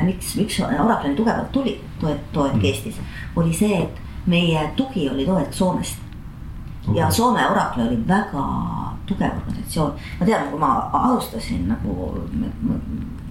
miks, 0.05 0.35
miks 0.37 0.61
Oracle 0.61 1.09
nii 1.09 1.17
tugevalt 1.17 1.53
tuli 1.53 1.79
toet-, 2.03 2.29
toetki 2.35 2.73
Eestis, 2.73 3.01
oli 3.37 3.55
see, 3.57 3.87
et 3.87 4.29
meie 4.29 4.69
tugi 4.77 5.09
oli 5.11 5.27
toet 5.27 5.53
Soomest. 5.55 5.97
ja. 6.95 7.11
Soome 7.11 7.47
Oracle 7.49 7.89
oli 7.89 8.03
väga 8.09 8.45
tugev 9.09 9.40
organisatsioon. 9.40 9.97
ma 10.21 10.27
tean, 10.27 10.47
kui 10.53 10.61
ma 10.61 10.71
alustasin 10.92 11.66
nagu 11.68 12.12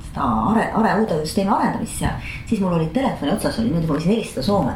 seda 0.07 0.27
are-, 0.51 0.71
are- 0.79 0.97
uude 1.01 1.21
süsteemi 1.23 1.53
arendamist 1.53 2.01
seal, 2.01 2.27
siis 2.49 2.61
mul 2.61 2.75
oli 2.79 2.89
telefoni 2.93 3.31
otsas 3.31 3.59
oli 3.59 3.71
niimoodi, 3.71 3.87
ma 3.87 3.97
võisin 3.97 4.15
helistada 4.15 4.45
Soome 4.45 4.75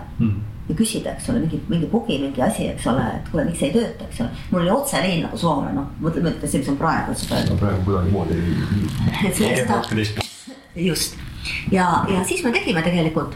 ja 0.69 0.75
küsida, 0.77 1.15
eks 1.15 1.29
ole, 1.29 1.39
mingi, 1.39 1.61
mingi 1.67 1.87
bugi, 1.91 2.19
mingi 2.21 2.41
asi, 2.45 2.67
eks 2.71 2.85
ole, 2.87 3.03
et 3.17 3.29
kuule, 3.31 3.45
miks 3.49 3.63
ei 3.65 3.73
tööta, 3.73 4.05
eks 4.07 4.21
ole. 4.21 4.29
mul 4.51 4.61
oli 4.61 4.71
otseliin 4.71 5.23
nagu 5.25 5.37
Soome, 5.37 5.73
noh, 5.75 5.89
mõtle, 5.99 6.23
mõtle, 6.27 6.47
see, 6.47 6.61
mis 6.61 6.69
on 6.71 6.77
praegu, 6.79 7.17
no 7.49 7.57
praegu 7.59 7.85
kuidagimoodi 7.89 8.37
ei. 8.37 8.51
Et 9.27 10.21
just 10.87 11.17
ja, 11.71 12.05
ja 12.07 12.23
siis 12.23 12.43
me 12.43 12.51
tegime 12.51 12.81
tegelikult 12.85 13.35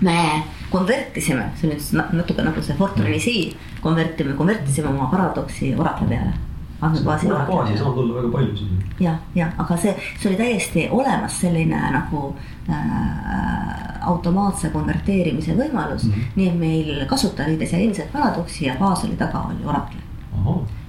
me 0.00 0.42
konvertisime, 0.70 1.50
see 1.56 1.70
on 1.70 1.76
nüüd 1.76 2.16
natuke 2.20 2.44
nagu 2.44 2.62
see 2.64 2.76
Fortune'i 2.76 3.20
sii, 3.22 3.46
konvertime, 3.80 4.34
konvertisime 4.36 4.90
oma 4.90 5.08
paradoksi 5.12 5.72
Oracle 5.78 6.08
peale. 6.10 6.34
Andmebaasi. 6.80 7.26
baasi 7.28 7.72
ei 7.72 7.78
saanud 7.78 7.98
olla 7.98 8.14
väga 8.14 8.32
palju 8.32 8.56
siin. 8.56 8.84
jah, 9.00 9.18
jah, 9.34 9.52
aga 9.58 9.76
see, 9.76 9.94
see 10.20 10.30
oli 10.30 10.38
täiesti 10.40 10.88
olemas 10.90 11.40
selline 11.40 11.80
nagu 11.90 12.22
äh, 12.70 14.06
automaatse 14.06 14.70
konverteerimise 14.70 15.56
võimalus 15.56 16.04
mm. 16.04 16.12
-hmm. 16.12 16.32
nii 16.36 16.48
et 16.48 16.58
meil 16.58 17.06
kasutajaliides 17.06 17.72
jäi 17.72 17.84
endiselt 17.84 18.12
paradoksi 18.12 18.66
ja 18.66 18.76
baas 18.80 19.04
oli 19.04 19.16
taga 19.16 19.46
oli 19.50 19.64
Oracle. 19.64 20.00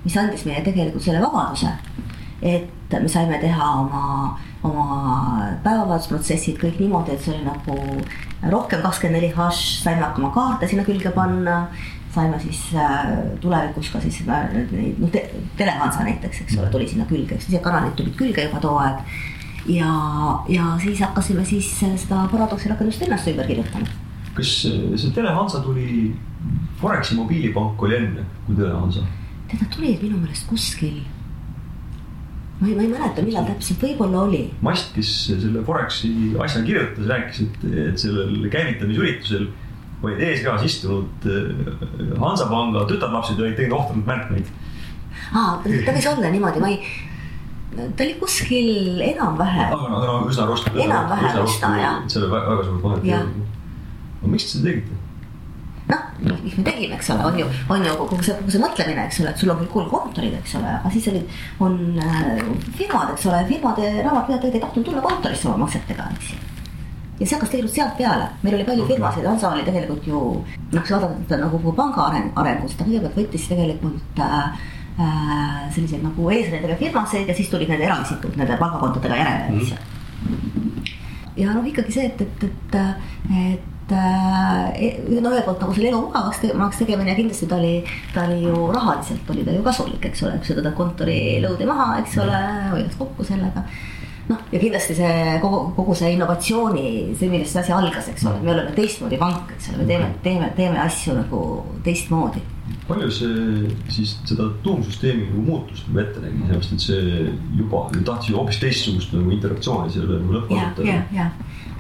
mis 0.03 0.17
andis 0.17 0.45
meile 0.45 0.61
tegelikult 0.61 1.03
selle 1.03 1.21
vabaduse, 1.21 1.67
et 2.41 2.99
me 3.01 3.07
saime 3.07 3.37
teha 3.37 3.71
oma 3.71 4.37
oma 4.63 5.57
päevavahetusprotsessid 5.63 6.57
kõik 6.61 6.79
niimoodi, 6.81 7.13
et 7.13 7.21
see 7.21 7.35
oli 7.35 7.45
nagu 7.45 7.77
rohkem 8.51 8.81
kakskümmend 8.81 9.19
neli 9.19 9.29
hash, 9.35 9.83
saime 9.83 10.01
hakkama 10.05 10.31
kaarte 10.35 10.69
sinna 10.69 10.85
külge 10.87 11.11
panna. 11.15 11.67
Saime 12.13 12.39
siis 12.39 12.61
äh, 12.75 13.09
tulevikus 13.41 13.89
ka 13.93 14.01
siis 14.03 14.21
äh, 14.27 14.45
neid, 14.71 14.99
noh 15.01 15.11
te, 15.13 15.23
Telehansa 15.59 16.05
näiteks, 16.07 16.43
eks 16.45 16.57
ole, 16.59 16.69
tuli 16.73 16.87
sinna 16.89 17.07
külge, 17.09 17.37
eks 17.37 17.49
sisekanalid 17.49 17.97
tulid 17.97 18.15
külge 18.19 18.47
juba 18.47 18.61
too 18.63 18.77
aeg. 18.81 19.03
ja, 19.73 19.91
ja 20.49 20.69
siis 20.83 21.01
hakkasime 21.03 21.45
siis 21.45 21.69
seda 21.79 22.23
paradoksi 22.31 22.71
rakendust 22.71 23.03
ennast 23.03 23.27
ümber 23.33 23.49
kirjutama. 23.49 23.91
kas 24.37 24.55
see 24.63 25.13
Telehansa 25.15 25.61
tuli, 25.65 26.15
Foreksi 26.81 27.15
mobiilipank 27.17 27.83
oli 27.83 27.99
enne 27.99 28.25
kui 28.45 28.55
Telehansa? 28.55 29.05
tead, 29.47 29.61
nad 29.61 29.71
tulid 29.75 30.01
minu 30.03 30.19
meelest 30.21 30.47
kuskil 30.49 31.03
ma 32.59 32.67
ei, 32.67 32.75
ma 32.75 32.81
ei 32.81 32.89
mäleta, 32.89 33.21
millal 33.21 33.45
täpselt, 33.45 33.83
võib-olla 33.83 34.23
oli. 34.25 34.41
Mast, 34.65 34.89
kes 34.95 35.11
selle 35.29 35.61
Foreksi 35.65 36.09
asja 36.41 36.63
kirjutas, 36.65 37.05
rääkis, 37.11 37.43
et, 37.45 37.65
et 37.83 38.01
sellel 38.01 38.47
käivitamisüritusel 38.53 39.45
olid 40.03 40.21
eesreas 40.21 40.63
istunud 40.67 41.25
äh, 41.25 42.19
Hansapanga 42.21 42.85
tütarlapsed 42.89 43.39
olid 43.41 43.57
teinud 43.57 43.77
ohtralt 43.79 44.05
märkmeid. 44.05 44.51
aa, 45.33 45.57
ta 45.63 45.95
võis 45.95 46.09
olla 46.11 46.33
niimoodi, 46.33 46.61
ma 46.61 46.69
ei, 46.73 46.81
ta 47.73 48.05
oli 48.05 48.13
kuskil 48.21 49.01
enam-vähem. 49.07 49.73
aga 49.73 49.89
no, 49.93 50.03
no 50.05 50.19
üsna 50.29 50.45
ruttu. 50.49 50.75
enam-vähem 50.85 51.41
üsna 51.45 51.73
jah. 51.81 51.97
seal 52.05 52.27
oli 52.27 52.35
väga 52.35 52.61
suur 52.69 52.79
vahe. 52.85 53.17
aga 53.17 54.31
miks 54.35 54.49
te 54.49 54.57
seda 54.57 54.69
tegite? 54.69 55.03
noh, 55.87 56.41
mis 56.43 56.57
me 56.57 56.65
tegime, 56.65 56.97
eks 56.97 57.09
ole, 57.13 57.23
on 57.29 57.39
ju, 57.39 57.47
on 57.71 57.85
ju 57.85 57.93
kogu 58.01 58.17
see, 58.25 58.35
kogu 58.41 58.53
see 58.53 58.61
mõtlemine, 58.61 59.05
eks 59.07 59.21
ole, 59.21 59.31
et 59.31 59.41
sul 59.41 59.53
on 59.53 59.61
küll 59.61 59.71
cool 59.71 59.87
kontorid, 59.91 60.35
eks 60.41 60.57
ole, 60.59 60.73
aga 60.79 60.91
siis 60.93 61.07
olid, 61.13 61.37
on 61.63 61.77
äh, 62.03 62.41
firmad, 62.75 63.13
eks 63.13 63.29
ole, 63.31 63.39
firmade 63.49 63.93
raamatupidajad 64.01 64.57
ei 64.57 64.63
tahtnud 64.65 64.87
tulla 64.89 65.05
kontorisse 65.05 65.47
oma 65.47 65.61
maksetega, 65.63 66.09
eks 66.17 66.33
ju 66.33 66.46
ja 67.19 67.25
see 67.25 67.35
hakkas 67.35 67.51
tegelikult 67.53 67.75
sealt 67.75 67.95
peale, 67.97 68.25
meil 68.43 68.57
oli 68.57 68.65
palju 68.67 68.83
okay. 68.83 68.95
firmasid, 68.95 69.25
Hansa 69.25 69.51
oli 69.51 69.63
tegelikult 69.65 70.07
ju 70.07 70.23
noh, 70.73 70.81
kui 70.81 70.93
vaadata 70.93 71.39
nagu 71.41 71.73
panga 71.77 72.09
areng, 72.11 72.33
arengust, 72.37 72.77
ta 72.77 72.85
kõigepealt 72.85 73.17
võttis 73.17 73.47
tegelikult 73.49 74.21
äh, 74.21 74.67
äh, 75.01 75.55
selliseid 75.73 76.03
nagu 76.05 76.29
eesrindega 76.33 76.77
firmasid 76.81 77.29
ja 77.29 77.37
siis 77.37 77.49
tulid 77.53 77.71
need 77.73 77.81
eraisikud 77.87 78.37
nende 78.37 78.59
pangakontodega 78.61 79.17
järele 79.23 79.57
eks 79.57 79.73
ju. 79.73 79.79
ja 81.41 81.57
noh, 81.57 81.65
ikkagi 81.65 81.97
see, 81.97 82.11
et, 82.11 82.21
et, 82.21 82.45
et, 82.51 82.77
et 83.47 83.97
äh, 83.97 84.95
no 85.17 85.33
ühelt 85.33 85.49
poolt 85.49 85.65
nagu 85.65 85.73
selle 85.73 85.89
elu 85.89 86.05
mugavaks 86.05 86.45
te 86.45 86.53
tegemine 86.83 87.15
ja 87.15 87.17
kindlasti 87.17 87.49
ta 87.49 87.57
oli, 87.57 87.75
ta 88.13 88.29
oli 88.29 88.43
ju 88.45 88.71
rahaliselt 88.77 89.33
oli 89.33 89.45
ta 89.47 89.57
ju 89.57 89.65
kasulik, 89.65 90.09
eks 90.11 90.25
ole, 90.27 90.37
kui 90.37 90.51
sa 90.51 90.61
tõdad 90.61 90.77
kontorilõudi 90.77 91.69
maha, 91.69 91.93
eks 92.03 92.17
ole, 92.21 92.41
hoiad 92.75 92.97
kokku 93.01 93.25
sellega. 93.25 93.65
Noh, 94.27 94.43
ja 94.51 94.59
kindlasti 94.59 94.97
see 94.97 95.37
kogu, 95.43 95.61
kogu 95.77 95.95
see 95.95 96.11
innovatsiooni, 96.17 96.85
see, 97.19 97.31
millest 97.31 97.55
see 97.55 97.63
asi 97.63 97.75
algas, 97.75 98.11
eks 98.11 98.27
ole, 98.27 98.43
me 98.43 98.53
oleme 98.55 98.75
teistmoodi 98.77 99.19
pank, 99.21 99.55
eks 99.55 99.71
ole, 99.71 99.81
me 99.81 99.89
teeme, 99.89 100.11
teeme, 100.25 100.51
teeme 100.59 100.83
asju 100.83 101.17
nagu 101.21 101.41
teistmoodi 101.87 102.43
palju 102.87 103.07
see 103.11 103.69
siis 103.91 104.13
seda 104.27 104.47
tuumsüsteemi 104.63 105.27
nagu 105.27 105.43
muutust 105.43 105.87
nagu 105.89 106.01
ette 106.03 106.21
nägi, 106.23 106.39
sellepärast 106.47 106.75
et 106.75 106.83
see 106.83 107.23
juba 107.59 107.81
tahtis 108.07 108.31
ju 108.31 108.37
hoopis 108.37 108.59
teistsugust 108.63 109.15
nagu 109.15 109.31
interaktsiooni 109.35 109.91
selle 109.93 110.19
nagu 110.23 110.35
ja 111.15 111.29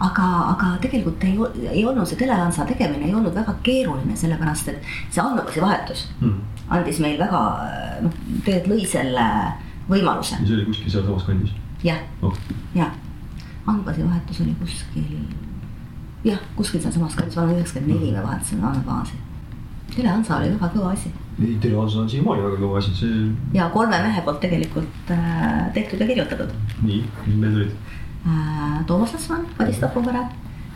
aga, 0.03 0.25
aga 0.53 0.71
tegelikult 0.83 1.23
ei, 1.27 1.37
ei 1.71 1.85
olnud 1.87 2.07
see 2.09 2.19
telehansa 2.19 2.67
tegemine 2.69 3.07
ei 3.07 3.15
olnud 3.15 3.35
väga 3.35 3.55
keeruline, 3.65 4.17
sellepärast 4.19 4.73
et 4.73 4.91
see 5.05 5.23
andmebaasi 5.23 5.63
vahetus 5.63 6.03
hmm. 6.19 6.41
andis 6.79 6.99
meil 7.03 7.17
väga 7.21 7.43
noh, 8.03 8.19
tegelikult 8.45 8.73
lõi 8.75 8.91
selle 8.91 9.29
võimaluse. 9.87 10.41
see 10.43 10.59
oli 10.59 10.67
kuskil 10.67 10.97
sealsamas 10.97 11.27
kandis? 11.29 11.55
Jah 11.83 11.99
oh., 12.21 12.33
jah, 12.75 12.91
andmebaasi 13.65 14.05
vahetus 14.07 14.41
oli 14.41 14.55
kuskil, 14.59 15.05
jah, 16.25 16.41
kuskil 16.55 16.81
sealsamas 16.81 17.15
kandis, 17.15 17.37
olen 17.37 17.55
üheksakümmend 17.55 17.99
neli 17.99 18.11
me 18.11 18.23
vahetasime 18.23 18.67
andmebaasi. 18.67 19.19
telehansa 19.95 20.37
oli 20.37 20.53
väga 20.55 20.73
kõva 20.75 20.93
asi 20.93 21.13
ei, 21.41 21.57
telehansa 21.61 21.99
on 22.01 22.09
siiamaani 22.09 22.43
väga 22.47 22.59
kõva 22.61 22.81
asi, 22.81 22.95
see. 22.97 23.29
ja 23.53 23.69
kolme 23.73 23.99
mehe 24.01 24.23
poolt 24.25 24.39
tegelikult 24.41 25.13
äh, 25.13 25.67
tehtud 25.73 26.01
ja 26.01 26.09
kirjutatud. 26.09 26.53
nii, 26.81 27.03
mis 27.27 27.37
need 27.43 27.61
olid? 27.61 27.75
Äh, 28.27 28.79
Toomas 28.89 29.13
Lasman, 29.13 29.45
Madis 29.59 29.79
Tapupere 29.83 30.23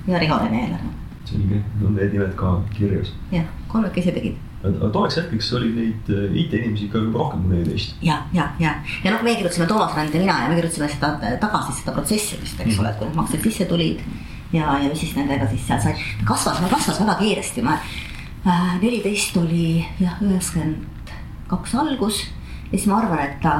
ja 0.07 0.21
Riho-Rene 0.21 0.63
Eelar. 0.65 0.85
selge, 1.25 1.63
on 1.85 1.97
need 1.97 2.13
nimed 2.13 2.35
ka 2.37 2.53
kirjas? 2.77 3.13
jah, 3.33 3.47
kolmekesi 3.67 4.13
tegid. 4.17 4.37
Tolleks 4.61 5.17
hetkeks 5.17 5.53
oli 5.57 5.71
neid 5.75 6.09
äh, 6.13 6.35
IT-inimesi 6.43 6.87
ikka 6.87 7.01
juba 7.01 7.23
rohkem 7.23 7.45
kui 7.45 7.55
neliteist. 7.55 7.95
ja, 8.05 8.21
ja, 8.33 8.49
ja, 8.59 8.75
ja 9.03 9.13
noh, 9.13 9.23
meie 9.25 9.39
kirjutasime, 9.39 9.67
Toomas 9.69 9.95
Rand 9.97 10.13
ja 10.13 10.21
mina 10.21 10.37
ja 10.43 10.49
me 10.49 10.59
kirjutasime 10.59 10.89
seda 10.91 11.33
tagasi 11.41 11.77
seda 11.79 11.95
protsessimist, 11.95 12.61
eks 12.61 12.79
ole, 12.79 12.91
et 12.91 12.99
kui 12.99 13.09
need 13.09 13.19
maksed 13.19 13.47
sisse 13.47 13.67
tulid. 13.69 14.05
Ja, 14.51 14.75
ja 14.83 14.89
mis 14.89 14.99
siis 14.99 15.13
nendega 15.15 15.47
siis 15.47 15.63
seal 15.63 15.79
sai. 15.79 15.93
kasvas, 16.27 16.59
kasvas 16.69 16.99
väga 16.99 17.15
kiiresti, 17.21 17.63
ma 17.63 17.77
äh, 17.79 18.73
neliteist 18.81 19.37
oli 19.39 19.85
jah, 20.01 20.19
üheksakümmend 20.21 21.13
kaks 21.51 21.75
algus. 21.79 22.25
Ja 22.71 22.77
siis 22.77 22.89
ma 22.91 22.99
arvan, 23.01 23.23
et 23.23 23.39
ta 23.43 23.55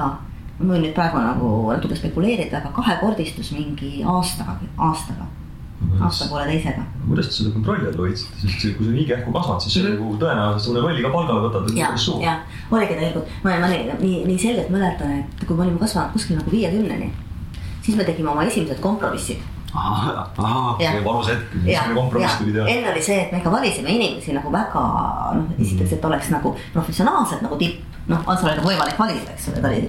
ma 0.62 0.74
võin 0.76 0.86
nüüd 0.86 0.96
praegu 0.96 1.22
nagu 1.24 1.52
natuke 1.72 1.98
spekuleerida, 1.98 2.60
aga 2.60 2.74
kahekordistus 2.76 3.54
mingi 3.56 4.02
aastaga, 4.08 4.60
aastaga 4.78 5.30
aasta 6.02 6.26
pooleteisega. 6.30 6.82
kuidas 7.08 7.28
te 7.28 7.34
seda 7.34 7.52
kontrolli 7.54 7.88
all 7.88 7.98
hoidsite, 7.98 8.40
sest 8.42 8.78
kui 8.78 8.88
sa 8.88 8.92
nii 8.96 9.06
kähku 9.10 9.34
kasvad, 9.36 9.62
siis 9.62 9.76
mm 9.76 9.88
-hmm. 9.88 9.94
nagu 10.00 10.18
tõenäoliselt 10.24 10.66
sulle 10.66 10.82
rolli 10.82 11.02
ka 11.04 11.10
palgale 11.10 11.48
võtad, 11.48 11.70
et 11.70 11.80
päris 11.80 12.06
suur. 12.06 12.22
jah, 12.24 12.38
oligi 12.72 12.94
tegelikult, 12.94 13.32
ma, 13.44 13.60
ma 13.60 13.68
nii, 13.68 13.88
nii, 14.00 14.26
nii 14.26 14.40
selgelt 14.40 14.70
mäletan, 14.70 15.12
et 15.20 15.48
kui 15.48 15.56
me 15.56 15.64
olime 15.64 15.80
kasvanud 15.80 16.12
kuskil 16.14 16.38
nagu 16.38 16.52
viiekümneni, 16.52 17.12
siis 17.82 17.98
me 17.98 18.04
tegime 18.04 18.30
oma 18.30 18.44
esimesed 18.44 18.80
kompromissid. 18.80 19.38
ahah, 19.74 20.30
ahah, 20.38 21.04
valus 21.06 21.28
hetk, 21.28 21.54
mis 21.54 21.64
need 21.64 21.96
kompromissid 21.96 22.40
tulid 22.40 22.56
ja. 22.56 22.68
enne 22.68 22.92
oli 22.92 23.02
see, 23.02 23.22
et 23.22 23.32
me 23.32 23.38
ikka 23.38 23.52
valisime 23.52 23.90
inimesi 23.90 24.34
nagu 24.34 24.52
väga 24.52 24.86
noh, 25.36 25.50
esiteks, 25.60 25.94
et 25.94 26.06
oleks 26.06 26.30
nagu 26.30 26.56
professionaalsed 26.74 27.42
nagu 27.42 27.58
tipp, 27.58 27.84
noh, 28.08 28.24
Ansal 28.28 28.52
oli 28.52 28.66
võimalik 28.66 29.00
valida, 29.00 29.32
eks 29.32 29.48
ole, 29.48 29.62
ta 29.62 29.68
oli 29.68 29.82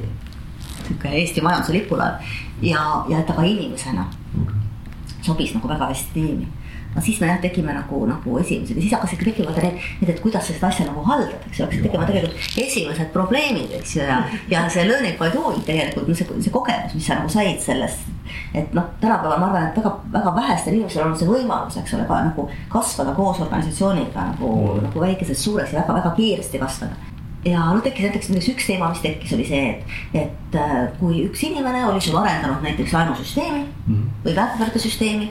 niisugune 0.83 1.15
Eesti 1.21 1.41
majanduse 1.41 1.73
lipulaev. 1.73 2.35
Ja, 2.63 3.05
ja 3.09 3.19
et 3.19 3.27
ta 3.27 3.35
ka 3.35 3.43
inimesena 3.43 4.07
sobis 5.23 5.55
nagu 5.57 5.71
väga 5.71 5.93
hästi 5.93 6.15
tiimi 6.17 6.51
no 6.95 7.01
siis 7.01 7.21
me 7.21 7.27
jah 7.27 7.41
tegime 7.41 7.73
nagu, 7.75 8.07
nagu 8.07 8.39
esimesed 8.39 8.77
ja 8.77 8.83
siis 8.83 8.93
hakkasid 8.93 9.23
tekkima 9.25 9.53
need, 9.57 9.79
need, 10.01 10.11
et 10.13 10.21
kuidas 10.21 10.47
sa 10.47 10.57
seda 10.57 10.69
asja 10.69 10.87
nagu 10.89 11.05
haldad, 11.07 11.39
eks 11.49 11.61
ju, 11.61 11.67
hakkasid 11.67 11.87
tekkima 11.87 12.09
tegelikult 12.09 12.59
esimesed 12.65 13.13
probleemid, 13.15 13.73
eks 13.79 13.97
ju, 13.97 14.03
ja, 14.09 14.19
ja 14.51 14.65
see 14.73 14.85
learning 14.89 15.17
by 15.21 15.31
doing 15.33 15.63
tegelikult, 15.69 16.11
no 16.11 16.17
see, 16.19 16.41
see 16.45 16.55
kogemus, 16.55 16.97
mis 16.97 17.09
sa 17.09 17.21
nagu 17.21 17.33
said 17.33 17.63
sellest. 17.65 18.11
et 18.55 18.75
noh, 18.77 18.85
tänapäeval 19.01 19.41
ma 19.41 19.49
arvan, 19.51 19.71
et 19.71 19.79
väga, 19.81 19.95
väga 20.13 20.35
vähestel 20.37 20.77
inimestel 20.77 21.07
on 21.07 21.17
see 21.19 21.29
võimalus, 21.29 21.79
eks 21.81 21.97
ole, 21.97 22.05
ka 22.09 22.21
nagu 22.29 22.49
kasvada 22.73 23.17
koos 23.17 23.41
organisatsiooniga 23.45 24.29
nagu 24.35 24.53
mm., 24.59 24.85
nagu 24.89 25.07
väikesest 25.07 25.49
suureks 25.49 25.73
ja 25.73 25.83
väga-väga 25.83 26.15
kiiresti 26.17 26.61
kasvada 26.61 27.12
ja 27.45 27.63
noh, 27.75 27.83
tekkis 27.83 28.07
näiteks, 28.07 28.29
näiteks 28.31 28.51
üks 28.53 28.69
teema, 28.69 28.91
mis 28.93 29.03
tekkis, 29.03 29.33
oli 29.37 29.47
see, 29.49 29.63
et, 29.73 29.97
et 30.25 30.59
äh, 30.59 30.77
kui 31.01 31.25
üks 31.27 31.43
inimene 31.49 31.85
oli 31.89 32.03
sul 32.05 32.19
arendanud 32.21 32.63
näiteks 32.65 32.95
laenusüsteemi 32.95 33.65
mm 33.65 33.95
-hmm. 33.95 34.05
või 34.27 34.37
väärtpaberisüsteemi, 34.37 35.31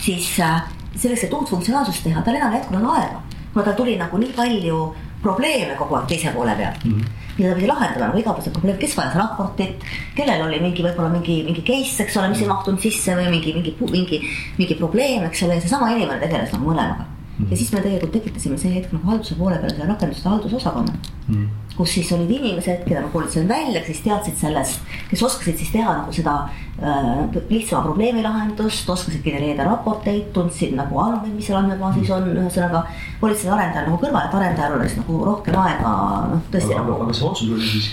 siis 0.00 0.40
äh, 0.40 0.62
selleks, 0.96 1.24
et 1.24 1.32
uut 1.32 1.50
funktsionaalsust 1.50 2.02
teha, 2.04 2.22
tal 2.22 2.34
enam 2.34 2.52
ei 2.52 2.60
jätkunud 2.60 2.90
aega. 2.96 3.22
kuna 3.52 3.64
tal 3.64 3.74
tuli 3.74 3.96
nagu 3.96 4.18
nii 4.18 4.32
palju 4.36 4.94
probleeme 5.22 5.74
kogu 5.74 5.94
aeg 5.94 6.06
teise 6.08 6.30
poole 6.30 6.54
pealt 6.54 6.84
mm. 6.84 6.92
-hmm 6.92 7.26
mida 7.38 7.50
ta 7.50 7.54
pidi 7.54 7.66
lahendama 7.66 8.06
nagu 8.06 8.18
igapäevased 8.18 8.52
probleemid, 8.52 8.80
kes 8.80 8.96
vajas 8.96 9.14
raportit, 9.14 9.84
kellel 10.16 10.42
oli 10.46 10.58
mingi 10.60 10.82
võib-olla 10.82 11.08
mingi, 11.08 11.44
mingi 11.44 11.62
case, 11.62 12.02
eks 12.02 12.16
ole, 12.16 12.28
mis 12.28 12.40
ei 12.40 12.48
mahtunud 12.48 12.80
sisse 12.80 13.14
või 13.14 13.30
mingi, 13.30 13.52
mingi, 13.54 13.76
mingi, 13.92 14.18
mingi 14.58 14.74
probleem, 14.74 15.22
eks 15.22 15.42
ole, 15.42 15.54
ja 15.54 15.60
seesama 15.60 15.92
inimene 15.94 16.18
tegeles 16.18 16.52
nagu 16.52 16.66
mõlemaga 16.66 17.17
ja 17.46 17.56
siis 17.56 17.70
me 17.72 17.82
tegelikult 17.84 18.12
tekitasime 18.18 18.58
see 18.58 18.74
hetk 18.74 18.92
nagu 18.94 19.12
halduse 19.12 19.36
poole 19.38 19.58
peale 19.60 19.74
selle 19.74 19.88
rakenduste 19.92 20.28
haldusosakonna 20.28 20.94
mm.. 21.28 21.44
kus 21.76 21.92
siis 21.94 22.10
olid 22.16 22.30
inimesed, 22.34 22.82
keda 22.86 23.04
ma 23.04 23.12
koolitasin 23.12 23.46
välja, 23.48 23.82
kes 23.86 24.00
teadsid 24.02 24.40
sellest, 24.40 24.88
kes 25.10 25.22
oskasid 25.28 25.60
siis 25.60 25.70
teha 25.76 25.94
nagu 26.00 26.14
seda 26.16 26.34
äh, 26.82 27.38
lihtsama 27.52 27.84
probleemi 27.86 28.24
lahendust, 28.24 28.90
oskasid 28.90 29.22
genereerida 29.22 29.68
raporteid, 29.68 30.32
tundsid 30.34 30.74
nagu 30.78 30.98
andmeid, 31.04 31.36
mis 31.36 31.46
seal 31.46 31.60
andmebaasis 31.60 32.10
on, 32.16 32.26
ühesõnaga. 32.34 32.82
koolitasin 33.22 33.54
arendajal 33.54 33.88
nagu 33.90 34.02
kõrval, 34.02 34.26
et 34.26 34.36
arendajal 34.40 34.76
oleks 34.80 34.98
nagu 34.98 35.22
rohkem 35.30 35.62
aega, 35.62 35.94
noh 36.34 36.44
tõesti. 36.50 36.74
aga 36.74 36.84
nagu..., 36.84 37.00
aga 37.06 37.18
see 37.20 37.30
otsus 37.30 37.54
oli 37.54 37.72
siis 37.72 37.90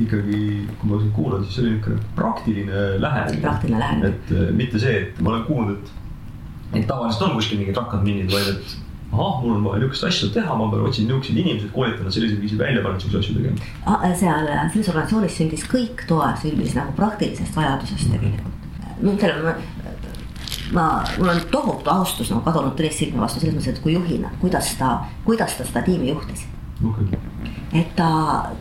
ikkagi, 0.00 0.42
kui 0.80 0.90
ma 0.90 1.04
kuulan, 1.16 1.44
siis 1.44 1.58
see 1.58 1.66
oli 1.66 1.76
niisugune 1.76 2.12
praktiline 2.16 2.84
lähenemine. 3.04 3.44
praktiline 3.44 3.84
lähenemine. 3.84 4.14
et 4.14 4.36
äh, 4.38 4.52
mitte 4.56 4.80
see, 4.80 5.00
et 5.04 5.20
ma 5.20 5.34
olen 5.36 5.48
kuulnud, 5.50 5.76
et 5.76 5.96
et 6.74 6.86
tavaliselt 6.86 7.26
on 7.28 7.36
kuskil 7.38 7.60
mingid 7.60 7.76
rakkad 7.76 8.06
minnid, 8.06 8.30
vaid 8.32 8.54
et 8.54 8.76
ahah, 9.12 9.40
mul 9.42 9.56
on 9.56 9.64
vaja 9.64 9.80
niisugust 9.80 10.06
asja 10.06 10.28
teha, 10.34 10.54
ma 10.56 10.68
pean 10.70 10.84
otsin 10.86 11.08
niisuguseid 11.08 11.40
inimesed, 11.42 11.72
koolitan 11.74 12.06
nad 12.06 12.14
sellisel 12.14 12.38
viisil 12.42 12.60
välja, 12.60 12.82
panen 12.84 13.00
niisuguseid 13.00 13.24
asju 13.24 13.36
tegema. 13.38 13.70
Ah, 13.86 14.06
seal 14.20 14.46
selles 14.46 14.92
organisatsioonis 14.92 15.38
sündis 15.40 15.66
kõik 15.70 16.04
toe 16.10 16.30
sündis 16.42 16.76
nagu 16.78 16.94
praktilisest 16.98 17.58
vajadusest 17.58 18.14
tegelikult. 18.14 18.70
no 19.00 19.16
ütleme, 19.16 19.42
ma, 19.42 19.56
ma, 20.76 20.86
mul 21.18 21.32
on 21.34 21.42
tohutu 21.50 21.90
austus 21.90 22.30
nagu 22.30 22.44
kadunud 22.46 22.78
Tõnis 22.78 22.98
Silme 23.00 23.24
vastu 23.24 23.42
selles 23.42 23.58
mõttes, 23.58 23.74
et 23.74 23.82
kui 23.82 23.96
juhina, 23.96 24.30
kuidas 24.42 24.74
ta, 24.78 24.94
kuidas 25.26 25.58
ta 25.58 25.66
seda 25.66 25.82
tiimi 25.86 26.12
juhtis. 26.12 26.46
okei, 26.86 27.20
et 27.82 27.94
ta, 27.98 28.10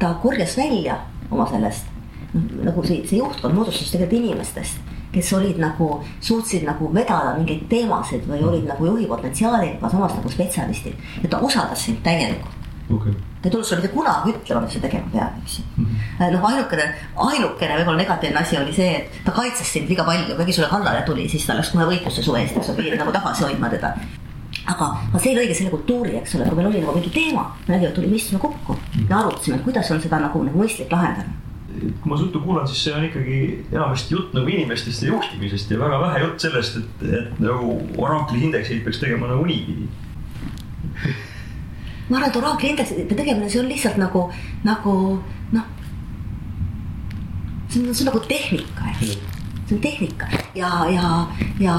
ta 0.02 0.16
korjas 0.24 0.58
välja 0.58 0.98
oma 1.30 1.46
sellest, 1.52 1.94
nagu 2.34 2.86
see, 2.86 3.04
see 3.06 3.22
juhtkond 3.22 3.54
moodustus 3.54 3.94
tegelikult 3.94 4.24
inimestest, 4.24 4.82
kes 5.12 5.34
olid 5.34 5.58
nagu, 5.62 5.90
suutsid 6.22 6.68
nagu 6.68 6.92
vedada 6.94 7.34
mingeid 7.38 7.66
teemasid 7.72 8.28
või 8.30 8.44
olid 8.46 8.70
nagu 8.70 8.86
juhi 8.92 9.10
potentsiaaliga, 9.10 9.80
aga 9.80 9.90
samas 9.96 10.16
nagu 10.20 10.30
spetsialistid. 10.30 11.12
ja 11.24 11.30
ta 11.30 11.42
usaldas 11.46 11.86
sind 11.86 12.04
täielikult 12.04 12.60
okei, 12.96 13.14
ta 13.42 13.48
ei 13.48 13.52
tulnud 13.52 13.68
sulle 13.68 13.82
mitte 13.82 13.94
kunagi 13.94 14.34
ütlema, 14.34 14.62
mis 14.62 14.74
sa 14.74 14.82
tegema 14.84 15.12
pead, 15.14 15.36
eks 15.44 15.58
ju. 15.60 15.86
noh, 16.34 16.48
ainukene, 16.50 16.88
ainukene 17.26 17.78
võib-olla 17.80 18.02
negatiivne 18.02 18.42
asi 18.42 18.58
oli 18.58 18.74
see, 18.76 18.96
et 19.02 19.20
ta 19.26 19.34
kaitses 19.36 19.74
sind 19.74 19.92
liiga 19.92 20.06
palju, 20.08 20.38
kuigi 20.40 20.56
sulle 20.58 20.70
kallale 20.72 21.04
tuli, 21.08 21.28
siis 21.30 21.46
ta 21.48 21.58
läks 21.58 21.74
kohe 21.76 21.86
võitlusse 21.92 22.26
su 22.26 22.36
eest, 22.40 22.58
eks 22.58 22.72
ju, 22.72 22.78
pidid 22.80 22.98
nagu 23.00 23.14
tagasi 23.16 23.46
hoidma 23.46 23.70
teda. 23.74 23.94
aga, 24.70 24.88
aga 25.10 25.22
see 25.22 25.36
lõigi 25.38 25.58
selle 25.58 25.74
kultuuri, 25.74 26.16
eks 26.22 26.36
ole, 26.38 26.50
kui 26.50 26.58
meil 26.58 26.72
oli 26.72 26.82
nagu 26.86 26.96
mingi 26.98 27.14
teema, 27.14 27.46
me 27.68 27.76
nägime, 27.76 27.94
tuli, 27.96 28.10
me 28.10 28.18
istusime 28.18 28.42
kokku 28.42 28.78
ja 29.10 29.22
arutasime, 29.22 29.60
et 29.60 29.68
kuidas 29.68 29.92
on 29.94 30.02
seda 30.02 30.22
nagu, 30.26 30.44
nagu 30.46 30.64
mõistlik 30.64 30.92
lahendada. 30.94 31.38
Kui 31.80 32.12
ma 32.12 32.18
su 32.18 32.28
juttu 32.28 32.42
kuulan, 32.44 32.68
siis 32.68 32.84
see 32.84 32.94
on 32.96 33.08
ikkagi 33.08 33.40
enamasti 33.72 34.16
jutt 34.16 34.36
nagu 34.38 34.52
inimestest 34.52 35.06
ja 35.06 35.14
juhtimisest 35.14 35.72
ja 35.72 35.80
väga 35.80 36.02
vähe 36.04 36.22
jutt 36.26 36.46
sellest, 36.46 36.78
et, 36.82 37.08
et 37.22 37.42
nagu 37.44 37.74
oraakli 37.98 38.44
indekseid 38.50 38.84
peaks 38.86 39.02
tegema 39.02 39.32
nagu 39.32 39.48
niipidi. 39.50 39.90
ma 42.10 42.18
arvan, 42.18 42.30
et 42.30 42.40
oraakli 42.44 42.74
indeksite 42.74 43.16
tegemine, 43.16 43.50
see 43.50 43.64
on 43.64 43.72
lihtsalt 43.72 44.00
nagu, 44.02 44.28
nagu 44.68 44.96
noh. 45.56 45.68
see 47.70 47.84
on, 47.84 47.92
see 47.94 48.06
on 48.06 48.14
nagu 48.14 48.24
tehnika, 48.28 48.94
eks 48.96 49.39
see 49.70 49.78
on 49.78 49.82
tehnika 49.84 50.28
ja, 50.56 50.70
ja, 50.90 51.28
ja 51.60 51.76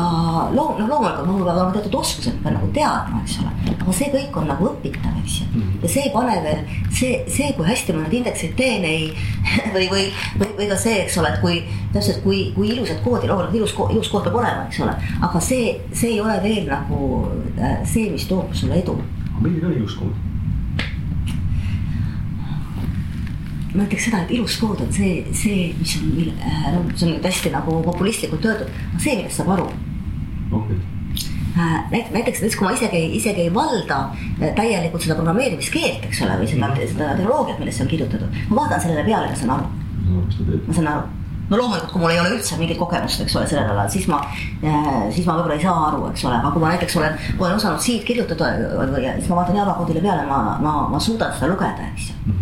loom-, 0.54 0.78
noh 0.78 0.88
loomulikult 0.88 1.26
mul 1.26 1.42
peavad 1.42 1.56
olema 1.56 1.74
teatud 1.74 1.98
oskused, 2.00 2.38
pean 2.44 2.56
nagu 2.56 2.70
teadma, 2.74 3.22
eks 3.24 3.38
ole. 3.42 3.52
aga 3.74 3.96
see 3.98 4.10
kõik 4.14 4.40
on 4.40 4.50
nagu 4.52 4.68
õpitav, 4.70 5.20
eks 5.24 5.38
ju. 5.40 5.64
ja 5.82 5.92
see 5.92 6.06
ei 6.06 6.14
pane 6.14 6.38
veel, 6.46 6.64
see, 6.88 7.12
see, 7.28 7.52
kui 7.58 7.68
hästi 7.68 7.96
ma 7.96 8.04
neid 8.04 8.18
indekseid 8.20 8.56
teen, 8.58 8.86
ei 8.86 9.10
või, 9.76 9.86
või, 9.92 10.06
või, 10.38 10.50
või 10.62 10.70
ka 10.70 10.80
see, 10.80 11.02
eks 11.04 11.18
ole, 11.20 11.34
et 11.34 11.44
kui 11.44 11.62
täpselt, 11.94 12.22
kui, 12.24 12.42
kui 12.56 12.72
ilusat 12.74 13.02
koodi, 13.04 13.30
loomulikult 13.30 13.60
ilus, 13.60 13.76
ilus 13.96 14.12
kood 14.12 14.28
peab 14.28 14.40
olema, 14.42 14.66
eks 14.68 14.82
ole. 14.86 14.96
aga 15.28 15.44
see, 15.44 15.74
see 15.92 16.14
ei 16.14 16.20
ole 16.22 16.38
veel 16.44 16.70
nagu 16.70 17.24
äh, 17.58 17.80
see, 17.88 18.10
mis 18.14 18.28
toob 18.30 18.54
sulle 18.54 18.78
edu 18.80 19.00
milline 19.40 19.66
on 19.66 19.72
ilus 19.72 19.96
kood? 19.96 20.29
Ma 23.74 23.84
ütleks 23.86 24.08
seda, 24.08 24.22
et 24.24 24.32
ilus 24.34 24.56
kood 24.60 24.80
on 24.84 24.92
see, 24.94 25.20
see, 25.36 25.68
mis 25.78 25.96
on, 26.00 26.08
no 26.74 26.82
see 26.94 27.06
on 27.06 27.12
nüüd 27.14 27.28
hästi 27.28 27.52
nagu 27.54 27.76
populistlikult 27.86 28.48
öeldud, 28.50 28.80
see, 28.98 29.18
millest 29.18 29.40
saab 29.40 29.52
aru. 29.56 29.68
okei, 30.58 30.80
näiteks, 31.92 32.10
näiteks 32.16 32.58
kui 32.58 32.66
ma 32.66 32.74
isegi, 32.74 33.04
isegi 33.20 33.46
ei 33.46 33.54
valda 33.54 34.02
äh, 34.40 34.50
täielikult 34.58 35.06
seda 35.06 35.18
programmeerimiskeelt, 35.20 36.10
eks 36.10 36.24
ole, 36.26 36.40
või 36.42 36.50
seda, 36.50 36.72
seda 36.82 37.14
tehnoloogiat, 37.20 37.62
millest 37.62 37.80
see 37.80 37.86
on 37.86 37.94
kirjutatud, 37.94 38.42
ma 38.50 38.60
vaatan 38.64 38.84
sellele 38.86 39.06
peale 39.06 39.32
ja 39.32 39.38
saan 39.38 39.56
aru, 39.58 39.72
teeb. 40.36 40.60
ma 40.66 40.76
saan 40.76 40.92
aru 40.96 41.08
no 41.50 41.58
loomulikult, 41.58 41.90
kui 41.92 42.02
mul 42.02 42.12
ei 42.14 42.20
ole 42.22 42.34
üldse 42.36 42.58
mingit 42.60 42.78
kogemust, 42.78 43.22
eks 43.24 43.34
ole, 43.38 43.46
sellel 43.50 43.72
alal, 43.72 43.88
siis 43.90 44.06
ma, 44.10 44.20
siis 45.10 45.26
ma 45.26 45.34
võib-olla 45.38 45.56
ei 45.58 45.64
saa 45.64 45.88
aru, 45.88 46.04
eks 46.12 46.22
ole, 46.28 46.36
aga 46.38 46.52
kui 46.54 46.62
ma 46.62 46.70
näiteks 46.74 46.98
olen, 47.00 47.16
olen 47.38 47.56
osanud 47.56 47.82
siit 47.82 48.04
kirjutada 48.06 48.52
siis 49.16 49.30
ma 49.30 49.40
vaatan 49.40 49.58
Java 49.58 49.74
koodile 49.80 50.04
peale, 50.04 50.28
ma, 50.30 50.38
ma, 50.62 50.76
ma 50.92 51.02
suudan 51.02 51.34
seda 51.34 51.50
lugeda, 51.50 51.90
eks 51.90 52.12
ju. 52.12 52.36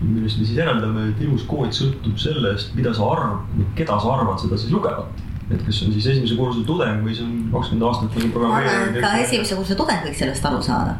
Millest 0.00 0.40
me 0.40 0.46
siis 0.46 0.58
järeldame, 0.58 1.08
et 1.10 1.20
ilus 1.24 1.44
kood 1.48 1.74
sõltub 1.76 2.16
sellest, 2.20 2.72
mida 2.76 2.92
sa 2.96 3.08
arvad, 3.14 3.66
keda 3.78 3.98
sa 4.00 4.14
arvad 4.16 4.40
seda 4.40 4.58
siis 4.60 4.72
lugevat. 4.72 5.26
et 5.50 5.62
kas 5.66 5.80
see 5.80 5.88
on 5.88 5.94
siis 5.96 6.06
esimese 6.06 6.36
kursuse 6.38 6.62
tudeng 6.66 7.00
või 7.02 7.14
see 7.16 7.24
on 7.26 7.38
kakskümmend 7.50 7.86
aastat 7.88 8.12
nagu 8.14 8.20
ma 8.20 8.20
arvan, 8.22 8.28
et 8.28 8.34
programmeerinud. 8.36 9.00
ka 9.02 9.24
esimese 9.24 9.56
kursuse 9.58 9.78
tudeng 9.80 10.04
võiks 10.06 10.22
sellest 10.22 10.46
aru 10.46 10.62
saada. 10.62 10.94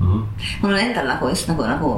mul 0.00 0.70
on 0.70 0.78
endal 0.78 1.08
nagu 1.08 1.30
just 1.32 1.48
nagu, 1.48 1.66
nagu, 1.70 1.92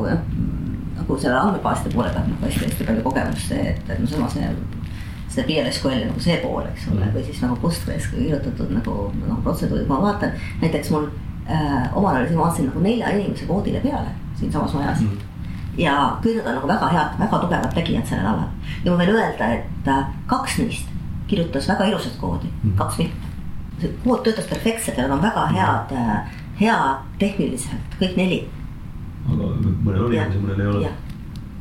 nagu 1.01 1.19
selle 1.19 1.41
andmebaaside 1.41 1.95
poole 1.95 2.15
pealt 2.15 2.31
nagu 2.31 2.47
hästi-hästi 2.47 2.89
palju 2.89 3.05
kogemust, 3.09 3.53
et, 3.53 3.83
et 3.91 4.01
no 4.01 4.07
sama 4.07 4.31
see, 4.31 5.45
PLSQL 5.45 6.07
nagu 6.07 6.23
see 6.23 6.39
pool, 6.41 6.65
eks 6.71 6.89
ole, 6.93 7.11
või 7.13 7.25
siis 7.27 7.43
nagu 7.45 7.59
Postgres 7.61 8.09
kirjutatud 8.13 8.71
nagu, 8.73 8.97
nagu 9.21 9.41
protseduurid, 9.45 9.89
ma 9.91 9.99
vaatan, 10.05 10.37
näiteks 10.63 10.95
mul 10.95 11.11
äh, 11.51 11.91
omal 11.97 12.15
ajal, 12.15 12.31
siis 12.31 12.39
ma 12.39 12.47
vaatasin 12.47 12.71
nagu 12.71 12.85
nelja 12.87 13.13
inimese 13.17 13.49
koodile 13.51 13.83
peale 13.85 14.15
siinsamas 14.39 14.75
majas 14.75 15.01
mm. 15.01 15.09
-hmm. 15.09 15.26
Ja 15.79 15.95
kõik 16.25 16.41
nad 16.41 16.51
on 16.51 16.59
nagu 16.61 16.69
väga 16.69 16.91
head, 16.95 17.17
väga 17.21 17.41
tugevad 17.45 17.75
tegijad 17.75 18.11
sellel 18.11 18.27
alal 18.33 18.75
ja 18.85 18.91
ma 18.91 18.99
võin 19.03 19.15
öelda, 19.15 19.53
et 19.61 19.89
äh, 19.93 20.05
kaks 20.27 20.59
neist 20.59 20.93
kirjutas 21.31 21.69
väga 21.69 21.89
ilusat 21.91 22.19
koodi 22.21 22.47
mm, 22.47 22.59
-hmm. 22.65 22.77
kaks 22.79 22.99
mitte. 22.99 23.33
see 23.81 23.97
kood 24.05 24.23
töötas 24.25 24.47
perfektselt 24.47 24.99
ja 24.99 25.09
nad 25.09 25.19
on 25.19 25.23
väga 25.23 25.47
head 25.47 25.97
äh, 25.97 26.37
head 26.61 27.03
tehniliselt, 27.19 27.99
kõik 28.01 28.17
neli. 28.17 28.45
aga 29.27 29.51
mõnel 29.85 30.07
inimesi, 30.07 30.39
mõnel 30.39 30.61
ei 30.61 30.67
ole 30.67 30.95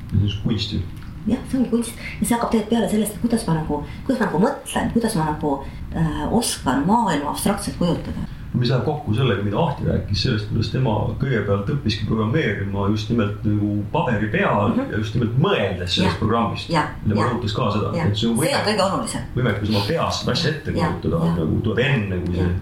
see 0.10 0.16
on 0.16 0.30
siis 0.30 0.40
kunst 0.44 0.74
ju. 0.74 0.80
jah, 1.28 1.40
see 1.50 1.60
ongi 1.60 1.70
kunst 1.70 1.92
ja 2.20 2.28
see 2.28 2.36
hakkab 2.36 2.52
tegelikult 2.52 2.70
peale 2.70 2.90
sellest, 2.90 3.16
et 3.16 3.22
kuidas 3.24 3.48
ma 3.48 3.58
nagu, 3.58 3.82
kuidas 4.06 4.22
ma 4.22 4.28
nagu 4.28 4.42
mõtlen, 4.44 4.92
kuidas 4.94 5.18
ma 5.18 5.28
nagu 5.32 5.54
äh, 5.96 6.24
oskan 6.32 6.86
maailma 6.88 7.32
abstraktselt 7.32 7.78
kujutada. 7.82 8.28
Mis 8.60 8.70
läheb 8.72 8.86
kokku 8.86 9.14
sellega, 9.18 9.44
mida 9.44 9.60
Ahti 9.60 9.88
rääkis 9.88 10.26
sellest, 10.28 10.50
kuidas 10.52 10.70
tema 10.74 10.94
kõigepealt 11.22 11.72
õppiski 11.76 12.08
programmeerima 12.10 12.88
just 12.94 13.10
nimelt 13.10 13.44
nagu 13.48 13.72
paberi 13.92 14.30
peal 14.32 14.70
mm 14.70 14.80
-hmm. 14.80 14.92
ja 14.92 14.98
just 14.98 15.16
nimelt 15.16 15.40
mõeldes 15.48 15.98
sellest 15.98 16.14
Jah. 16.14 16.20
programmist. 16.20 16.70
Tema 17.08 17.28
rõhutas 17.30 17.56
ka 17.56 17.72
seda, 17.72 17.92
et 18.06 18.18
see 18.18 18.30
on 18.30 18.40
see 18.40 18.56
on 18.56 18.70
kõige 18.70 18.84
olulisem 18.92 19.22
võimekus 19.36 19.70
oma 19.70 19.84
peas 19.88 20.20
seda 20.22 20.32
asja 20.32 20.50
ette 20.52 20.72
kujutada 20.72 21.36
nagu 21.36 21.62
tuleb 21.64 21.84
enne, 21.86 22.22
kui 22.26 22.36
see 22.36 22.54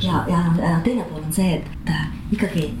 ja, 0.00 0.24
ja, 0.28 0.68
ja 0.68 0.80
teine 0.84 1.02
pool 1.02 1.22
on 1.22 1.32
see, 1.32 1.54
et 1.54 1.90
äh, 1.90 2.06
ikkagi, 2.32 2.74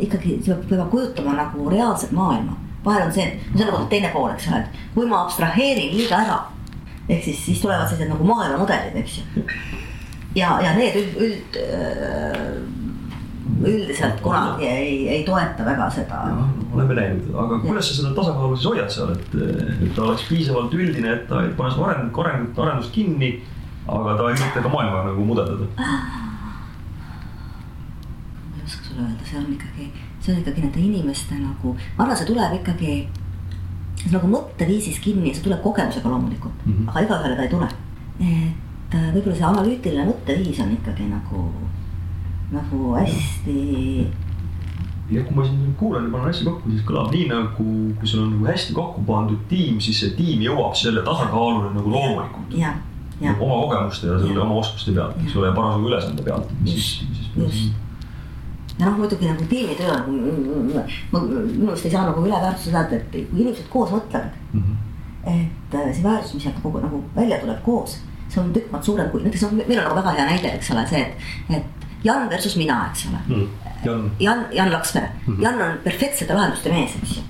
ikkagi 0.00 0.40
sa 0.46 0.56
pead 0.68 0.82
kujutama 0.90 1.34
nagu 1.36 1.70
reaalset 1.70 2.12
maailma. 2.12 2.56
vahel 2.84 3.06
on 3.06 3.12
see, 3.12 3.24
et 3.24 3.58
see 3.58 3.66
on 3.66 3.74
nagu 3.74 3.84
teine 3.92 4.08
pool, 4.08 4.30
eks 4.32 4.48
ole, 4.48 4.62
et 4.62 4.94
kui 4.94 5.06
ma 5.06 5.24
abstraheerin 5.26 5.92
liiga 5.96 6.22
ära, 6.24 6.38
ehk 7.08 7.24
siis, 7.24 7.44
siis 7.44 7.60
tulevad 7.60 7.88
sellised 7.88 8.08
nagu 8.08 8.24
maailmamudelid, 8.24 8.96
eks 9.02 9.18
ju. 9.18 9.44
ja, 10.36 10.60
ja 10.62 10.74
need 10.76 10.96
üld, 11.00 11.16
üld, 11.26 11.58
üldiselt 13.66 14.20
kunagi 14.24 14.66
ei, 14.66 15.08
ei 15.08 15.22
toeta 15.26 15.64
väga 15.66 15.90
seda. 15.92 16.20
oleme 16.72 16.94
näinud, 16.94 17.30
aga 17.34 17.58
kuidas 17.64 17.88
sa 17.90 17.96
seda 17.98 18.12
tasakaalu 18.16 18.56
siis 18.56 18.68
hoiad 18.70 18.92
seal, 18.94 19.10
et, 19.16 19.34
et 19.74 19.94
ta 19.96 20.06
oleks 20.06 20.28
piisavalt 20.28 20.74
üldine, 20.76 21.16
et 21.16 21.24
ta 21.28 21.42
ei 21.44 21.50
pane 21.58 21.70
su 21.74 21.84
areng, 21.84 22.20
arengut, 22.24 22.60
arendust 22.62 22.94
kinni, 22.94 23.30
aga 23.88 24.16
ta 24.16 24.28
ei 24.30 24.38
ürita 24.38 24.62
ka 24.62 24.72
maailma 24.72 25.02
nagu 25.08 25.26
mudeldada. 25.32 25.66
ma 25.76 25.88
ei 28.56 28.62
oska 28.64 28.82
sulle 28.86 29.02
öelda, 29.08 29.24
see 29.26 29.38
on 29.42 29.50
ikkagi, 29.56 29.90
see 30.20 30.34
on 30.34 30.40
ikkagi 30.44 30.60
nende 30.68 30.80
inimeste 30.86 31.34
nagu, 31.42 31.74
ma 31.98 32.06
arvan, 32.06 32.16
see 32.22 32.30
tuleb 32.30 32.52
ikkagi 32.62 32.94
see 34.00 34.14
nagu 34.14 34.30
mõtteviisis 34.32 34.98
kinni, 35.04 35.34
see 35.34 35.44
tuleb 35.44 35.60
kogemusega 35.64 36.08
loomulikult 36.08 36.64
mm. 36.64 36.72
-hmm. 36.72 36.88
aga 36.88 37.06
igaühele 37.06 37.36
ta 37.36 37.42
ei 37.42 37.52
tule. 37.52 37.68
et 38.20 38.26
äh, 38.26 38.69
võib-olla 38.90 39.36
see 39.38 39.46
analüütiline 39.46 40.04
mõtteviis 40.08 40.60
on 40.64 40.72
ikkagi 40.74 41.06
nagu, 41.10 41.44
nagu 42.50 42.94
hästi, 42.96 43.56
ja 45.10 45.24
kui 45.26 45.34
ma 45.36 45.44
siin 45.46 45.74
kuulan 45.78 46.06
ja 46.08 46.12
panen 46.14 46.30
asja 46.30 46.46
kokku, 46.48 46.70
siis 46.70 46.84
kõlab 46.86 47.10
nii 47.14 47.26
nagu, 47.30 47.66
kui 48.00 48.08
sul 48.10 48.24
on 48.24 48.32
nagu 48.36 48.46
hästi 48.50 48.74
kokku 48.76 49.02
pandud 49.06 49.42
tiim, 49.50 49.78
siis 49.82 50.00
see 50.02 50.10
tiim 50.18 50.42
jõuab 50.46 50.74
selle 50.78 51.02
tasakaaluni 51.06 51.74
nagu 51.76 51.90
loomulikult. 51.94 52.54
jah, 52.58 52.76
jah, 53.20 53.38
oma 53.42 53.60
kogemuste 53.66 54.06
ja 54.10 54.18
selle 54.22 54.42
oma 54.42 54.58
oskuste 54.62 54.94
pealt, 54.96 55.16
eks 55.24 55.36
ole, 55.36 55.50
ja 55.50 55.54
parasjagu 55.58 55.88
ülesande 55.92 56.26
pealt, 56.26 56.52
siis, 56.66 56.90
siis 57.06 57.30
just. 57.36 57.72
ja 58.78 58.86
noh, 58.90 58.98
muidugi 58.98 59.26
nagu 59.30 59.46
tiimitöö 59.50 59.90
on, 59.96 60.20
ma 61.12 61.24
minu 61.26 61.64
meelest 61.66 61.86
ei 61.86 61.94
saa 61.94 62.06
nagu 62.10 62.22
üle 62.26 62.38
väärtustada, 62.42 62.86
et, 62.98 63.10
kui 63.30 63.42
inimesed 63.46 63.66
koos 63.70 63.90
mõtlevad, 63.94 64.30
Mhm. 64.52 64.78
et 65.30 65.74
äh, 65.74 65.90
see 65.94 66.02
väärtus, 66.02 66.34
mis 66.34 66.42
sealt 66.46 66.62
kogu 66.62 66.80
nagu 66.80 67.02
välja 67.14 67.38
tuleb 67.42 67.58
koos, 67.62 67.98
see 68.30 68.40
on 68.42 68.52
tükk 68.54 68.70
maad 68.72 68.86
suurem 68.86 69.10
kui 69.10 69.22
näiteks 69.24 69.42
noh, 69.46 69.58
meil 69.58 69.78
on 69.80 69.84
nagu 69.88 69.98
väga 70.00 70.16
hea 70.18 70.30
näide, 70.30 70.54
eks 70.58 70.70
ole, 70.74 70.86
see, 70.90 71.02
et, 71.02 71.58
et 71.58 71.80
Jan 72.04 72.30
versus 72.30 72.56
mina, 72.56 72.86
eks 72.90 73.06
ole. 73.10 73.18
Mhm. 73.26 73.48
Jan, 73.84 74.10
Jan, 74.20 74.46
Jan 74.52 74.72
Lakspere 74.72 75.10
mm, 75.26 75.36
-hmm. 75.36 75.42
Jan 75.42 75.62
on 75.62 75.78
perfektsete 75.84 76.34
lahenduste 76.34 76.72
mees, 76.72 76.90
eks 77.02 77.16
ju. 77.16 77.22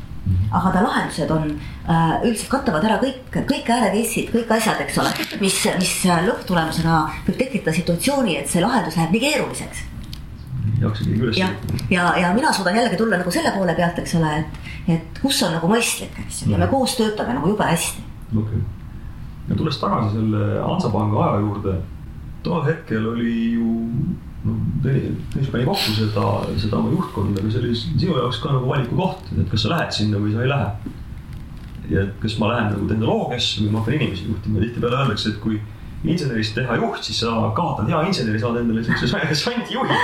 aga 0.53 0.71
ta 0.73 0.83
lahendused 0.83 1.31
on 1.31 1.61
äh, 1.89 2.23
üldiselt 2.25 2.49
katavad 2.49 2.85
ära 2.85 2.97
kõik, 3.03 3.31
kõik 3.35 3.71
äärekeissid, 3.71 4.33
kõik 4.35 4.51
asjad, 4.57 4.81
eks 4.81 4.99
ole, 4.99 5.13
mis, 5.41 5.59
mis 5.79 5.93
lõpptulemusena 6.27 6.97
võib 7.27 7.39
tekitada 7.39 7.75
situatsiooni, 7.77 8.37
et 8.39 8.49
see 8.49 8.63
lahendus 8.63 8.97
läheb 8.97 9.15
nii 9.15 9.21
keeruliseks. 9.21 9.85
ja, 11.39 11.49
ja, 11.91 12.19
ja 12.19 12.35
mina 12.35 12.53
suudan 12.53 12.77
jällegi 12.77 12.97
tulla 12.97 13.17
nagu 13.17 13.31
selle 13.31 13.51
poole 13.55 13.75
pealt, 13.75 13.99
eks 13.99 14.15
ole, 14.15 14.35
et, 14.39 14.61
et 14.89 15.23
kus 15.23 15.43
on 15.43 15.55
nagu 15.55 15.71
mõistlik, 15.71 16.19
eks 16.27 16.43
ju, 16.43 16.51
ja 16.51 16.59
me 16.59 16.67
koos 16.67 16.99
töötame 16.99 17.35
nagu 17.39 17.55
jube 17.55 17.65
hästi. 17.65 18.03
okei 18.35 18.43
okay.. 18.43 18.80
Ja 19.51 19.57
tulles 19.59 19.79
tagasi 19.83 20.15
selle 20.17 20.61
Hansapanga 20.63 21.25
aja 21.27 21.41
juurde, 21.45 21.77
tol 22.47 22.63
hetkel 22.65 23.07
oli 23.13 23.35
ju 23.57 23.75
noh, 24.47 24.61
Tõnis 24.81 25.51
pani 25.53 25.67
kokku 25.69 25.93
seda, 25.97 26.27
seda 26.63 26.79
oma 26.79 26.95
juhtkonda, 26.95 27.43
aga 27.43 27.53
see 27.53 27.61
oli 27.61 27.75
sinu 27.77 28.17
jaoks 28.17 28.41
ka 28.41 28.55
nagu 28.55 28.71
valikukoht, 28.71 29.29
et 29.37 29.51
kas 29.53 29.67
sa 29.67 29.75
lähed 29.75 29.93
sinna 29.97 30.23
või 30.23 30.33
sa 30.33 30.47
ei 30.47 30.53
lähe. 30.55 30.97
ja 31.91 32.07
et 32.07 32.15
kas 32.23 32.39
ma 32.39 32.53
lähen 32.53 32.71
nagu 32.71 32.87
tehnoloogiasse 32.89 33.65
või 33.65 33.75
ma 33.75 33.83
hakkan 33.83 33.99
inimesi 33.99 34.29
juhtima, 34.31 34.63
tihtipeale 34.63 35.01
öeldakse, 35.03 35.35
et 35.35 35.41
kui 35.43 35.59
insenerist 36.07 36.55
teha 36.57 36.77
juht, 36.81 37.03
siis 37.05 37.21
sa 37.21 37.51
kaotad 37.57 37.91
hea 37.91 38.03
inseneri, 38.09 38.41
saad 38.41 38.61
endale 38.63 38.85
siukse 38.87 39.11
sandijuhi. 39.11 39.99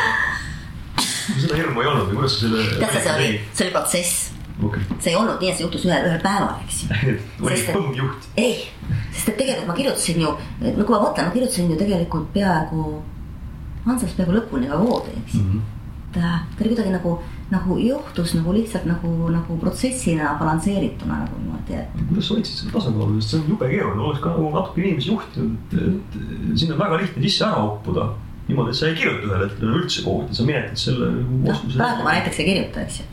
seda 1.27 1.57
hirmu 1.59 1.83
ei 1.83 1.89
olnud 1.91 2.11
või 2.11 2.21
kuidas 2.21 2.37
sa 2.37 2.47
selle. 2.47 2.67
tead 2.81 2.93
sa, 2.93 3.05
see 3.07 3.15
oli, 3.15 3.31
see 3.53 3.69
oli 3.69 3.77
protsess 3.79 4.36
okay.. 4.63 4.83
see 4.99 5.13
ei 5.13 5.19
olnud 5.19 5.41
nii, 5.41 5.51
et 5.51 5.59
see 5.59 5.67
juhtus 5.67 5.85
ühel, 5.89 6.07
ühel 6.09 6.23
päeval, 6.25 6.57
eks 6.65 6.83
ju. 6.83 7.17
oli 7.47 7.61
põmmjuht. 7.69 8.31
ei, 8.41 8.57
sest 9.13 9.33
et 9.33 9.39
tegelikult 9.41 9.71
ma 9.71 9.77
kirjutasin 9.79 10.23
ju, 10.25 10.33
no 10.63 10.75
kui 10.83 10.95
ma 10.95 11.03
mõtlen, 11.05 11.29
ma 11.29 11.35
kirjutasin 11.37 11.71
ju 11.73 11.79
tegelikult 11.81 12.33
peaaegu 12.37 12.87
Hansast 13.87 14.19
peaaegu 14.19 14.35
lõpuni 14.35 14.69
ka 14.71 14.79
koodi, 14.83 15.15
eks 15.21 15.35
ju 15.37 15.41
mm 15.45 15.51
-hmm.. 15.51 16.19
äh, 16.19 16.39
ta 16.57 16.65
oli 16.65 16.71
kuidagi 16.73 16.93
nagu, 16.95 17.13
nagu 17.51 17.79
juhtus 17.79 18.35
nagu 18.35 18.55
lihtsalt 18.55 18.87
nagu, 18.91 19.11
nagu 19.31 19.59
protsessina 19.63 20.35
balansseerituna 20.41 21.19
nagu 21.23 21.39
niimoodi, 21.39 21.75
et. 21.83 22.05
kuidas 22.09 22.29
sa 22.29 22.35
hoidsid 22.35 22.57
seda 22.61 22.73
tasakaalu, 22.73 23.21
sest 23.21 23.31
see 23.31 23.41
on 23.41 23.51
jube 23.55 23.69
keeruline, 23.71 24.03
oleks 24.03 24.23
ka 24.25 24.33
nagu 24.35 24.51
natuke 24.55 24.83
inimesi 24.83 25.13
juhtinud, 25.13 25.53
et, 25.73 25.79
et 25.83 26.59
sinna 26.59 26.75
on 26.75 26.81
väga 26.81 27.03
lihtne 27.03 27.23
sisse 27.29 27.45
ära 27.45 27.67
uppuda. 27.73 28.09
niimoodi, 28.49 28.71
et 28.71 28.79
sa 28.79 28.87
ei 28.87 28.95
kirjuta 28.95 29.27
ühel 29.27 29.45
hetkel 29.45 29.77
üldse 29.81 30.03
koodi, 30.07 30.35
sa 30.35 30.45
menetad 30.47 30.79
selle 30.79 31.07
nagu 31.13 31.51
oskuse. 31.51 31.79
praegu 31.79 32.03
ma 32.03 32.13
näiteks 32.19 32.41
ei 32.43 32.49
kirjuta, 32.51 32.81
eks 32.81 33.01
ju. 33.01 33.07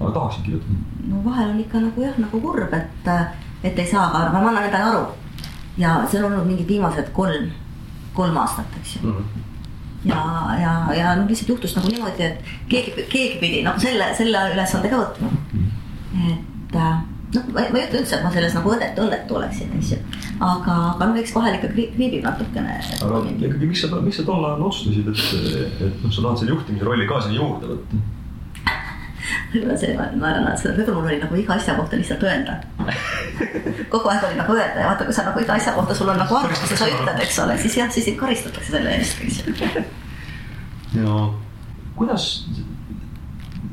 Aga 0.00 0.12
tahaksid 0.16 0.44
kirjutada? 0.48 0.78
no 1.12 1.24
vahel 1.24 1.54
on 1.54 1.60
ikka 1.60 1.84
nagu 1.86 2.02
jah, 2.02 2.18
nagu 2.18 2.40
kurb, 2.40 2.74
et, 2.74 3.12
et 3.62 3.78
ei 3.78 3.86
saa, 3.86 4.08
aga 4.08 4.32
ma 4.38 4.48
annan 4.48 4.70
endale 4.70 4.90
aru. 4.90 5.04
ja 5.78 6.00
see 6.08 6.22
on 6.22 6.32
olnud 6.32 6.48
mingid 6.48 6.68
viimased 6.68 7.12
kolm, 7.16 7.52
kolm 8.14 8.36
aastat, 8.42 8.80
eks 8.80 8.96
ju 8.96 9.06
mm. 9.06 9.16
-hmm 9.16 9.48
ja, 10.04 10.20
ja, 10.60 10.94
ja 10.94 11.14
noh, 11.16 11.28
lihtsalt 11.28 11.48
juhtus 11.48 11.76
nagu 11.76 11.88
niimoodi, 11.92 12.24
et 12.24 12.52
keegi, 12.68 13.06
keegi 13.12 13.38
pidi 13.40 13.62
nagu 13.66 13.80
selle, 13.80 14.10
selle 14.16 14.44
ülesande 14.54 14.88
ka 14.92 15.00
võtma. 15.02 15.28
et 16.30 16.76
äh, 16.76 17.02
noh, 17.34 17.50
ma, 17.52 17.64
ma 17.72 17.80
ei 17.80 17.86
ütle 17.86 18.00
üldse, 18.00 18.16
et 18.16 18.24
ma 18.24 18.32
selles 18.34 18.56
nagu 18.56 18.72
õnnetu, 18.74 19.04
õnnetu 19.04 19.36
oleksin, 19.38 19.74
eks 19.78 19.92
ju. 19.94 19.98
aga, 20.38 20.76
aga 20.94 21.10
noh, 21.10 21.18
eks 21.20 21.34
vahel 21.36 21.58
ikka 21.58 21.72
kriibib 21.74 22.24
natukene. 22.24 22.78
aga 22.80 23.20
ikkagi, 23.34 23.66
miks 23.66 23.84
sa, 23.84 24.00
miks 24.00 24.22
sa 24.22 24.26
tol 24.28 24.46
ajal 24.48 24.64
otsustasid, 24.70 25.12
et, 25.12 25.84
et 25.90 26.06
noh, 26.06 26.14
sa 26.14 26.24
tahad 26.24 26.42
selle 26.42 26.56
juhtimise 26.56 26.88
rolli 26.88 27.10
ka 27.10 27.20
sinna 27.26 27.36
juurde 27.36 27.74
võtta? 27.74 28.02
Võib-olla 29.52 29.76
see, 29.80 29.94
ma 29.98 30.06
naeran 30.14 30.46
alati 30.46 30.64
seda, 30.64 30.74
võib-olla 30.78 31.00
mul 31.00 31.10
oli 31.10 31.18
nagu 31.22 31.38
iga 31.40 31.56
asja 31.56 31.76
kohta 31.78 31.98
lihtsalt 32.00 32.24
öelda. 32.26 32.56
kogu 33.92 34.12
aeg 34.12 34.26
oli 34.28 34.38
nagu 34.40 34.56
öelda 34.56 34.82
ja 34.82 34.88
vaata, 34.90 35.08
kui 35.08 35.16
sa 35.16 35.26
nagu 35.28 35.42
iga 35.42 35.56
asja 35.56 35.74
kohta, 35.76 35.96
sul 35.96 36.12
on 36.12 36.20
nagu 36.20 36.38
arvamus 36.40 36.74
ja 36.74 36.80
sa 36.80 36.90
ütled, 36.90 37.22
eks 37.24 37.42
ole, 37.44 37.58
siis 37.62 37.78
jah, 37.80 37.92
siis 37.94 38.08
sind 38.10 38.20
karistatakse 38.20 38.76
selle 38.76 38.96
eest, 38.96 39.22
eks 39.26 39.42
ju. 39.42 39.84
ja 41.00 41.18
kuidas, 41.98 42.30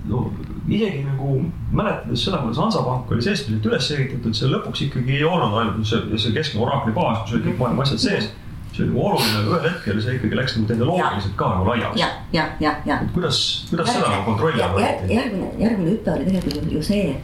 no 0.08 0.28
isegi 0.68 1.06
nagu 1.06 1.38
mäletades 1.72 2.26
seda, 2.26 2.42
kuidas 2.44 2.60
Hansapank 2.60 3.12
oli 3.12 3.24
seestpidi 3.24 3.70
üles 3.70 3.88
ehitatud, 3.96 4.36
see 4.36 4.50
lõpuks 4.52 4.84
ikkagi 4.88 5.16
ei 5.20 5.24
olnud 5.28 5.56
ainult 5.62 5.88
see, 5.88 6.20
see 6.20 6.36
keskne 6.36 6.64
oraakli 6.66 6.96
baas, 6.96 7.24
kus 7.24 7.38
olid 7.38 7.48
kõik 7.52 7.62
maailma 7.62 7.88
asjad 7.88 8.04
sees 8.04 8.30
see 8.78 8.86
oli 8.86 8.94
nagu 8.94 9.06
oluline, 9.10 9.40
aga 9.40 9.50
ühel 9.50 9.66
hetkel 9.72 10.00
see 10.04 10.16
ikkagi 10.20 10.38
läks 10.38 10.56
nagu 10.58 10.70
tehnoloogiliselt 10.72 11.36
ka 11.40 11.50
nagu 11.56 11.68
laiaks. 11.72 12.00
ja, 12.00 12.10
ja, 12.34 12.46
ja, 12.64 12.76
ja. 12.86 13.00
kuidas, 13.16 13.42
kuidas 13.72 13.92
seda 13.94 14.12
nagu 14.14 14.24
kontrolli 14.28 14.64
all 14.64 14.78
hoiti? 14.78 15.14
järgmine, 15.16 15.52
järgmine 15.64 15.96
hüpe 15.96 16.14
oli 16.14 16.30
tegelikult 16.30 16.76
ju 16.78 16.84
see, 16.86 17.16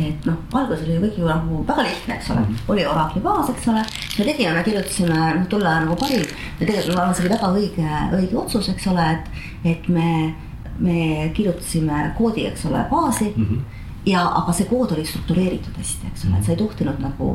et 0.00 0.26
noh, 0.28 0.40
alguses 0.60 0.88
oli 0.88 0.96
kõik 1.04 1.20
ju 1.20 1.28
nagu 1.28 1.60
väga 1.68 1.86
lihtne, 1.88 2.16
eks 2.16 2.30
ole 2.32 2.40
mm, 2.40 2.48
-hmm. 2.48 2.72
oli 2.72 2.86
Oracle'i 2.94 3.22
baas, 3.28 3.52
eks 3.52 3.68
ole. 3.74 3.84
me 4.18 4.24
tegime, 4.24 4.54
me 4.54 4.64
kirjutasime 4.70 5.20
noh, 5.20 5.46
tol 5.52 5.66
ajal 5.66 5.86
nagu 5.86 6.00
parim 6.00 6.24
ja 6.24 6.66
tegelikult 6.66 6.96
ma 6.96 7.02
arvan, 7.02 7.14
see 7.14 7.26
oli 7.26 7.34
väga 7.36 7.52
õige, 7.60 8.00
õige 8.20 8.40
otsus, 8.42 8.68
eks 8.74 8.90
ole, 8.94 9.06
et, 9.12 9.30
et 9.74 9.88
me, 9.88 10.34
me 10.78 11.30
kirjutasime 11.36 12.10
koodi, 12.18 12.46
eks 12.50 12.66
ole, 12.70 12.84
baasi 12.90 13.32
mm. 13.36 13.48
-hmm 13.48 13.82
ja, 14.04 14.20
aga 14.36 14.52
see 14.52 14.68
kood 14.68 14.92
oli 14.92 15.04
struktureeritud 15.08 15.76
hästi, 15.80 16.10
eks 16.10 16.26
ole, 16.28 16.38
et 16.38 16.44
sa 16.44 16.52
ei 16.52 16.60
tohtinud 16.60 16.98
nagu 17.00 17.28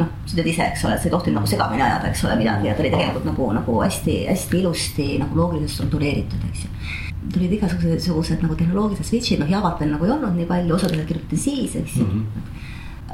noh, 0.00 0.10
sa 0.26 0.36
tead 0.36 0.50
ise, 0.50 0.66
eks 0.72 0.84
ole, 0.88 0.98
sa 0.98 1.08
ei 1.08 1.14
tohtinud 1.14 1.38
nagu 1.38 1.50
segamini 1.50 1.84
ajada, 1.86 2.10
eks 2.10 2.24
ole, 2.26 2.36
midagi 2.40 2.68
ja 2.68 2.74
ta 2.74 2.82
oli 2.82 2.92
tegelikult 2.94 3.28
nagu, 3.30 3.48
nagu 3.58 3.76
hästi-hästi 3.84 4.60
ilusti 4.60 5.08
nagu 5.22 5.38
loogiliselt 5.38 5.76
struktureeritud, 5.76 6.48
eks 6.50 6.64
ju. 6.64 6.72
tulid 7.34 7.54
igasugused 7.56 8.42
nagu 8.44 8.56
tehnoloogilised 8.58 9.08
switch'id, 9.08 9.40
noh 9.40 9.50
Javat 9.50 9.80
veel 9.80 9.94
nagu 9.94 10.06
ei 10.06 10.14
olnud 10.16 10.34
nii 10.38 10.48
palju, 10.50 10.74
osad 10.76 10.92
asjad 10.92 11.06
kirjutati 11.08 11.40
siis, 11.46 11.78
eks 11.82 12.00
ju 12.00 12.08
mm. 12.08 12.20
-hmm 12.20 12.50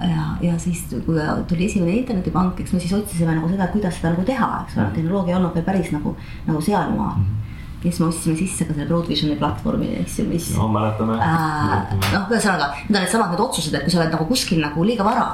ja, 0.00 0.22
ja 0.40 0.58
siis, 0.58 0.86
kui 1.04 1.18
tuli 1.48 1.66
esimene 1.66 1.92
internetipank, 1.98 2.60
eks 2.60 2.72
me 2.72 2.80
siis 2.80 2.92
otsisime 2.96 3.34
nagu 3.36 3.48
seda, 3.50 3.66
kuidas 3.68 3.98
seda 3.98 4.14
nagu 4.14 4.24
teha, 4.24 4.48
eks 4.64 4.78
ole, 4.78 4.86
tehnoloogia 4.94 5.34
ei 5.34 5.36
olnud 5.36 5.54
veel 5.58 5.66
päris 5.66 5.90
nagu, 5.92 6.16
nagu 6.46 6.62
sealmaal 6.64 7.18
mm. 7.18 7.24
-hmm 7.26 7.40
ja 7.80 7.88
siis 7.88 8.00
me 8.00 8.06
ostsime 8.06 8.36
sisse 8.36 8.64
ka 8.64 8.74
selle 8.74 8.86
Broadvisioni 8.86 9.36
platvormi, 9.40 9.86
eks 10.02 10.18
ju, 10.18 10.26
mis. 10.28 10.50
no 10.56 10.66
mäletame 10.68 11.14
äh,. 11.16 11.94
noh, 12.12 12.26
ühesõnaga 12.28 12.66
need 12.76 12.96
on 12.96 12.98
needsamad 12.98 13.30
need 13.32 13.40
otsused, 13.40 13.74
et 13.74 13.86
kui 13.86 13.92
sa 13.94 14.02
oled 14.02 14.12
nagu 14.12 14.26
kuskil 14.28 14.60
nagu 14.60 14.84
liiga 14.84 15.06
vara 15.06 15.24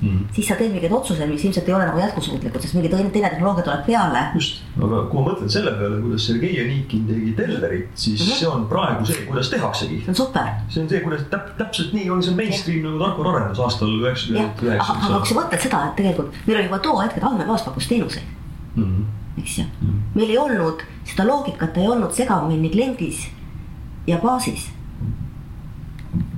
mm. 0.00 0.08
-hmm. 0.08 0.34
siis 0.34 0.48
sa 0.48 0.56
teed 0.58 0.72
mingeid 0.72 0.92
otsuseid, 0.92 1.30
mis 1.30 1.44
ilmselt 1.44 1.68
ei 1.68 1.74
ole 1.74 1.86
nagu 1.86 1.98
jätkusuutlikud, 1.98 2.60
sest 2.60 2.74
mingi 2.74 2.88
teine, 2.92 3.10
teine 3.10 3.30
tehnoloogia 3.30 3.64
tuleb 3.64 3.86
peale. 3.86 4.22
just, 4.34 4.62
aga 4.82 5.02
kui 5.10 5.20
ma 5.20 5.26
mõtlen 5.30 5.52
selle 5.56 5.72
peale, 5.80 6.00
kuidas 6.04 6.26
Sergei 6.26 6.60
Anikin 6.64 7.06
tegi 7.10 7.34
Tellerit, 7.40 7.90
siis 7.94 8.20
mm 8.20 8.32
-hmm. 8.32 8.38
see 8.38 8.48
on 8.48 8.66
praegu 8.68 9.06
see, 9.06 9.26
kuidas 9.26 9.50
tehaksegi. 9.50 10.00
see 10.00 10.08
on 10.14 10.14
super. 10.14 10.48
see 10.68 10.82
on 10.82 10.88
see, 10.88 11.00
kuidas 11.00 11.26
täp, 11.30 11.52
täpselt 11.58 11.92
nii 11.92 12.10
on 12.10 12.22
see 12.22 12.34
mainstream 12.34 12.82
nagu 12.86 13.04
tarkvaraarendus 13.04 13.60
aastal 13.60 14.00
üheksakümmend 14.00 14.62
üheksa. 14.62 14.98
aga 15.02 15.18
kui 15.18 15.28
sa 15.28 15.40
mõtled 15.40 15.60
seda, 15.68 15.84
et 15.88 15.96
tegelikult 15.96 16.42
meil 16.46 16.58
oli 16.58 16.66
juba 16.66 16.78
too 16.78 16.98
hetk, 17.02 17.16
et 17.16 17.24
andmebaas 17.24 17.62
pakkus 17.62 17.88
teenuseid 17.88 18.26
mm. 18.76 18.84
-hmm 18.84 19.16
eks 19.38 19.58
ju 19.58 19.64
mm.. 19.64 20.00
meil 20.14 20.30
ei 20.30 20.38
olnud 20.38 20.82
seda 21.04 21.26
loogikat, 21.28 21.76
ei 21.76 21.88
olnud 21.88 22.14
segamini 22.16 22.70
kliendis 22.72 23.26
ja 24.06 24.18
baasis. 24.22 24.70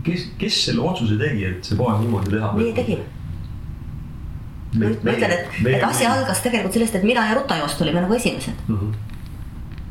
kes, 0.03 0.27
kes 0.39 0.65
selle 0.65 0.83
otsuse 0.83 1.19
tegi, 1.21 1.45
et 1.45 1.65
see 1.65 1.79
baas 1.79 2.01
niimoodi 2.03 2.35
teha? 2.35 2.53
meie 2.57 2.75
tegime. 2.75 3.07
Ma 4.75 4.91
ütlen, 5.15 5.33
et, 5.33 5.49
et 5.67 5.85
asi 5.85 6.07
algas 6.07 6.43
tegelikult 6.45 6.77
sellest, 6.77 6.99
et 6.99 7.07
mina 7.09 7.25
ja 7.29 7.39
Ruta-Joost 7.39 7.81
olime 7.87 8.03
nagu 8.05 8.15
esimesed 8.15 8.69
mm. 8.69 8.77
-hmm. 8.77 8.93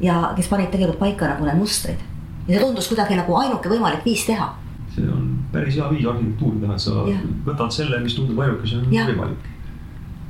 ja 0.05 0.34
kes 0.38 0.47
panid 0.47 0.71
tegelikult 0.71 0.99
paika 0.99 1.34
nagu 1.34 1.45
need 1.45 1.57
mustrid 1.57 1.99
ja 2.47 2.53
see 2.53 2.63
tundus 2.63 2.88
kuidagi 2.88 3.17
nagu 3.17 3.36
ainuke 3.36 3.69
võimalik 3.69 4.05
viis 4.05 4.25
teha. 4.25 4.53
see 4.95 5.09
on 5.09 5.28
päris 5.51 5.75
hea 5.75 5.89
viis 5.89 6.05
arhitektuuri 6.05 6.59
teha, 6.59 6.73
et 6.73 6.80
sa 6.80 6.91
ja. 7.09 7.19
võtad 7.45 7.71
selle, 7.71 7.99
mis 7.99 8.15
tundub 8.15 8.39
ainukesena 8.39 9.05
võimalik 9.09 9.53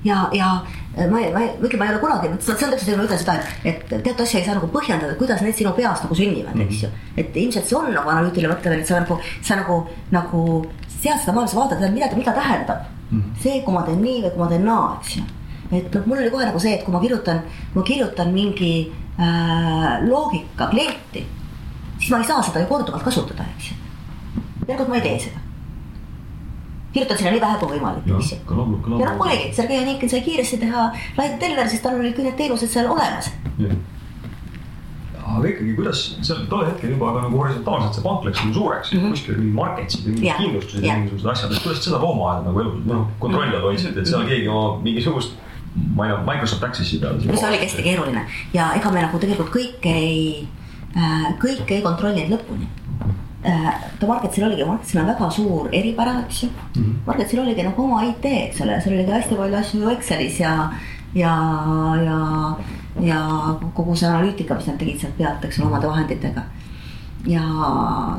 ja, 0.04 0.30
ja 0.34 0.64
ma 1.10 1.20
ei, 1.20 1.34
ma 1.34 1.40
ei, 1.44 1.52
muidugi 1.60 1.78
ma 1.78 1.86
ei 1.86 1.94
ole 1.94 2.00
kunagi, 2.00 2.30
see 2.40 2.54
on 2.54 2.60
täpselt 2.60 2.86
see, 2.86 2.98
ma 2.98 3.06
ütlen 3.06 3.22
seda, 3.22 3.38
et, 3.64 3.80
et 3.92 4.04
teatud 4.04 4.24
asja 4.26 4.40
ei 4.42 4.46
saa 4.48 4.58
nagu 4.58 4.70
põhjendada, 4.74 5.16
kuidas 5.20 5.42
need 5.46 5.58
sinu 5.58 5.74
peas 5.78 6.04
nagu 6.06 6.16
sünnivad 6.18 6.56
mm, 6.56 6.62
-hmm. 6.62 6.68
eks 6.68 6.84
ju. 6.84 6.90
et 7.18 7.40
ilmselt 7.44 7.70
see 7.70 7.78
on 7.78 7.90
nagu 7.94 8.10
analüütiline 8.14 8.54
mõtlemine, 8.54 8.82
et 8.82 8.88
sa 8.88 9.02
nagu, 9.02 9.20
sa 9.42 9.60
nagu, 9.60 9.80
nagu 10.12 10.44
sead 10.88 11.20
seda 11.22 11.34
maailma, 11.34 11.52
sa 11.52 11.60
vaatad, 11.60 11.90
mida, 11.94 12.10
mida 12.16 12.34
tähendab. 12.34 12.86
See, 13.42 13.62
kui 13.64 13.74
ma 13.74 13.84
teen 13.88 14.02
nii 14.04 14.22
või 14.26 14.34
kui 14.36 14.44
ma 14.44 14.52
teen 14.52 14.68
naa, 14.68 14.92
eks 15.00 15.18
ju. 15.18 15.26
et 15.72 15.90
noh, 15.96 16.06
mul 16.06 16.22
oli 16.22 16.32
kohe 16.34 16.46
nagu 16.48 16.60
see, 16.60 16.76
et 16.78 16.86
kui 16.86 16.94
ma 16.94 17.02
kirjutan, 17.04 17.42
ma 17.76 17.84
kirjutan 17.88 18.32
mingi 18.36 18.72
äh, 19.18 19.90
loogika 20.08 20.70
klienti, 20.72 21.26
siis 21.98 22.14
ma 22.14 22.22
ei 22.22 22.30
saa 22.30 22.44
seda 22.44 22.64
ju 22.64 22.72
korduvalt 22.72 23.06
kasutada, 23.08 23.48
eks 23.58 23.72
ju. 23.72 23.82
järelikult 24.68 24.94
ma 24.94 25.02
ei 25.02 25.06
tee 25.10 25.20
seda 25.28 25.44
kirjutan 26.98 27.18
sinna 27.18 27.32
nii 27.36 27.42
vähe 27.42 27.58
kui 27.62 27.76
võimalik, 27.76 28.08
eks 28.18 28.32
ju. 28.32 28.38
ja 28.98 29.12
noh, 29.12 29.22
oligi, 29.26 29.52
Sergei 29.54 29.84
Anikin 29.84 30.10
sai 30.10 30.24
kiiresti 30.26 30.58
teha 30.64 30.88
Light 31.20 31.38
Teller, 31.42 31.70
sest 31.70 31.84
tal 31.86 32.00
olid 32.00 32.16
kõik 32.18 32.32
need 32.32 32.40
teenused 32.40 32.72
seal 32.72 32.90
olemas. 32.90 33.30
Aga 35.28 35.48
ikkagi, 35.52 35.74
kuidas 35.76 36.04
seal 36.22 36.46
tol 36.52 36.64
hetkel 36.66 36.94
juba 36.96 37.14
ka 37.16 37.26
nagu 37.26 37.42
horisontaalselt 37.42 37.98
see 37.98 38.06
pank 38.06 38.28
läks 38.28 38.44
nagu 38.44 38.54
suureks. 38.60 38.94
Mm, 38.94 39.00
-hmm. 39.00 39.16
kuskil 39.16 39.38
mingid 39.42 39.58
market'id 39.62 40.06
ja 40.08 40.14
mingid 40.14 40.38
kindlustused 40.44 40.86
ja 40.86 40.96
mingisugused 41.02 41.34
asjad, 41.34 41.52
et 41.52 41.64
kuidas 41.66 41.84
seda 41.84 42.00
looma 42.04 42.32
ajada 42.32 42.50
nagu 42.50 42.64
elus, 42.64 42.80
noh 42.86 43.04
kontrolli 43.20 43.56
all 43.56 43.68
hoidsid, 43.70 43.98
et 43.98 44.08
seal 44.08 44.24
mhm. 44.24 44.30
keegi 44.30 44.48
oma 44.48 44.80
mingisugust 44.88 45.36
ma 45.96 46.08
ei 46.08 46.14
tea, 46.14 46.24
Microsoft 46.26 46.64
Access'i 46.64 47.00
peal. 47.02 47.20
no 47.22 47.38
see 47.38 47.48
oligi 47.48 47.68
hästi 47.68 47.86
keeruline. 47.86 48.26
Ja 48.54 48.72
ega 48.78 48.92
me 48.92 49.04
nagu 49.06 49.22
tegelikult 49.22 49.54
kõike 49.54 49.94
ei, 49.94 50.48
äh, 50.96 51.30
kõike 51.42 51.78
ei 51.78 51.86
kontrollinud 51.86 52.34
lõpuni. 52.34 52.70
Ta 53.48 53.54
äh, 54.04 54.08
Marketsil 54.10 54.48
oligi, 54.48 54.66
Marketsil 54.66 55.02
on 55.04 55.12
väga 55.12 55.30
suur 55.32 55.70
eripära, 55.72 56.18
eks 56.26 56.44
ju. 56.44 56.50
Mm 56.50 56.84
-hmm.. 56.84 56.96
Marketsil 57.06 57.44
oligi 57.44 57.64
nagu 57.64 57.84
oma 57.84 58.04
IT, 58.10 58.26
eks 58.26 58.62
ole, 58.66 58.82
seal 58.82 58.98
oli 58.98 59.06
hästi 59.12 59.36
palju 59.36 59.60
asju 59.62 59.82
ju 59.82 59.90
Excelis 59.90 60.40
ja, 60.40 60.56
ja, 61.14 61.36
ja, 62.06 62.20
ja 63.02 63.20
kogu 63.74 63.96
see 63.96 64.10
analüütika, 64.10 64.56
mis 64.56 64.70
nad 64.70 64.78
tegid 64.82 65.02
sealt 65.02 65.18
pealt, 65.18 65.44
eks 65.46 65.60
ole, 65.60 65.68
omade 65.72 65.90
vahenditega. 65.90 66.44
ja 67.28 67.44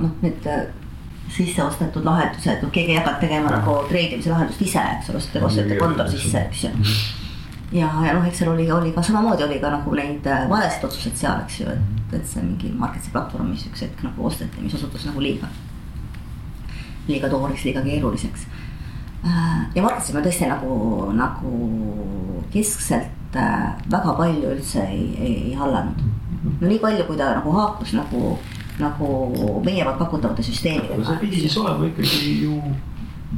noh, 0.02 0.10
need 0.22 0.46
äh, 0.46 0.66
sisse 1.32 1.62
ostetud 1.64 2.04
lahendused, 2.04 2.62
noh 2.62 2.72
keegi 2.72 2.94
ei 2.94 2.98
hakanud 2.98 3.20
tegema 3.20 3.52
nagu 3.52 3.78
treidimise 3.88 4.32
lahendust 4.32 4.62
ise, 4.64 4.84
eks 4.98 5.10
ole, 5.10 5.22
osteti, 5.22 5.44
osteti 5.50 5.80
kontor 5.80 6.10
sisse, 6.12 6.44
eks 6.46 6.64
ju 6.64 6.74
ja, 7.72 7.88
ja 8.06 8.14
noh, 8.16 8.26
eks 8.26 8.40
seal 8.40 8.52
oli, 8.52 8.68
oli 8.72 8.92
ka 8.96 9.02
samamoodi 9.04 9.44
oli 9.44 9.58
ka 9.60 9.70
nagu 9.72 9.94
neid 9.96 10.26
äh, 10.26 10.44
valesid 10.50 10.84
otsuseid 10.88 11.16
seal, 11.20 11.42
eks 11.44 11.60
ju, 11.60 11.72
et, 11.72 12.14
et 12.16 12.28
see 12.28 12.44
mingi 12.44 12.72
market'i 12.76 13.12
platvorm, 13.12 13.50
mis 13.52 13.66
üks 13.68 13.84
hetk 13.84 14.04
nagu 14.06 14.28
osteti, 14.28 14.62
mis 14.64 14.76
osutus 14.78 15.04
nagu 15.08 15.22
liiga, 15.22 15.50
liiga 17.08 17.28
tooreks, 17.32 17.66
liiga 17.68 17.84
keeruliseks. 17.84 18.46
Äh, 19.28 19.64
ja 19.74 19.82
market'is 19.84 20.14
me 20.14 20.22
tõesti 20.24 20.48
nagu, 20.48 20.74
nagu 21.16 21.52
keskselt 22.52 23.36
äh, 23.36 23.74
väga 23.90 24.14
palju 24.16 24.54
üldse 24.54 24.84
ei, 24.86 25.08
ei, 25.18 25.34
ei 25.50 25.56
hallanud. 25.58 26.00
no 26.60 26.70
nii 26.70 26.78
palju, 26.82 27.04
kui 27.08 27.18
ta 27.18 27.32
nagu 27.36 27.52
haakus 27.56 27.92
nagu, 27.98 28.36
nagu 28.80 29.08
meie 29.66 29.84
poolt 29.84 30.00
pakutavate 30.00 30.46
süsteemidega. 30.46 31.04
see 31.10 31.20
pidi 31.24 31.42
siis 31.44 31.58
olema 31.60 31.90
ikkagi 31.90 32.34
ju, 32.44 32.56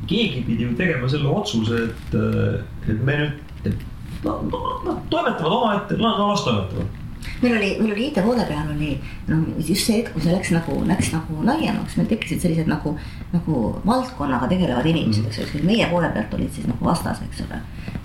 keegi 0.07 0.45
pidi 0.47 0.69
ju 0.69 0.77
tegema 0.79 1.11
selle 1.11 1.33
otsuse, 1.33 1.83
et, 1.89 2.17
et 2.87 3.05
me 3.09 3.19
nüüd, 3.23 3.55
et 3.65 3.87
nad 4.23 4.47
no, 4.53 4.63
no, 4.85 4.99
toimetavad 5.11 5.57
omaette, 5.59 5.99
no 5.99 6.15
las 6.21 6.45
toimetavad 6.47 7.00
meil 7.43 7.57
oli, 7.57 7.71
meil 7.81 7.93
oli 7.95 8.07
IT-poole 8.09 8.45
peal 8.49 8.71
oli 8.75 8.91
no 9.29 9.41
just 9.59 9.87
see 9.87 9.99
hetk, 9.99 10.13
kui 10.15 10.25
see 10.25 10.35
läks 10.35 10.53
nagu, 10.55 10.77
läks 10.89 11.13
nagu 11.15 11.41
laiemaks, 11.47 11.97
meil 11.99 12.09
tekkisid 12.11 12.45
sellised 12.45 12.71
nagu, 12.71 12.95
nagu 13.35 13.65
valdkonnaga 13.87 14.49
tegelevad 14.53 14.89
inimesed, 14.91 15.27
eks 15.31 15.43
ole, 15.45 15.65
meie 15.69 15.89
poole 15.91 16.11
pealt 16.15 16.37
olid 16.39 16.53
siis 16.55 16.69
nagu 16.71 16.91
vastas, 16.91 17.23
eks 17.27 17.45
ole. 17.47 17.61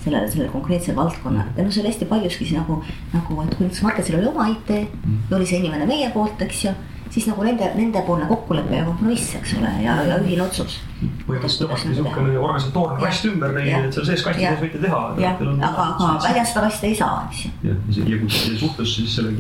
sellele, 0.05 0.27
sellele 0.29 0.51
konkreetsele 0.53 0.97
valdkonnale 0.97 1.55
ja 1.57 1.63
noh, 1.65 1.71
see 1.73 1.81
oli 1.81 1.89
hästi 1.89 2.05
paljuski 2.09 2.45
siis 2.45 2.59
nagu, 2.59 2.81
nagu, 3.13 3.39
et 3.41 3.55
kui 3.55 3.65
näiteks 3.65 3.81
Marketil 3.85 4.19
oli 4.19 4.27
oma 4.29 4.49
IT 4.51 4.69
ja 4.75 5.37
oli 5.37 5.47
see 5.49 5.63
inimene 5.63 5.87
meie 5.89 6.11
poolt, 6.13 6.41
eks 6.45 6.67
ju 6.67 6.75
siis 7.13 7.27
nagu 7.29 7.45
nende, 7.45 7.67
nendepoolne 7.77 8.25
kokkulepe 8.29 8.75
ja 8.75 8.85
kompromiss, 8.87 9.35
eks 9.39 9.55
ole, 9.59 9.71
ja, 9.83 9.95
ja 10.07 10.17
ühine 10.21 10.43
otsus. 10.45 10.79
põhimõtteliselt 11.27 11.61
tõmmati 11.63 11.91
niisugune 11.91 12.35
organisatoorne 12.39 12.99
kast 13.03 13.27
ümber 13.29 13.55
neile, 13.55 13.81
et 13.87 13.97
seal 13.97 14.07
sees 14.09 14.25
kastis 14.25 14.45
tehes 14.45 14.61
võite 14.63 14.81
teha. 14.83 15.01
jah, 15.21 15.41
aga, 15.69 15.87
aga 15.87 16.11
väljas 16.25 16.53
seda 16.53 16.65
kasti 16.67 16.91
ei 16.91 16.99
saa, 16.99 17.23
eks 17.29 17.45
ju. 17.45 17.53
jah, 17.69 18.11
ja 18.11 18.19
kui 18.21 18.35
see 18.35 18.59
suhtlus 18.63 18.95
siis 18.99 19.17
selle 19.19 19.33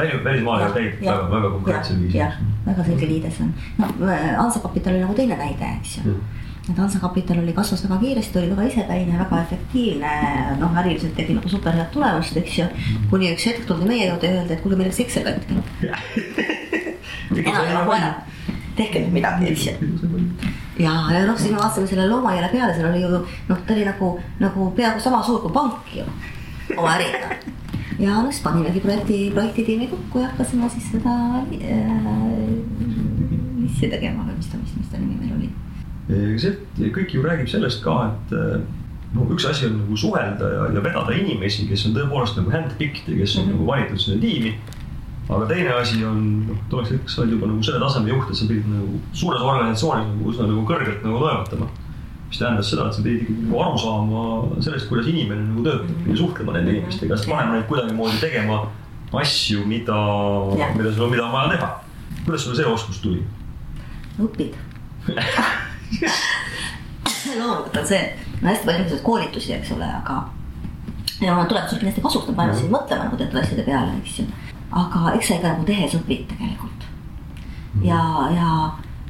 väli, 0.00 0.20
välismaailma 0.24 0.74
käib 0.76 1.00
väga, 1.04 1.22
väga 1.36 1.54
konkreetsel 1.56 2.04
viisil. 2.04 2.44
väga 2.66 2.90
selge 2.90 3.10
liides 3.14 3.40
on. 3.46 3.56
noh, 3.80 3.96
Hansapapital 4.40 4.96
oli 4.96 5.04
nagu 5.06 5.18
teine 5.18 5.40
näide, 5.40 5.74
eks 5.80 5.98
ju 6.00 6.20
et 6.70 6.78
Hansakapital 6.78 7.40
oli, 7.42 7.52
kasvas 7.52 7.82
väga 7.84 7.98
kiiresti, 8.02 8.38
oli 8.38 8.50
väga 8.50 8.66
isepäine, 8.68 9.18
väga 9.18 9.40
efektiivne, 9.42 10.12
noh, 10.60 10.78
äriliselt 10.82 11.16
tegi 11.18 11.34
nagu 11.34 11.50
super 11.50 11.74
head 11.74 11.90
tulemust, 11.94 12.36
eks 12.36 12.58
ju. 12.58 12.68
kuni 13.10 13.32
üks 13.34 13.48
hetk 13.48 13.66
tuldi 13.68 13.88
meie 13.88 14.06
juurde 14.10 14.30
ja 14.30 14.40
öeldi, 14.40 14.54
et 14.54 14.62
kuule, 14.64 14.78
meil 14.78 14.90
läks 14.90 15.02
Excel 15.06 15.26
katki 15.26 16.46
enam 17.36 17.66
ei 17.66 17.74
mahu 17.74 17.94
ära, 17.94 18.10
tehke 18.76 19.04
nüüd 19.04 19.14
midagi, 19.14 19.52
eks 19.52 19.66
ju. 19.68 19.72
ja, 20.80 20.94
ja 21.12 21.22
noh, 21.26 21.38
siis 21.38 21.52
me 21.52 21.60
vaatasime 21.60 21.90
selle 21.90 22.08
loomaaia 22.10 22.50
peale, 22.52 22.74
seal 22.74 22.90
oli 22.90 23.02
ju 23.04 23.12
noh, 23.14 23.62
ta 23.66 23.74
oli 23.76 23.86
nagu, 23.86 24.12
nagu 24.40 24.70
peaaegu 24.76 25.02
sama 25.04 25.22
suur 25.26 25.42
kui 25.44 25.54
pank 25.54 25.94
ju 25.94 26.06
oma 26.76 26.96
äriga. 26.96 27.36
ja 27.98 28.16
noh, 28.16 28.30
siis 28.30 28.42
panimegi 28.44 28.82
projekti, 28.84 29.20
projektitiimi 29.34 29.90
kokku 29.92 30.24
ja 30.24 30.32
hakkasime 30.32 30.70
siis 30.74 30.90
seda 30.94 31.16
äh, 31.38 32.10
missi 33.60 33.90
tegema 33.92 34.26
või 34.26 34.36
mis 34.40 34.50
ta, 34.50 34.60
mis, 34.60 34.76
mis 34.78 34.92
ta 34.92 35.00
nimi 35.00 35.16
meil 35.20 35.38
oli. 35.38 35.50
see 36.42 36.92
kõik 36.94 37.14
ju 37.14 37.24
räägib 37.24 37.50
sellest 37.50 37.84
ka, 37.84 37.96
et 38.10 38.36
no 39.14 39.26
üks 39.34 39.46
asi 39.50 39.66
on 39.68 39.80
nagu 39.82 39.96
suhelda 39.98 40.50
ja, 40.54 40.66
ja 40.74 40.82
vedada 40.82 41.14
inimesi, 41.14 41.66
kes 41.70 41.86
on 41.88 41.96
tõepoolest 41.96 42.38
nagu 42.38 42.52
handpicked 42.54 43.10
ja 43.10 43.18
kes 43.18 43.36
on 43.36 43.44
mm 43.44 43.48
-hmm. 43.48 43.56
nagu 43.58 43.66
valitud 43.66 44.02
sinna 44.02 44.20
tiimi 44.22 44.54
aga 45.30 45.46
teine 45.46 45.74
asi 45.78 46.04
on, 46.04 46.22
noh, 46.48 46.56
et 46.58 46.74
oleks 46.74 46.90
näiteks 46.94 47.14
sa 47.14 47.22
oled 47.22 47.36
juba 47.36 47.50
nagu 47.50 47.62
selle 47.66 47.80
taseme 47.82 48.10
juht, 48.10 48.30
et 48.30 48.38
sa 48.38 48.48
pidid 48.48 48.66
nagu 48.70 48.98
suures 49.12 49.44
organisatsioonis 49.44 50.08
nagu 50.10 50.32
üsna 50.32 50.48
nagu 50.50 50.64
kõrgelt 50.66 51.06
nagu 51.06 51.22
toimetama. 51.22 51.70
mis 52.30 52.38
tähendas 52.38 52.68
seda, 52.70 52.86
et 52.86 52.94
sa 52.94 53.02
pidid 53.02 53.22
ikkagi 53.24 53.44
nagu 53.46 53.62
aru 53.64 53.78
saama 53.82 54.20
sellest, 54.62 54.88
kuidas 54.90 55.08
inimene 55.10 55.42
nagu 55.48 55.64
töötab 55.66 56.10
ja 56.10 56.16
suhtlema 56.18 56.56
nende 56.56 56.76
inimestega, 56.76 57.16
sest 57.16 57.30
panema 57.30 57.56
neid 57.56 57.66
kuidagimoodi 57.70 58.20
tegema 58.22 58.60
asju, 59.22 59.64
mida, 59.66 59.98
mida 60.76 60.92
sul, 60.94 61.10
mida 61.10 61.26
on 61.26 61.32
vaja 61.34 61.56
teha. 61.56 61.70
kuidas 62.24 62.44
sulle 62.44 62.58
see 62.58 62.66
oskus 62.74 63.00
tuli? 63.02 63.24
õpid 64.20 64.54
loomulikult 67.38 67.76
on 67.80 67.86
see, 67.86 68.02
hästi 68.42 68.66
palju 68.66 68.78
niisuguseid 68.82 69.02
koolitusi, 69.06 69.54
eks 69.56 69.74
ole, 69.74 69.86
aga 69.86 70.20
ja 71.20 71.34
tuleb 71.48 71.66
sul 71.68 71.80
kindlasti 71.80 72.04
kasuks, 72.04 72.30
nad 72.30 72.38
panevad 72.38 72.62
sind 72.62 72.72
mõtlema 72.74 73.08
nagu 73.08 73.18
teatud 73.18 73.42
asjade 73.42 73.66
peale, 73.66 73.98
eks 74.00 74.22
ju 74.22 74.28
aga 74.70 75.14
eks 75.16 75.28
sa 75.28 75.38
ikka 75.38 75.54
nagu 75.54 75.66
tehes 75.66 75.94
õpid 75.98 76.26
tegelikult. 76.30 76.86
ja, 77.82 78.00
ja, 78.34 78.50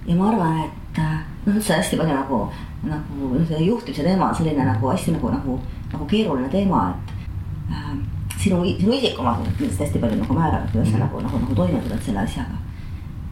ja 0.06 0.16
ma 0.16 0.30
arvan, 0.30 0.58
et 0.64 1.00
noh, 1.00 1.54
üldse 1.54 1.76
hästi 1.76 1.98
palju 2.00 2.14
nagu, 2.16 2.40
nagu 2.88 3.44
see 3.48 3.60
juhtimise 3.66 4.04
teema 4.06 4.30
on 4.30 4.34
selline 4.36 4.64
nagu 4.64 4.90
hästi 4.90 5.16
nagu, 5.16 5.32
nagu, 5.32 5.58
nagu 5.92 6.08
keeruline 6.08 6.48
teema, 6.52 6.88
et 6.90 7.76
äh, 7.76 7.92
sinu, 8.40 8.62
sinu 8.80 8.96
isikuomadused 8.96 9.56
kindlasti 9.58 9.84
hästi 9.84 10.02
palju 10.02 10.20
nagu 10.22 10.34
määravad, 10.40 10.72
kuidas 10.72 10.90
sa 10.90 10.96
mhm. 10.96 11.04
nagu, 11.06 11.22
nagu, 11.26 11.44
nagu 11.44 11.54
toime 11.54 11.80
tuled 11.84 12.02
selle 12.02 12.24
asjaga. 12.24 12.58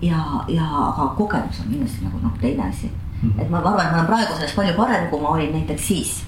ja, 0.03 0.23
ja 0.49 0.67
aga 0.85 1.13
kogemus 1.17 1.61
on 1.65 1.73
kindlasti 1.73 2.05
nagu, 2.05 2.21
nagu 2.23 2.39
teine 2.41 2.69
asi 2.69 2.87
mm. 2.87 3.31
-hmm. 3.31 3.43
et 3.43 3.51
ma, 3.51 3.61
ma 3.61 3.71
arvan, 3.71 3.87
et 3.87 3.93
ma 3.93 3.99
olen 3.99 4.07
praegu 4.07 4.35
selles 4.35 4.55
palju 4.55 4.75
parem, 4.77 5.09
kui 5.11 5.21
ma 5.21 5.29
olin 5.29 5.53
näiteks 5.53 5.87
siis. 5.89 6.25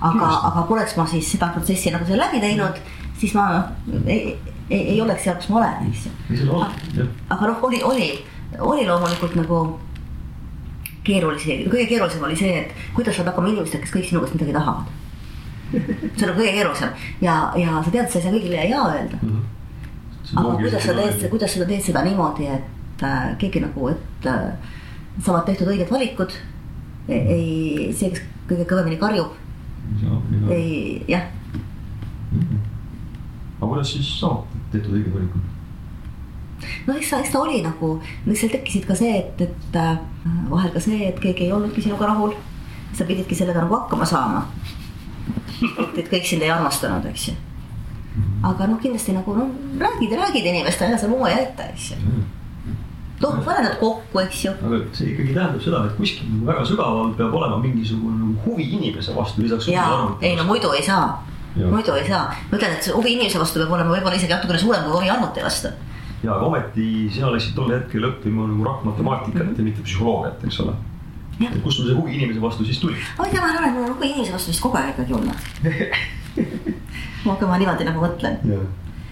aga, 0.00 0.26
aga 0.48 0.62
poleks 0.62 0.96
ma 0.96 1.06
siis 1.06 1.32
seda 1.32 1.48
protsessi 1.48 1.90
nagu 1.90 2.06
seal 2.06 2.18
läbi 2.18 2.40
teinud, 2.40 2.80
siis 3.18 3.34
ma 3.34 3.64
ei, 4.06 4.38
ei, 4.70 4.80
ei 4.94 5.00
oleks 5.00 5.24
seal, 5.24 5.36
kus 5.36 5.48
ma 5.52 5.60
olen, 5.60 5.88
eks 5.90 6.06
ju. 6.96 7.08
aga 7.28 7.48
noh, 7.50 7.64
oli, 7.68 7.82
oli, 7.84 8.10
oli 8.58 8.86
loomulikult 8.88 9.36
nagu 9.36 9.64
keerulisi, 11.04 11.64
kõige 11.68 11.88
keerulisem 11.90 12.22
oli 12.24 12.36
see, 12.38 12.62
et 12.62 12.86
kuidas 12.96 13.18
saad 13.18 13.28
hakkama 13.28 13.50
inimestega, 13.52 13.84
kes 13.84 13.92
kõik 13.92 14.08
sinu 14.08 14.22
käest 14.22 14.36
midagi 14.38 14.54
tahavad. 14.56 14.92
see 15.74 16.22
on 16.22 16.30
nagu 16.30 16.38
kõige 16.38 16.54
keerulisem 16.54 17.04
ja, 17.24 17.34
ja 17.60 17.82
sa 17.82 17.90
tead, 17.90 18.08
sa 18.08 18.20
ei 18.20 18.24
saa 18.24 18.32
kõigile 18.32 18.64
ja 18.70 18.80
öelda 18.88 19.18
mm. 19.20 19.30
-hmm. 19.30 20.40
aga 20.40 20.56
kuidas 20.62 20.86
sa 20.86 20.94
teed, 20.94 21.28
kuidas 21.32 21.54
sa 21.54 21.68
teed 21.68 21.84
seda 21.84 22.04
niimoodi, 22.06 22.46
et 22.56 23.02
äh, 23.02 23.36
keegi 23.38 23.60
nagu, 23.64 23.88
et 23.88 24.28
äh, 24.30 24.74
saavad 25.20 25.44
tehtud 25.44 25.68
õiged 25.68 25.90
valikud. 25.90 26.32
ei, 27.08 27.92
see, 27.92 28.10
kes 28.10 28.22
kõige 28.48 28.64
kõvemini 28.64 28.96
karjub. 28.96 29.32
ei, 30.50 31.04
jah 31.08 31.28
mm. 32.32 32.40
-hmm. 32.40 32.58
aga 33.58 33.66
kuidas 33.66 33.92
siis 33.92 34.20
saab 34.20 34.53
tehtud 34.74 34.96
õiged 34.98 35.14
valikud? 35.14 35.52
no 36.86 36.96
eks 36.98 37.10
ta, 37.12 37.20
eks 37.22 37.32
ta 37.32 37.40
oli 37.42 37.62
nagu, 37.64 37.94
eks 38.26 38.44
seal 38.44 38.52
tekkisid 38.54 38.86
ka 38.88 38.96
see, 38.98 39.14
et, 39.20 39.46
et 39.46 39.78
äh, 39.80 39.96
vahel 40.50 40.72
ka 40.74 40.82
see, 40.82 41.00
et 41.08 41.18
keegi 41.20 41.48
ei 41.48 41.56
olnudki 41.56 41.84
sinuga 41.84 42.10
rahul. 42.12 42.36
sa 42.94 43.04
pididki 43.04 43.34
sellega 43.34 43.64
nagu 43.64 43.74
hakkama 43.74 44.06
saama. 44.06 44.44
et 45.98 46.06
kõik 46.10 46.28
sind 46.28 46.44
ei 46.46 46.52
armastanud, 46.54 47.06
eks 47.10 47.28
ju. 47.28 47.34
aga 48.46 48.70
noh, 48.70 48.78
kindlasti 48.82 49.16
nagu 49.16 49.34
noh, 49.34 49.50
räägid 49.80 50.14
ja 50.14 50.22
räägid 50.22 50.46
inimestele, 50.52 50.92
ega 50.94 51.02
sa 51.02 51.10
muu 51.10 51.26
ei 51.26 51.40
aita, 51.42 51.68
eks 51.74 51.92
ju 51.94 52.00
noh, 53.24 53.38
pane 53.44 53.62
nad 53.64 53.76
kokku, 53.80 54.20
eks 54.20 54.44
ju. 54.44 54.52
aga 54.66 54.80
see 54.92 55.12
ikkagi 55.12 55.34
tähendab 55.34 55.62
seda, 55.62 55.84
et 55.88 55.98
kuskil 55.98 56.28
nagu 56.30 56.48
väga 56.50 56.64
sügaval 56.68 57.14
peab 57.18 57.36
olema 57.38 57.60
mingisugune 57.62 58.18
nagu 58.20 58.34
huvi 58.46 58.66
inimese 58.78 59.14
vastu 59.16 59.44
lisaks. 59.44 59.68
jaa, 59.72 60.16
ei 60.20 60.36
no 60.36 60.46
muidu 60.48 60.72
ei 60.76 60.84
saa 60.86 61.22
muidu 61.56 61.94
ei 61.94 62.06
saa, 62.08 62.24
ma 62.50 62.58
ütlen, 62.58 62.74
et 62.74 62.88
huvi 62.94 63.14
inimese 63.14 63.38
vastu 63.38 63.60
peab 63.62 63.74
olema 63.76 63.94
võib-olla 63.94 64.18
isegi 64.18 64.34
natukene 64.34 64.58
suurem 64.58 64.86
kui 64.86 64.96
huvi 64.96 65.10
arvuti 65.10 65.44
vastu. 65.44 65.70
ja 66.24 66.34
aga 66.34 66.48
ometi 66.48 66.88
sina 67.14 67.30
läksid 67.34 67.54
tol 67.54 67.70
hetkel 67.70 68.08
õppima 68.10 68.48
nagu 68.50 68.66
rahvamatematikat 68.66 69.42
mm 69.42 69.48
-hmm. 69.48 69.58
ja 69.58 69.64
mitte 69.64 69.82
psühholoogiat, 69.86 70.44
eks 70.44 70.60
ole. 70.60 70.74
et 71.40 71.62
kust 71.62 71.76
sul 71.78 71.86
see 71.86 71.96
huvi 71.96 72.16
inimese 72.16 72.42
vastu 72.42 72.64
siis 72.64 72.80
tuli? 72.80 72.96
ma 73.18 73.26
ei 73.26 73.32
tea, 73.32 73.40
ma 73.40 73.48
arvan, 73.52 73.68
et 73.68 73.74
mul 73.74 73.90
on 73.90 73.96
huvi 73.96 74.10
inimese 74.10 74.32
vastu 74.32 74.50
vist 74.50 74.60
kogu 74.62 74.76
aeg 74.76 74.94
ikkagi 74.94 75.14
olnud 75.14 75.38
kui 77.38 77.48
ma 77.52 77.58
niimoodi 77.58 77.84
nagu 77.84 78.00
mõtlen. 78.02 78.38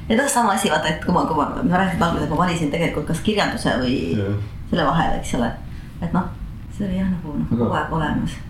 ja 0.08 0.16
noh, 0.16 0.28
sama 0.28 0.52
asi, 0.52 0.70
vaata, 0.70 0.88
et 0.88 1.04
kui 1.04 1.14
ma, 1.14 1.26
kui 1.26 1.36
ma, 1.36 1.50
ma 1.62 1.78
rääkisin 1.78 2.02
alguses, 2.02 2.24
et 2.24 2.30
ma 2.30 2.38
valisin 2.38 2.70
tegelikult 2.70 3.06
kas 3.06 3.20
kirjanduse 3.20 3.76
või 3.78 3.98
ja. 4.18 4.30
selle 4.70 4.84
vahel, 4.84 5.18
eks 5.20 5.34
ole. 5.34 5.52
et 6.00 6.12
noh, 6.12 6.24
see 6.72 6.88
oli 6.88 6.98
jah, 6.98 7.10
nagu 7.10 7.38
noh, 7.38 7.46
kogu 7.50 7.70
aeg 7.70 7.92
olemas 7.92 8.40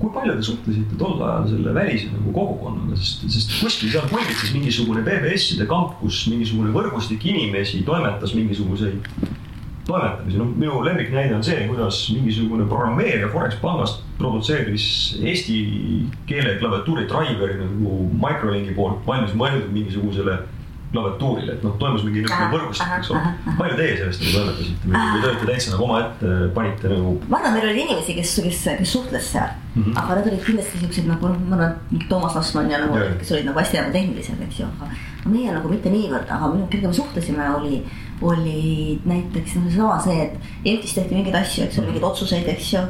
kui 0.00 0.12
palju 0.12 0.34
te 0.36 0.44
suhtlesite 0.44 0.98
tol 1.00 1.20
ajal 1.24 1.48
selle 1.50 1.72
välise 1.76 2.10
nagu 2.12 2.32
kogukonnaga, 2.34 2.98
sest, 3.00 3.24
sest 3.32 3.54
kuskil 3.62 3.92
seal 3.94 4.08
pulbitses 4.10 4.52
mingisugune 4.52 5.04
BBS-ide 5.06 5.66
kamp, 5.70 5.96
kus 6.02 6.26
mingisugune 6.30 6.74
võrgustik 6.74 7.24
inimesi 7.30 7.84
toimetas 7.86 8.34
mingisuguseid 8.36 9.08
toimetamisi, 9.86 10.40
noh, 10.40 10.50
minu 10.58 10.80
lemmiknäide 10.84 11.36
on 11.36 11.44
see, 11.46 11.62
kuidas 11.70 12.00
mingisugune 12.12 12.66
programmeerija 12.68 13.30
Forex 13.32 13.56
pangast 13.62 14.02
produtseeris 14.18 14.88
eesti 15.22 15.56
keele 16.28 16.56
klaviatuuri 16.60 17.06
driveri 17.10 17.60
nagu 17.60 17.96
Microlinki 18.18 18.74
poolt 18.76 19.06
valmis 19.06 19.36
mõeldud 19.38 19.70
mingisugusele 19.74 20.40
klaviatuurile, 20.92 21.56
et 21.56 21.64
noh, 21.66 21.74
toimus 21.80 22.04
mingi 22.06 22.22
niisugune 22.22 22.52
võrgustik, 22.52 22.92
eks 22.98 23.10
ole. 23.12 23.32
palju 23.58 23.78
teie 23.78 23.96
sellest 23.98 24.22
nagu 24.22 24.34
toimetasite 24.36 24.90
või, 24.90 25.00
või 25.00 25.22
te 25.22 25.28
olite 25.30 25.48
täitsa 25.50 25.72
nagu 25.72 25.86
omaette, 25.86 26.34
panite 26.56 26.90
nagu? 26.92 27.14
ma 27.26 27.40
arvan, 27.40 27.56
meil 27.56 27.68
oli 27.70 27.82
inimesi, 27.82 28.16
kes, 28.20 28.34
kes, 28.46 28.60
kes 28.80 28.92
suhtles 28.94 29.30
seal 29.32 29.48
mm, 29.50 29.82
-hmm. 29.82 29.96
aga 30.02 30.18
need 30.18 30.28
olid 30.30 30.44
kindlasti 30.46 30.82
siuksed 30.82 31.08
nagu 31.10 31.32
noh, 31.32 31.40
ma 31.50 31.58
arvan, 31.58 32.04
Toomas 32.10 32.38
Lassmann 32.38 32.70
ja 32.70 32.80
nagu, 32.82 33.00
kes 33.20 33.32
olid 33.34 33.48
nagu 33.50 33.60
hästi 33.60 33.80
nagu 33.80 33.94
tehnilised, 33.96 34.44
eks 34.46 34.60
ju, 34.60 34.68
aga 34.76 34.90
meie 35.32 35.56
nagu 35.56 35.72
mitte 35.72 35.90
niivõrd, 35.90 36.30
aga 36.36 36.52
minu, 36.52 36.68
kellega 36.70 36.92
me 36.92 37.00
suhtlesime, 37.00 37.48
oli, 37.58 37.82
oli 38.22 38.60
näiteks 39.10 39.58
noh, 39.58 39.66
seesama 39.66 39.98
see, 40.06 40.28
et 40.28 40.38
EMT-is 40.62 40.94
tehti 41.00 41.18
mingeid 41.18 41.40
asju, 41.42 41.66
eks 41.66 41.80
ole, 41.80 41.90
mingeid 41.90 42.06
otsuseid, 42.12 42.46
eks 42.54 42.72
ju. 42.76 42.84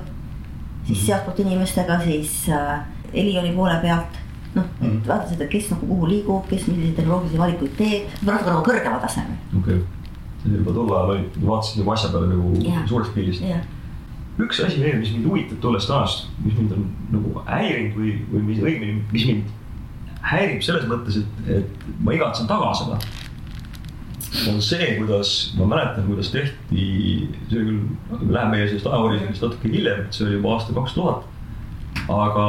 siis 0.87 0.99
mm 0.99 1.03
-hmm. 1.03 1.07
sealtpoolt 1.07 1.41
inimestega, 1.41 2.01
siis 2.05 2.49
äh, 2.49 2.85
Heli 3.15 3.39
oli 3.39 3.51
poole 3.57 3.79
pealt 3.83 4.19
noh 4.57 4.67
mm 4.81 4.97
vaata 5.07 5.29
seda, 5.31 5.47
kes 5.51 5.71
nagu 5.71 5.87
kuhu 5.87 6.09
liigub, 6.11 6.47
kes 6.51 6.67
milliseid 6.71 6.97
tehnoloogilisi 6.99 7.39
valikuid 7.39 7.75
teeb, 7.79 8.15
natuke 8.27 8.51
nagu 8.51 8.65
kõrgemal 8.67 9.03
tasemel. 9.05 9.37
okei 9.61 9.81
okay., 9.81 10.57
juba 10.57 10.75
tol 10.75 10.93
ajal 10.95 11.13
olid, 11.15 11.37
vaatasid 11.43 11.83
nagu 11.83 11.93
asja 11.95 12.13
peale 12.15 12.31
nagu 12.31 12.55
yeah. 12.63 12.87
suurest 12.91 13.15
pildist 13.15 13.45
yeah. 13.45 13.63
üks 14.43 14.63
asi 14.65 14.81
veel, 14.83 14.99
mis 15.03 15.13
mind 15.15 15.29
huvitab 15.31 15.61
tollest 15.63 15.91
ajast, 15.91 16.27
mis 16.45 16.57
mind 16.59 16.75
on 16.77 16.89
nagu 17.15 17.45
häirinud 17.47 18.01
või, 18.01 18.17
või 18.33 18.43
mis 18.51 18.65
õigemini, 18.65 19.05
mis 19.13 19.29
mind 19.31 19.55
häirib 20.27 20.65
selles 20.67 20.89
mõttes, 20.91 21.21
et, 21.23 21.47
et 21.61 21.87
ma 22.03 22.17
igatsen 22.17 22.51
taga 22.51 22.73
seda. 22.75 22.99
on 24.51 24.59
see, 24.63 24.89
kuidas, 24.99 25.33
ma 25.59 25.69
mäletan, 25.71 26.07
kuidas 26.11 26.33
tehti, 26.35 26.83
see 27.49 27.61
oli 27.61 27.79
küll, 27.79 28.27
läheb 28.35 28.53
meie 28.53 28.67
sellest 28.69 28.91
ajahorisondist 28.91 29.47
natuke 29.47 29.73
hiljem, 29.73 30.05
see 30.11 30.27
oli 30.27 30.39
juba 30.41 30.57
aasta 30.57 30.77
kaks 30.77 30.99
tuhat. 30.99 31.25
aga 32.13 32.47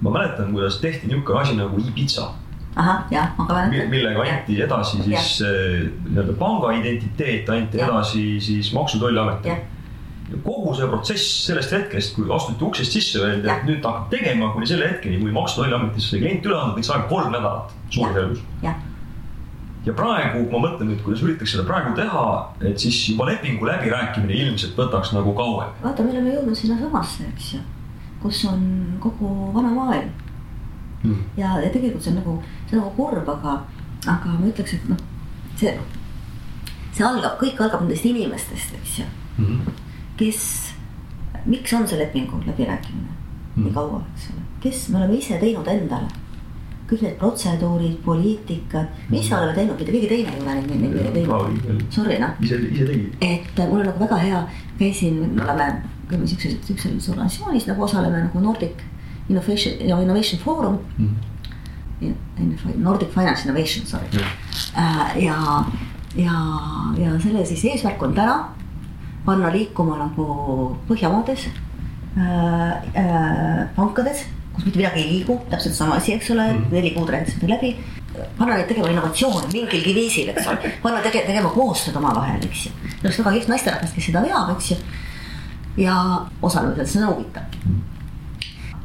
ma 0.00 0.10
mäletan, 0.10 0.52
kuidas 0.52 0.80
tehti 0.80 1.06
niisugune 1.06 1.40
asi 1.40 1.54
nagu 1.56 1.78
e-pitsa. 1.80 2.26
Ahah, 2.76 3.06
jah, 3.10 3.30
ma 3.38 3.46
ka 3.46 3.54
mäletan. 3.54 3.88
millega 3.90 4.22
anti 4.22 4.58
edasi 4.62 5.02
siis 5.02 5.40
eh, 5.40 5.86
nii-öelda 6.10 6.34
panga 6.38 6.72
identiteet 6.76 7.48
anti 7.48 7.78
Jah. 7.78 7.88
edasi 7.88 8.40
siis 8.40 8.72
Maksu- 8.74 8.96
ja 8.98 9.00
Tolliametile. 9.06 9.56
Ja 10.26 10.36
kogu 10.44 10.74
see 10.74 10.86
protsess 10.90 11.46
sellest 11.46 11.70
hetkest, 11.72 12.14
kui 12.16 12.26
astuti 12.34 12.64
uksest 12.66 12.92
sisse, 12.92 13.18
öeldi, 13.22 13.46
et 13.48 13.62
nüüd 13.64 13.78
ta 13.80 13.92
hakkab 13.92 14.10
tegema 14.10 14.48
kuni 14.52 14.66
selle 14.66 14.88
hetkeni, 14.90 15.20
kui 15.22 15.30
Maksu- 15.32 15.60
ja 15.62 15.68
Tolliametisse 15.68 16.18
klient 16.18 16.44
üle 16.50 16.56
anda, 16.58 16.74
võiks 16.76 16.90
aega 16.92 17.06
kolm 17.08 17.30
nädalat 17.32 17.72
suurusjärgus. 17.94 18.42
ja 19.86 19.92
praegu, 19.94 20.40
kui 20.48 20.50
ma 20.60 20.68
mõtlen 20.68 20.88
nüüd, 20.90 21.00
kuidas 21.06 21.22
üritatakse 21.22 21.56
seda 21.56 21.64
praegu 21.68 21.94
teha, 21.94 22.24
et 22.60 22.78
siis 22.82 22.96
juba 23.08 23.28
lepingu 23.30 23.68
läbirääkimine 23.68 24.34
ilmselt 24.34 24.74
võtaks 24.76 25.12
nagu 25.14 25.32
kauem. 25.38 25.68
vaata, 25.84 26.02
me 26.02 26.10
oleme 26.10 26.34
jõudnud 26.34 26.58
sinnasamasse, 26.58 27.24
eks 27.32 27.52
ju, 27.54 27.60
kus 28.22 28.44
on 28.50 28.62
kogu 29.00 29.32
vana 29.54 29.72
maailm. 29.74 30.14
Ja, 31.36 31.60
ja 31.60 31.70
tegelikult 31.70 32.02
see 32.02 32.14
on 32.14 32.20
nagu, 32.20 32.36
see 32.66 32.78
on 32.78 32.82
nagu 32.82 32.94
kurb, 32.96 33.28
aga, 33.28 33.60
aga 34.10 34.32
ma 34.38 34.48
ütleks, 34.48 34.74
et 34.74 34.88
noh, 34.90 34.98
see, 35.60 35.74
see 36.96 37.06
algab, 37.06 37.36
kõik 37.40 37.60
algab 37.62 37.84
nendest 37.84 38.08
inimestest, 38.08 38.74
eks 38.80 38.98
ju, 39.02 39.06
kes, 40.18 40.42
miks 41.46 41.74
on 41.76 41.86
see 41.86 42.00
lepingu 42.00 42.40
läbirääkimine? 42.46 43.12
Nii 43.56 43.72
kaua, 43.72 44.02
eks 44.14 44.30
ole, 44.32 44.46
kes 44.64 44.86
me 44.92 45.00
oleme 45.00 45.18
ise 45.20 45.38
teinud 45.40 45.68
endale. 45.72 46.08
Kõik 46.86 47.00
need 47.02 47.16
protseduurid, 47.18 47.96
poliitikad, 48.04 48.90
me 49.10 49.18
ise 49.18 49.34
oleme 49.34 49.54
teinud, 49.56 49.78
mitte 49.78 49.94
keegi 49.94 50.10
teine 50.10 50.34
ei 50.34 50.42
ole 50.42 50.52
neid, 50.60 50.82
neid, 50.82 51.08
teinud. 51.16 51.86
Sorry 51.94 52.18
noh, 52.22 52.36
ise, 52.42 52.60
ise 52.68 52.86
tegi. 52.86 53.08
et 53.26 53.62
mul 53.64 53.80
on 53.80 53.88
nagu 53.90 54.02
väga 54.04 54.20
hea, 54.22 54.42
käisin, 54.78 55.22
me 55.34 55.42
oleme, 55.46 55.95
käime 56.10 56.26
siukses, 56.26 56.58
siukses 56.66 57.08
organisatsioonis 57.08 57.66
nagu 57.66 57.82
osaleme 57.82 58.20
nagu 58.28 58.40
Nordic 58.40 58.84
Innovation 59.28 59.88
ja 59.88 60.00
Innovation 60.00 60.40
Forum. 60.40 60.78
Nordic 62.76 63.08
Finance 63.14 63.48
Innovation, 63.48 63.86
sorry. 63.86 64.06
Äh, 64.76 65.24
ja, 65.24 65.64
ja, 66.14 66.36
ja 66.98 67.20
selle 67.20 67.44
siis 67.46 67.64
eesmärk 67.64 68.02
on 68.02 68.14
täna 68.14 68.36
panna 69.26 69.50
liikuma 69.52 69.96
nagu 69.98 70.26
Põhjamaades 70.88 71.48
äh, 71.48 72.70
äh, 72.94 73.62
pankades, 73.76 74.26
kus 74.54 74.68
mitte 74.68 74.78
midagi 74.78 75.02
ei 75.02 75.08
liigu, 75.14 75.40
täpselt 75.50 75.74
sama 75.74 75.98
asi, 76.00 76.14
eks 76.14 76.30
ole, 76.34 76.46
neli 76.70 76.92
kuud 76.94 77.10
rääkisime 77.12 77.50
läbi. 77.50 77.76
panna 78.38 78.54
neid 78.56 78.68
tegema 78.68 78.88
innovatsioone 78.88 79.50
mingilgi 79.52 79.92
viisil, 79.94 80.30
eks 80.32 80.46
ole, 80.48 80.70
panna 80.82 81.02
tege-, 81.04 81.26
tegema 81.26 81.50
koostööd 81.52 81.98
omavahel, 82.00 82.40
eks 82.48 82.68
ju. 82.68 82.72
see 82.86 83.02
oleks 83.02 83.18
väga 83.20 83.32
kihvt 83.34 83.50
naisterahvas, 83.52 83.92
kes 83.96 84.08
seda 84.08 84.22
veab, 84.24 84.54
eks 84.54 84.70
ju. 84.72 84.78
Ja 85.76 85.94
osalevad 86.42 86.76
selles 86.86 87.04
nõupitab 87.04 87.56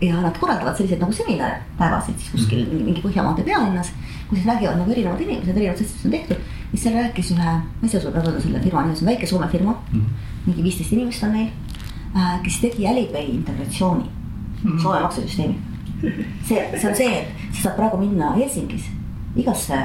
ja 0.02 0.22
nad 0.22 0.38
korraldavad 0.39 0.78
selliseid 0.78 1.02
nagu 1.02 1.14
seminare 1.14 1.62
päevasid 1.78 2.18
siis 2.18 2.32
kuskil 2.34 2.64
mingi, 2.66 2.84
mingi 2.88 3.04
Põhjamaade 3.04 3.44
pealinnas, 3.46 3.92
kus 4.30 4.39
siis 4.39 4.48
räägivad 4.50 4.80
nagu 4.80 4.92
erinevad 4.92 5.22
inimesed, 5.22 5.56
erinevad 5.56 5.82
mis 5.82 6.06
on 6.06 6.12
tehtud. 6.16 6.38
siis 6.72 6.84
seal 6.84 6.96
rääkis 6.98 7.32
ühe, 7.36 7.52
ma 7.60 7.84
ei 7.84 7.89
saa 7.89 8.02
sulle 8.02 8.18
öelda 8.18 8.42
selle 8.42 8.62
firma 8.64 8.82
nime, 8.82 8.96
see 8.96 9.06
on 9.06 9.12
väike 9.12 9.28
Soome 9.28 9.48
firma 9.48 9.76
mm, 9.92 10.00
-hmm. 10.00 10.46
mingi 10.46 10.64
viisteist 10.64 10.94
inimest 10.94 11.24
on 11.24 11.34
neil 11.34 11.50
äh,, 12.16 12.42
kes 12.44 12.60
tegi 12.62 12.88
Alipay 12.88 13.26
integratsiooni 13.26 14.04
mm 14.04 14.72
-hmm. 14.72 14.82
Soome 14.82 15.02
maksusüsteemi. 15.02 15.60
see, 16.48 16.80
see 16.80 16.89
on 16.89 16.96
see, 16.96 17.20
et 17.20 17.28
sa 17.54 17.62
saad 17.62 17.76
praegu 17.76 17.98
minna 17.98 18.32
Helsingis 18.32 18.86
igasse 19.36 19.78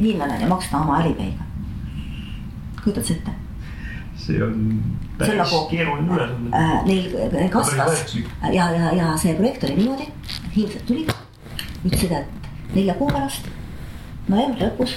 hiinlane 0.00 0.40
ja 0.40 0.48
maksta 0.48 0.78
oma 0.78 0.96
Alipay'ga. 0.96 1.44
kujutad 2.84 3.04
sa 3.04 3.14
ette? 3.14 3.41
See 4.26 4.42
on 4.44 4.82
päris 5.18 5.38
nagu 5.38 5.62
keeruline 5.70 6.14
ülesanne. 6.14 6.50
äh, 6.58 6.84
neil 6.86 7.16
neil 7.32 7.48
kasvas. 7.50 7.78
väärtuslik. 7.78 8.28
ja, 8.52 8.70
ja, 8.70 8.92
ja 8.96 9.16
see 9.16 9.34
projekt 9.34 9.64
oli 9.64 9.76
niimoodi, 9.76 10.08
hiinlased 10.56 10.86
tulid, 10.86 11.12
ütlesid, 11.84 12.14
et 12.20 12.74
nelja 12.74 12.94
kuu 13.00 13.10
pärast, 13.10 13.50
novembri 14.28 14.66
lõpus 14.66 14.96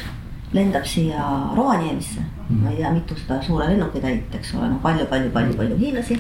lendab 0.54 0.86
siia 0.88 1.26
Rovaniemisse. 1.56 2.24
ma 2.50 2.70
ei 2.70 2.78
tea, 2.78 2.92
mitu 2.94 3.18
seda 3.18 3.42
suure 3.42 3.68
lennukitäit, 3.72 4.36
eks 4.38 4.54
ole, 4.56 4.70
no 4.70 4.80
palju, 4.84 5.06
palju, 5.10 5.32
palju, 5.34 5.58
palju 5.58 5.78
hiinlasi 5.82 6.20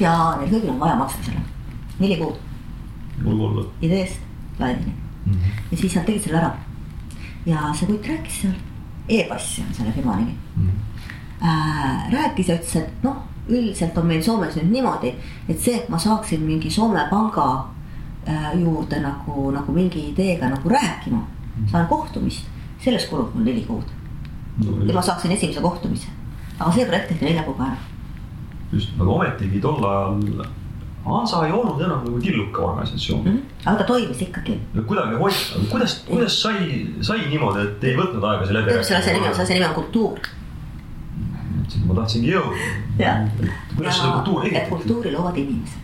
ja 0.00 0.12
neil 0.40 0.52
kõigil 0.54 0.72
on 0.72 0.80
vaja 0.80 0.96
maksta 0.96 1.28
selle, 1.28 1.42
neli 1.98 2.16
kuud. 2.20 2.38
Ideest 3.84 4.20
plaanini 4.56 4.94
ja 5.70 5.76
siis 5.76 5.94
nad 5.96 6.04
tegid 6.06 6.22
selle 6.24 6.40
ära. 6.40 6.50
ja 7.46 7.70
see 7.74 7.88
kutt 7.90 8.08
rääkis 8.08 8.40
seal. 8.42 8.56
E-passi 9.08 9.62
on 9.62 9.74
selle 9.74 9.92
firma 9.94 10.16
nimi 10.18 10.34
äh, 11.42 12.12
rääkis 12.12 12.48
ja 12.48 12.58
ütles, 12.58 12.76
et 12.76 13.04
noh, 13.04 13.22
üldiselt 13.48 13.98
on 13.98 14.06
meil 14.06 14.22
Soomes 14.22 14.56
nüüd 14.58 14.72
niimoodi, 14.72 15.14
et 15.48 15.60
see, 15.60 15.76
et 15.78 15.88
ma 15.92 15.98
saaksin 16.02 16.42
mingi 16.42 16.70
Soome 16.70 17.06
panga 17.10 17.46
äh, 18.28 18.52
juurde 18.60 19.00
nagu, 19.02 19.50
nagu 19.54 19.72
mingi 19.72 20.08
ideega 20.10 20.50
nagu 20.52 20.68
rääkima, 20.72 21.22
saan 21.70 21.88
kohtumist, 21.90 22.48
sellest 22.84 23.10
kulub 23.10 23.34
mul 23.34 23.46
neli 23.46 23.64
kuud. 23.68 23.94
ja 24.86 24.94
ma 24.94 25.02
saaksin 25.02 25.32
esimese 25.32 25.60
kohtumise. 25.60 26.08
aga 26.58 26.72
see 26.72 26.86
projekt 26.86 27.08
tehti 27.08 27.24
nelja 27.24 27.42
kuuga 27.42 27.64
ära. 27.64 27.76
just, 28.72 28.94
aga 29.00 29.10
ometigi 29.10 29.60
tol 29.60 29.84
ajal 29.84 30.46
Hansa 31.06 31.46
ei 31.46 31.52
olnud 31.54 31.80
enam 31.80 32.00
nagu 32.02 32.18
tilluke 32.20 32.62
organisatsioon 32.62 33.22
mm. 33.24 33.42
aga 33.64 33.76
ta 33.78 33.84
toimis 33.84 34.22
ikkagi. 34.22 34.56
-hmm. 34.74 34.86
kuidagi 34.86 35.14
hoiti, 35.20 35.44
aga 35.58 35.66
kuidas, 35.70 35.94
kuidas 36.08 36.42
sai, 36.42 36.86
sai 37.00 37.18
niimoodi, 37.28 37.62
et 37.62 37.84
ei 37.84 37.94
võtnud 37.96 38.24
aega 38.30 38.46
see 38.46 38.56
läbi 38.56 38.74
selle 38.82 38.98
asja 38.98 39.12
nimi 39.14 39.28
on, 39.28 39.34
selle 39.34 39.44
asja 39.44 39.54
nimi 39.54 39.68
on 39.68 39.74
kultuur. 39.74 40.18
Ma 41.86 41.94
tahtsingi 42.00 42.32
jõuda. 42.32 43.12
Kuidas 43.76 43.98
seda 43.98 44.12
kultuuri 44.12 44.48
et 44.48 44.54
ehitati? 44.54 44.70
kultuuri 44.70 45.12
loovad 45.12 45.36
inimesed. 45.36 45.80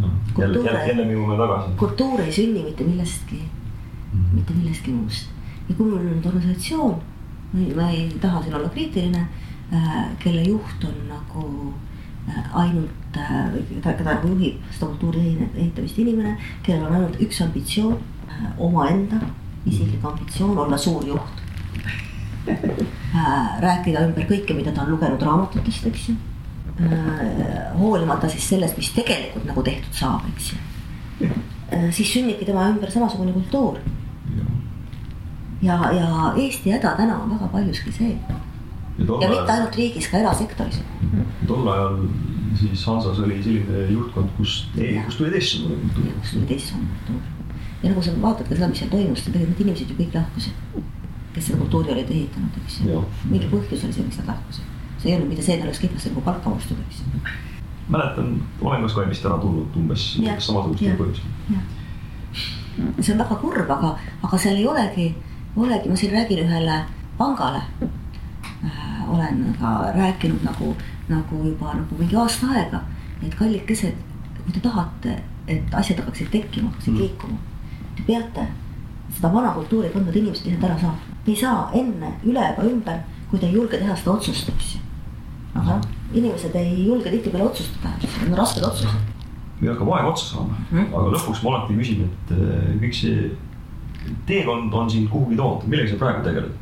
jälle, 0.00 0.10
kultuur- 0.34 0.66
jälle, 0.66 0.86
jälle 0.86 1.04
me 1.04 1.12
jõuame 1.12 1.36
tagasi. 1.42 1.76
kultuur 1.76 2.20
ei 2.20 2.32
sünni 2.32 2.62
mitte 2.64 2.84
millestki, 2.84 3.42
mitte 4.32 4.54
millestki 4.54 4.90
muust. 4.90 5.28
ja 5.68 5.74
kui 5.74 5.86
mul 5.86 5.98
on 5.98 6.06
nüüd 6.06 6.26
organisatsioon, 6.26 6.96
ma 7.76 7.90
ei 7.90 8.08
taha 8.20 8.42
siin 8.42 8.54
olla 8.54 8.68
kriitiline, 8.68 9.26
kelle 10.18 10.42
juht 10.42 10.84
on 10.84 10.94
nagu 11.08 11.74
äh, 12.28 12.56
ainult, 12.62 12.90
keda, 13.12 13.92
keda 13.92 14.14
nagu 14.14 14.28
juhib 14.28 14.62
seda 14.70 14.86
kultuuri 14.86 15.36
ehitamist 15.54 15.98
inimene, 15.98 16.36
kellel 16.62 16.86
on 16.86 16.92
ainult 17.00 17.20
üks 17.20 17.42
ambitsioon, 17.42 17.98
omaenda 18.58 19.20
isiklik 19.66 20.04
ambitsioon 20.04 20.58
olla 20.58 20.78
suur 20.78 21.06
juht. 21.06 21.46
rääkida 23.60 24.04
ümber 24.08 24.26
kõike, 24.28 24.56
mida 24.56 24.74
ta 24.74 24.84
on 24.84 24.94
lugenud 24.94 25.22
raamatutest, 25.22 25.86
eks 25.86 26.08
ju. 26.10 26.16
hoolimata 27.78 28.28
siis 28.32 28.48
sellest, 28.48 28.76
mis 28.80 28.92
tegelikult 28.96 29.44
nagu 29.44 29.62
tehtud 29.62 29.96
saab, 29.96 30.28
eks 30.34 30.52
ju 30.52 31.32
siis 31.94 32.12
sünnibki 32.12 32.46
tema 32.48 32.68
ümber 32.70 32.90
samasugune 32.90 33.32
kultuur. 33.32 33.78
ja, 35.62 35.76
ja 35.92 36.32
Eesti 36.36 36.72
häda 36.72 36.94
täna 36.96 37.18
on 37.22 37.34
väga 37.34 37.50
paljuski 37.52 37.92
see 37.92 38.14
ja 38.14 38.38
ja 38.98 39.28
mitte 39.28 39.52
ainult 39.52 39.76
riigis, 39.76 40.08
ka 40.10 40.18
erasektoris. 40.20 40.80
tol 41.48 41.68
ajal 41.68 41.98
siis 42.60 42.84
Hansas 42.86 43.18
oli 43.18 43.42
selline 43.42 43.84
juhtkond, 43.92 44.32
kus, 44.36 44.64
kus 45.06 45.16
tuli 45.16 45.30
teistsugune 45.30 45.76
kultuur. 45.82 46.14
kus 46.20 46.32
tuli 46.32 46.46
teistsugune 46.46 46.88
kultuur. 46.96 47.20
ja 47.82 47.90
nagu 47.90 48.02
sa 48.02 48.16
vaatad 48.22 48.48
ka 48.48 48.54
seda, 48.54 48.68
mis 48.68 48.82
seal 48.82 48.90
toimus, 48.90 49.24
tegelikult 49.26 49.58
need 49.58 49.66
inimesed 49.66 49.92
ju 49.92 49.98
kõik 50.00 50.18
lahkusid. 50.18 50.52
Kes 51.34 51.46
selle 51.46 51.60
kultuuri 51.60 51.92
olid 51.92 52.10
ehitanud, 52.10 52.56
eks 52.64 52.80
ju 52.84 53.04
mingi 53.30 53.48
põhjus 53.52 53.84
oli 53.86 53.92
see, 53.92 54.04
miks 54.06 54.18
nad 54.18 54.32
lahkusid. 54.32 54.64
see 54.98 55.10
ei 55.10 55.16
olnud 55.16 55.28
mitte 55.32 55.42
see, 55.46 55.56
et 55.56 55.64
oleks 55.64 55.78
kihvasti 55.82 56.10
nagu 56.12 56.20
palka 56.26 56.50
makstud, 56.50 56.78
eks 56.88 57.00
ju. 57.00 57.20
mäletan, 57.88 58.32
olen 58.60 58.82
ka 58.82 58.88
Skype'ist 58.94 59.26
ära 59.26 59.38
tulnud 59.42 59.76
umbes, 59.76 60.06
samasugustel 60.38 60.96
põhjustel. 60.98 61.62
see 63.00 63.12
on 63.14 63.18
väga 63.24 63.36
kurb, 63.42 63.70
aga, 63.70 63.94
aga 64.22 64.38
seal 64.38 64.56
ei 64.60 64.66
olegi, 64.68 65.08
olegi, 65.56 65.88
ma 65.90 65.96
siin 65.96 66.12
räägin 66.12 66.44
ühele 66.46 66.78
pangale 67.18 67.62
äh,. 68.64 69.10
olen 69.10 69.56
ka 69.60 69.92
rääkinud 69.96 70.44
nagu, 70.46 70.74
nagu 71.08 71.42
juba 71.44 71.74
nagu 71.74 71.98
mingi 71.98 72.16
aasta 72.16 72.46
aega, 72.54 72.82
et 73.22 73.34
kallikesed, 73.34 73.94
kui 74.44 74.52
te 74.54 74.60
tahate, 74.64 75.16
et 75.48 75.74
asjad 75.74 75.98
hakkaksid 76.02 76.30
tekkima, 76.30 76.68
hakkaksid 76.70 76.94
Mm. 76.94 76.98
liikuma. 76.98 77.38
Te 77.96 78.02
peate 78.06 78.46
seda 79.16 79.32
vana 79.34 79.50
kultuuri 79.56 79.88
kandvad 79.90 80.16
inimesed 80.16 80.46
lihtsalt 80.46 80.64
ära 80.70 80.78
saama. 80.78 81.09
Ei 81.26 81.36
saa 81.36 81.70
enne 81.76 82.14
üle 82.24 82.42
ega 82.52 82.64
ümber, 82.64 83.02
kui 83.30 83.38
te 83.38 83.46
ei 83.46 83.54
julge 83.54 83.78
teha 83.78 83.96
seda 83.96 84.14
otsust, 84.16 84.48
eks 84.48 84.74
ju. 84.74 84.80
inimesed 86.14 86.54
ei 86.56 86.86
julge 86.86 87.10
tihtipeale 87.10 87.44
otsustada, 87.50 87.92
need 88.00 88.32
on 88.32 88.38
rasked 88.38 88.64
otsused. 88.64 89.08
meil 89.60 89.72
hakkab 89.74 89.90
aeg 89.94 90.06
otsa 90.08 90.26
saama 90.26 90.54
mm. 90.56 90.78
-hmm. 90.78 90.94
aga 90.96 91.10
lõpuks 91.14 91.42
ma 91.42 91.50
alati 91.50 91.74
küsin, 91.76 92.08
et 92.08 92.32
äh, 92.32 92.70
kõik 92.80 92.94
see 92.96 93.30
teekond 94.26 94.74
on 94.74 94.90
sind 94.90 95.08
kuhugi 95.10 95.36
toonud, 95.36 95.66
millega 95.68 95.90
sa 95.90 95.96
praegu 96.00 96.24
tegeled? 96.24 96.52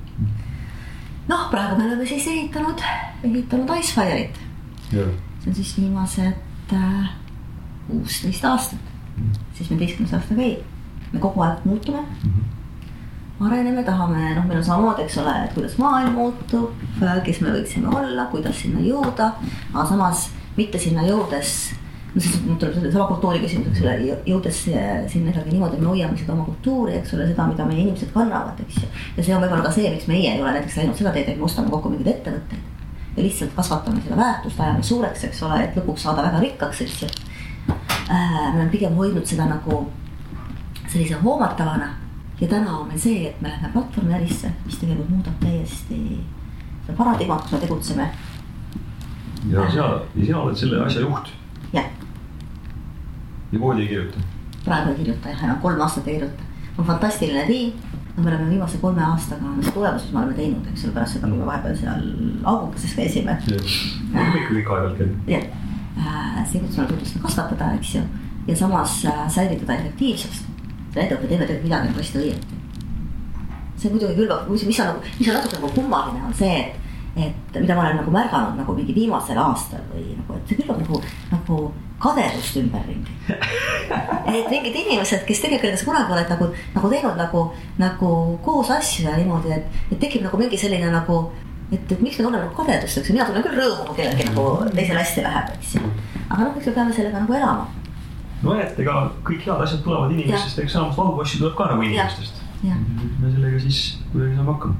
noh, 1.28 1.46
praegu 1.50 1.78
me 1.78 1.86
oleme 1.86 2.06
siis 2.06 2.26
ehitanud, 2.26 2.82
ehitanud 3.22 3.70
Icefire'it, 3.76 4.42
see 4.90 5.06
on 5.46 5.54
siis 5.54 5.76
viimased 5.78 6.72
äh, 6.72 7.10
kuusteist 7.88 8.44
aastat, 8.44 8.92
seitsmeteistkümnes 9.52 10.14
aasta 10.14 10.34
käib. 10.34 10.64
me 11.12 11.20
kogu 11.20 11.40
aeg 11.40 11.64
muutume, 11.64 12.02
areneme, 13.40 13.82
tahame, 13.86 14.34
noh, 14.34 14.46
meil 14.48 14.58
on 14.58 14.64
samamoodi, 14.66 15.04
eks 15.06 15.18
ole, 15.22 15.34
et 15.44 15.52
kuidas 15.54 15.76
maailm 15.78 16.16
muutub, 16.18 16.72
kes 17.24 17.42
me 17.44 17.52
võiksime 17.54 17.90
olla, 17.94 18.26
kuidas 18.32 18.62
sinna 18.64 18.82
jõuda, 18.82 19.32
aga 19.74 19.84
samas 19.86 20.28
mitte 20.56 20.80
sinna 20.82 21.04
jõudes 21.06 21.52
no 22.14 22.22
siis 22.24 22.38
mul 22.42 22.56
tuleb 22.58 22.74
sellesama 22.74 23.06
kultuuri 23.12 23.42
küsimus, 23.42 23.68
eks 23.70 23.82
ole, 23.84 24.16
jõudes 24.26 24.62
sinna 24.64 25.30
ikkagi 25.30 25.52
niimoodi, 25.52 25.76
et 25.76 25.84
me 25.84 25.90
hoiame 25.92 26.18
seda 26.18 26.34
oma 26.34 26.46
kultuuri, 26.48 26.96
eks 26.98 27.14
ole, 27.14 27.28
seda, 27.28 27.46
mida 27.50 27.66
meie 27.68 27.84
inimesed 27.84 28.10
kannavad, 28.14 28.58
eks 28.64 28.80
ju. 28.82 28.88
ja 29.18 29.26
see 29.26 29.36
on 29.36 29.44
võib-olla 29.44 29.68
ka 29.68 29.74
see, 29.76 29.92
miks 29.92 30.08
meie 30.10 30.32
ei 30.32 30.42
ole 30.42 30.56
näiteks 30.56 30.80
läinud 30.80 30.98
seda 30.98 31.12
teed, 31.14 31.30
et 31.30 31.38
me 31.38 31.46
ostame 31.46 31.70
kokku 31.74 31.92
mingeid 31.92 32.10
ettevõtteid. 32.16 32.90
ja 33.18 33.22
lihtsalt 33.22 33.54
kasvatame 33.54 34.02
seda 34.02 34.18
väärtust, 34.18 34.64
ajame 34.64 34.90
suureks, 34.90 35.24
eks 35.28 35.44
ole, 35.46 35.62
et 35.68 35.78
lõpuks 35.78 36.08
saada 36.08 36.26
väga 36.26 36.42
rikkaks, 36.46 36.82
eks 36.86 36.98
ju. 37.04 37.12
me 38.08 38.56
oleme 38.56 38.70
pigem 38.72 38.98
hoidnud 38.98 39.26
seda 39.28 39.46
nagu 39.52 39.84
sellise 40.88 41.20
hoomatavana 41.22 41.92
ja 42.40 42.48
täna 42.48 42.78
on 42.78 42.88
meil 42.88 43.00
see, 43.00 43.28
et 43.28 43.40
me 43.40 43.48
läheme 43.48 43.72
platvormiärisse, 43.72 44.50
mis 44.64 44.78
tegelikult 44.78 45.10
muudab 45.10 45.40
täiesti 45.42 46.00
seda 46.86 46.96
paradigmat, 46.96 47.42
kus 47.42 47.52
me 47.52 47.58
tegutseme. 47.58 48.08
ja 49.50 49.70
sina, 49.70 49.88
ja 50.14 50.24
sina 50.24 50.40
oled 50.40 50.56
selle 50.56 50.82
asja 50.84 51.00
juht 51.00 51.32
jah, 51.72 51.84
ja 53.52 53.58
koodi 53.58 53.82
ei 53.82 53.88
kirjuta. 53.88 54.18
praegu 54.64 54.90
ei 54.90 54.96
kirjuta 54.96 55.34
jah, 55.34 55.44
enam 55.44 55.60
kolm 55.62 55.80
aastat 55.80 56.08
ei 56.08 56.18
kirjuta. 56.18 56.42
on 56.78 56.84
fantastiline 56.84 57.46
tiim, 57.46 57.72
no 58.16 58.22
me 58.22 58.30
oleme 58.30 58.50
viimase 58.50 58.78
kolme 58.78 59.04
aastaga, 59.04 59.54
mis 59.56 59.70
tulemusi 59.74 60.12
me 60.12 60.18
oleme 60.18 60.34
teinud, 60.34 60.66
eks 60.72 60.84
ole, 60.84 60.92
pärast 60.92 61.18
seda, 61.18 61.30
kui 61.30 61.38
me 61.38 61.46
vahepeal 61.46 61.76
seal 61.76 62.04
auguses 62.44 62.94
käisime. 62.94 63.38
kõik 63.46 64.70
aeg-ajalt 64.70 64.98
käib. 64.98 65.16
jah, 65.34 65.48
see 66.46 66.60
kutsume 66.60 66.86
tutvustada, 66.86 67.24
kasvatada, 67.26 67.72
eks 67.78 67.94
ju, 67.94 68.04
ja 68.48 68.56
samas 68.56 69.04
äh, 69.04 69.26
säilitada 69.28 69.74
efektiivsust. 69.74 70.44
Me 70.94 71.06
teeme 71.06 71.46
tegelikult 71.46 71.64
midagi 71.64 71.90
nagu 71.90 72.02
hästi 72.02 72.22
õieti. 72.24 72.60
see 73.78 73.90
muidugi 73.94 74.18
külvab, 74.18 74.48
mis 74.50 74.80
on 74.82 74.92
nagu, 74.92 75.02
mis 75.18 75.28
on 75.28 75.36
natuke 75.38 75.58
nagu 75.60 75.74
kummaline, 75.74 76.22
on 76.26 76.34
see, 76.34 76.62
et 76.66 76.86
et 77.18 77.60
mida 77.60 77.74
ma 77.74 77.82
olen 77.82 77.96
nagu 77.98 78.10
märganud 78.14 78.56
nagu 78.58 78.74
mingi 78.76 78.94
viimasel 78.94 79.38
aastal 79.42 79.82
või 79.92 80.14
nagu, 80.14 80.36
et 80.36 80.50
see 80.50 80.58
külvab 80.60 80.80
nagu, 80.82 81.00
nagu 81.32 81.58
kadedust 82.02 82.58
ümberringi. 82.60 83.14
et 84.36 84.46
mingid 84.52 84.76
inimesed, 84.76 85.24
kes 85.26 85.42
tegelikult, 85.42 85.74
kes 85.74 85.84
kunagi 85.86 86.14
oled 86.14 86.30
nagu, 86.30 86.50
nagu 86.76 86.92
teinud 86.92 87.18
nagu, 87.18 87.44
nagu 87.80 88.12
koos 88.44 88.70
asju 88.74 89.08
ja 89.08 89.16
niimoodi, 89.18 89.56
et, 89.56 89.80
et 89.90 89.98
tekib 89.98 90.22
nagu 90.26 90.38
mingi 90.40 90.60
selline 90.60 90.92
nagu. 90.94 91.24
et, 91.72 91.82
et 91.92 92.00
miks 92.00 92.16
me 92.16 92.24
tunneme 92.24 92.46
nagu 92.46 92.54
kadedust, 92.56 93.00
eks 93.00 93.10
ju, 93.10 93.16
mina 93.16 93.26
tunnen 93.28 93.44
küll 93.44 93.58
rõõmu, 93.58 93.90
kui 93.90 93.98
kellelgi 93.98 94.30
nagu 94.30 94.44
teisel 94.72 94.96
hästi 94.96 95.26
läheb, 95.26 95.50
eks 95.58 95.74
ju. 95.76 95.90
aga 96.28 96.38
noh, 96.44 96.54
eks 96.56 96.70
me 96.70 96.76
peame 96.78 96.94
sellega 96.96 97.24
nagu 97.24 97.36
elama. 97.36 97.66
No 98.42 98.54
et 98.60 98.78
ega 98.84 98.98
kõik 99.26 99.46
head 99.46 99.64
asjad 99.64 99.82
tulevad 99.86 100.14
inimestest, 100.14 100.60
eks 100.62 100.76
enamus 100.76 101.00
halbu 101.00 101.24
asju 101.24 101.42
tuleb 101.42 101.56
ka 101.58 101.70
nagu 101.72 101.86
inimestest. 101.86 102.44
jah, 102.62 102.78
me 103.18 103.32
sellega 103.34 103.60
siis 103.66 103.82
kuidagi 104.12 104.38
saame 104.38 104.52
hakkama. 104.52 104.74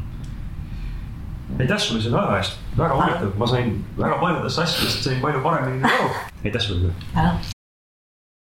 aitäh 1.59 1.84
sulle 1.84 2.02
selle 2.06 2.22
aja 2.22 2.40
eest, 2.40 2.59
väga 2.78 3.02
huvitav, 3.02 3.36
ma 3.42 3.52
sain 3.52 3.76
väga 3.98 4.22
paljudest 4.24 4.64
asjadest 4.64 5.06
sain 5.11 5.22
palju 5.24 5.44
paremini 5.44 5.94
aru. 5.94 6.11
aitäh 6.44 6.68
sulle. 6.70 6.96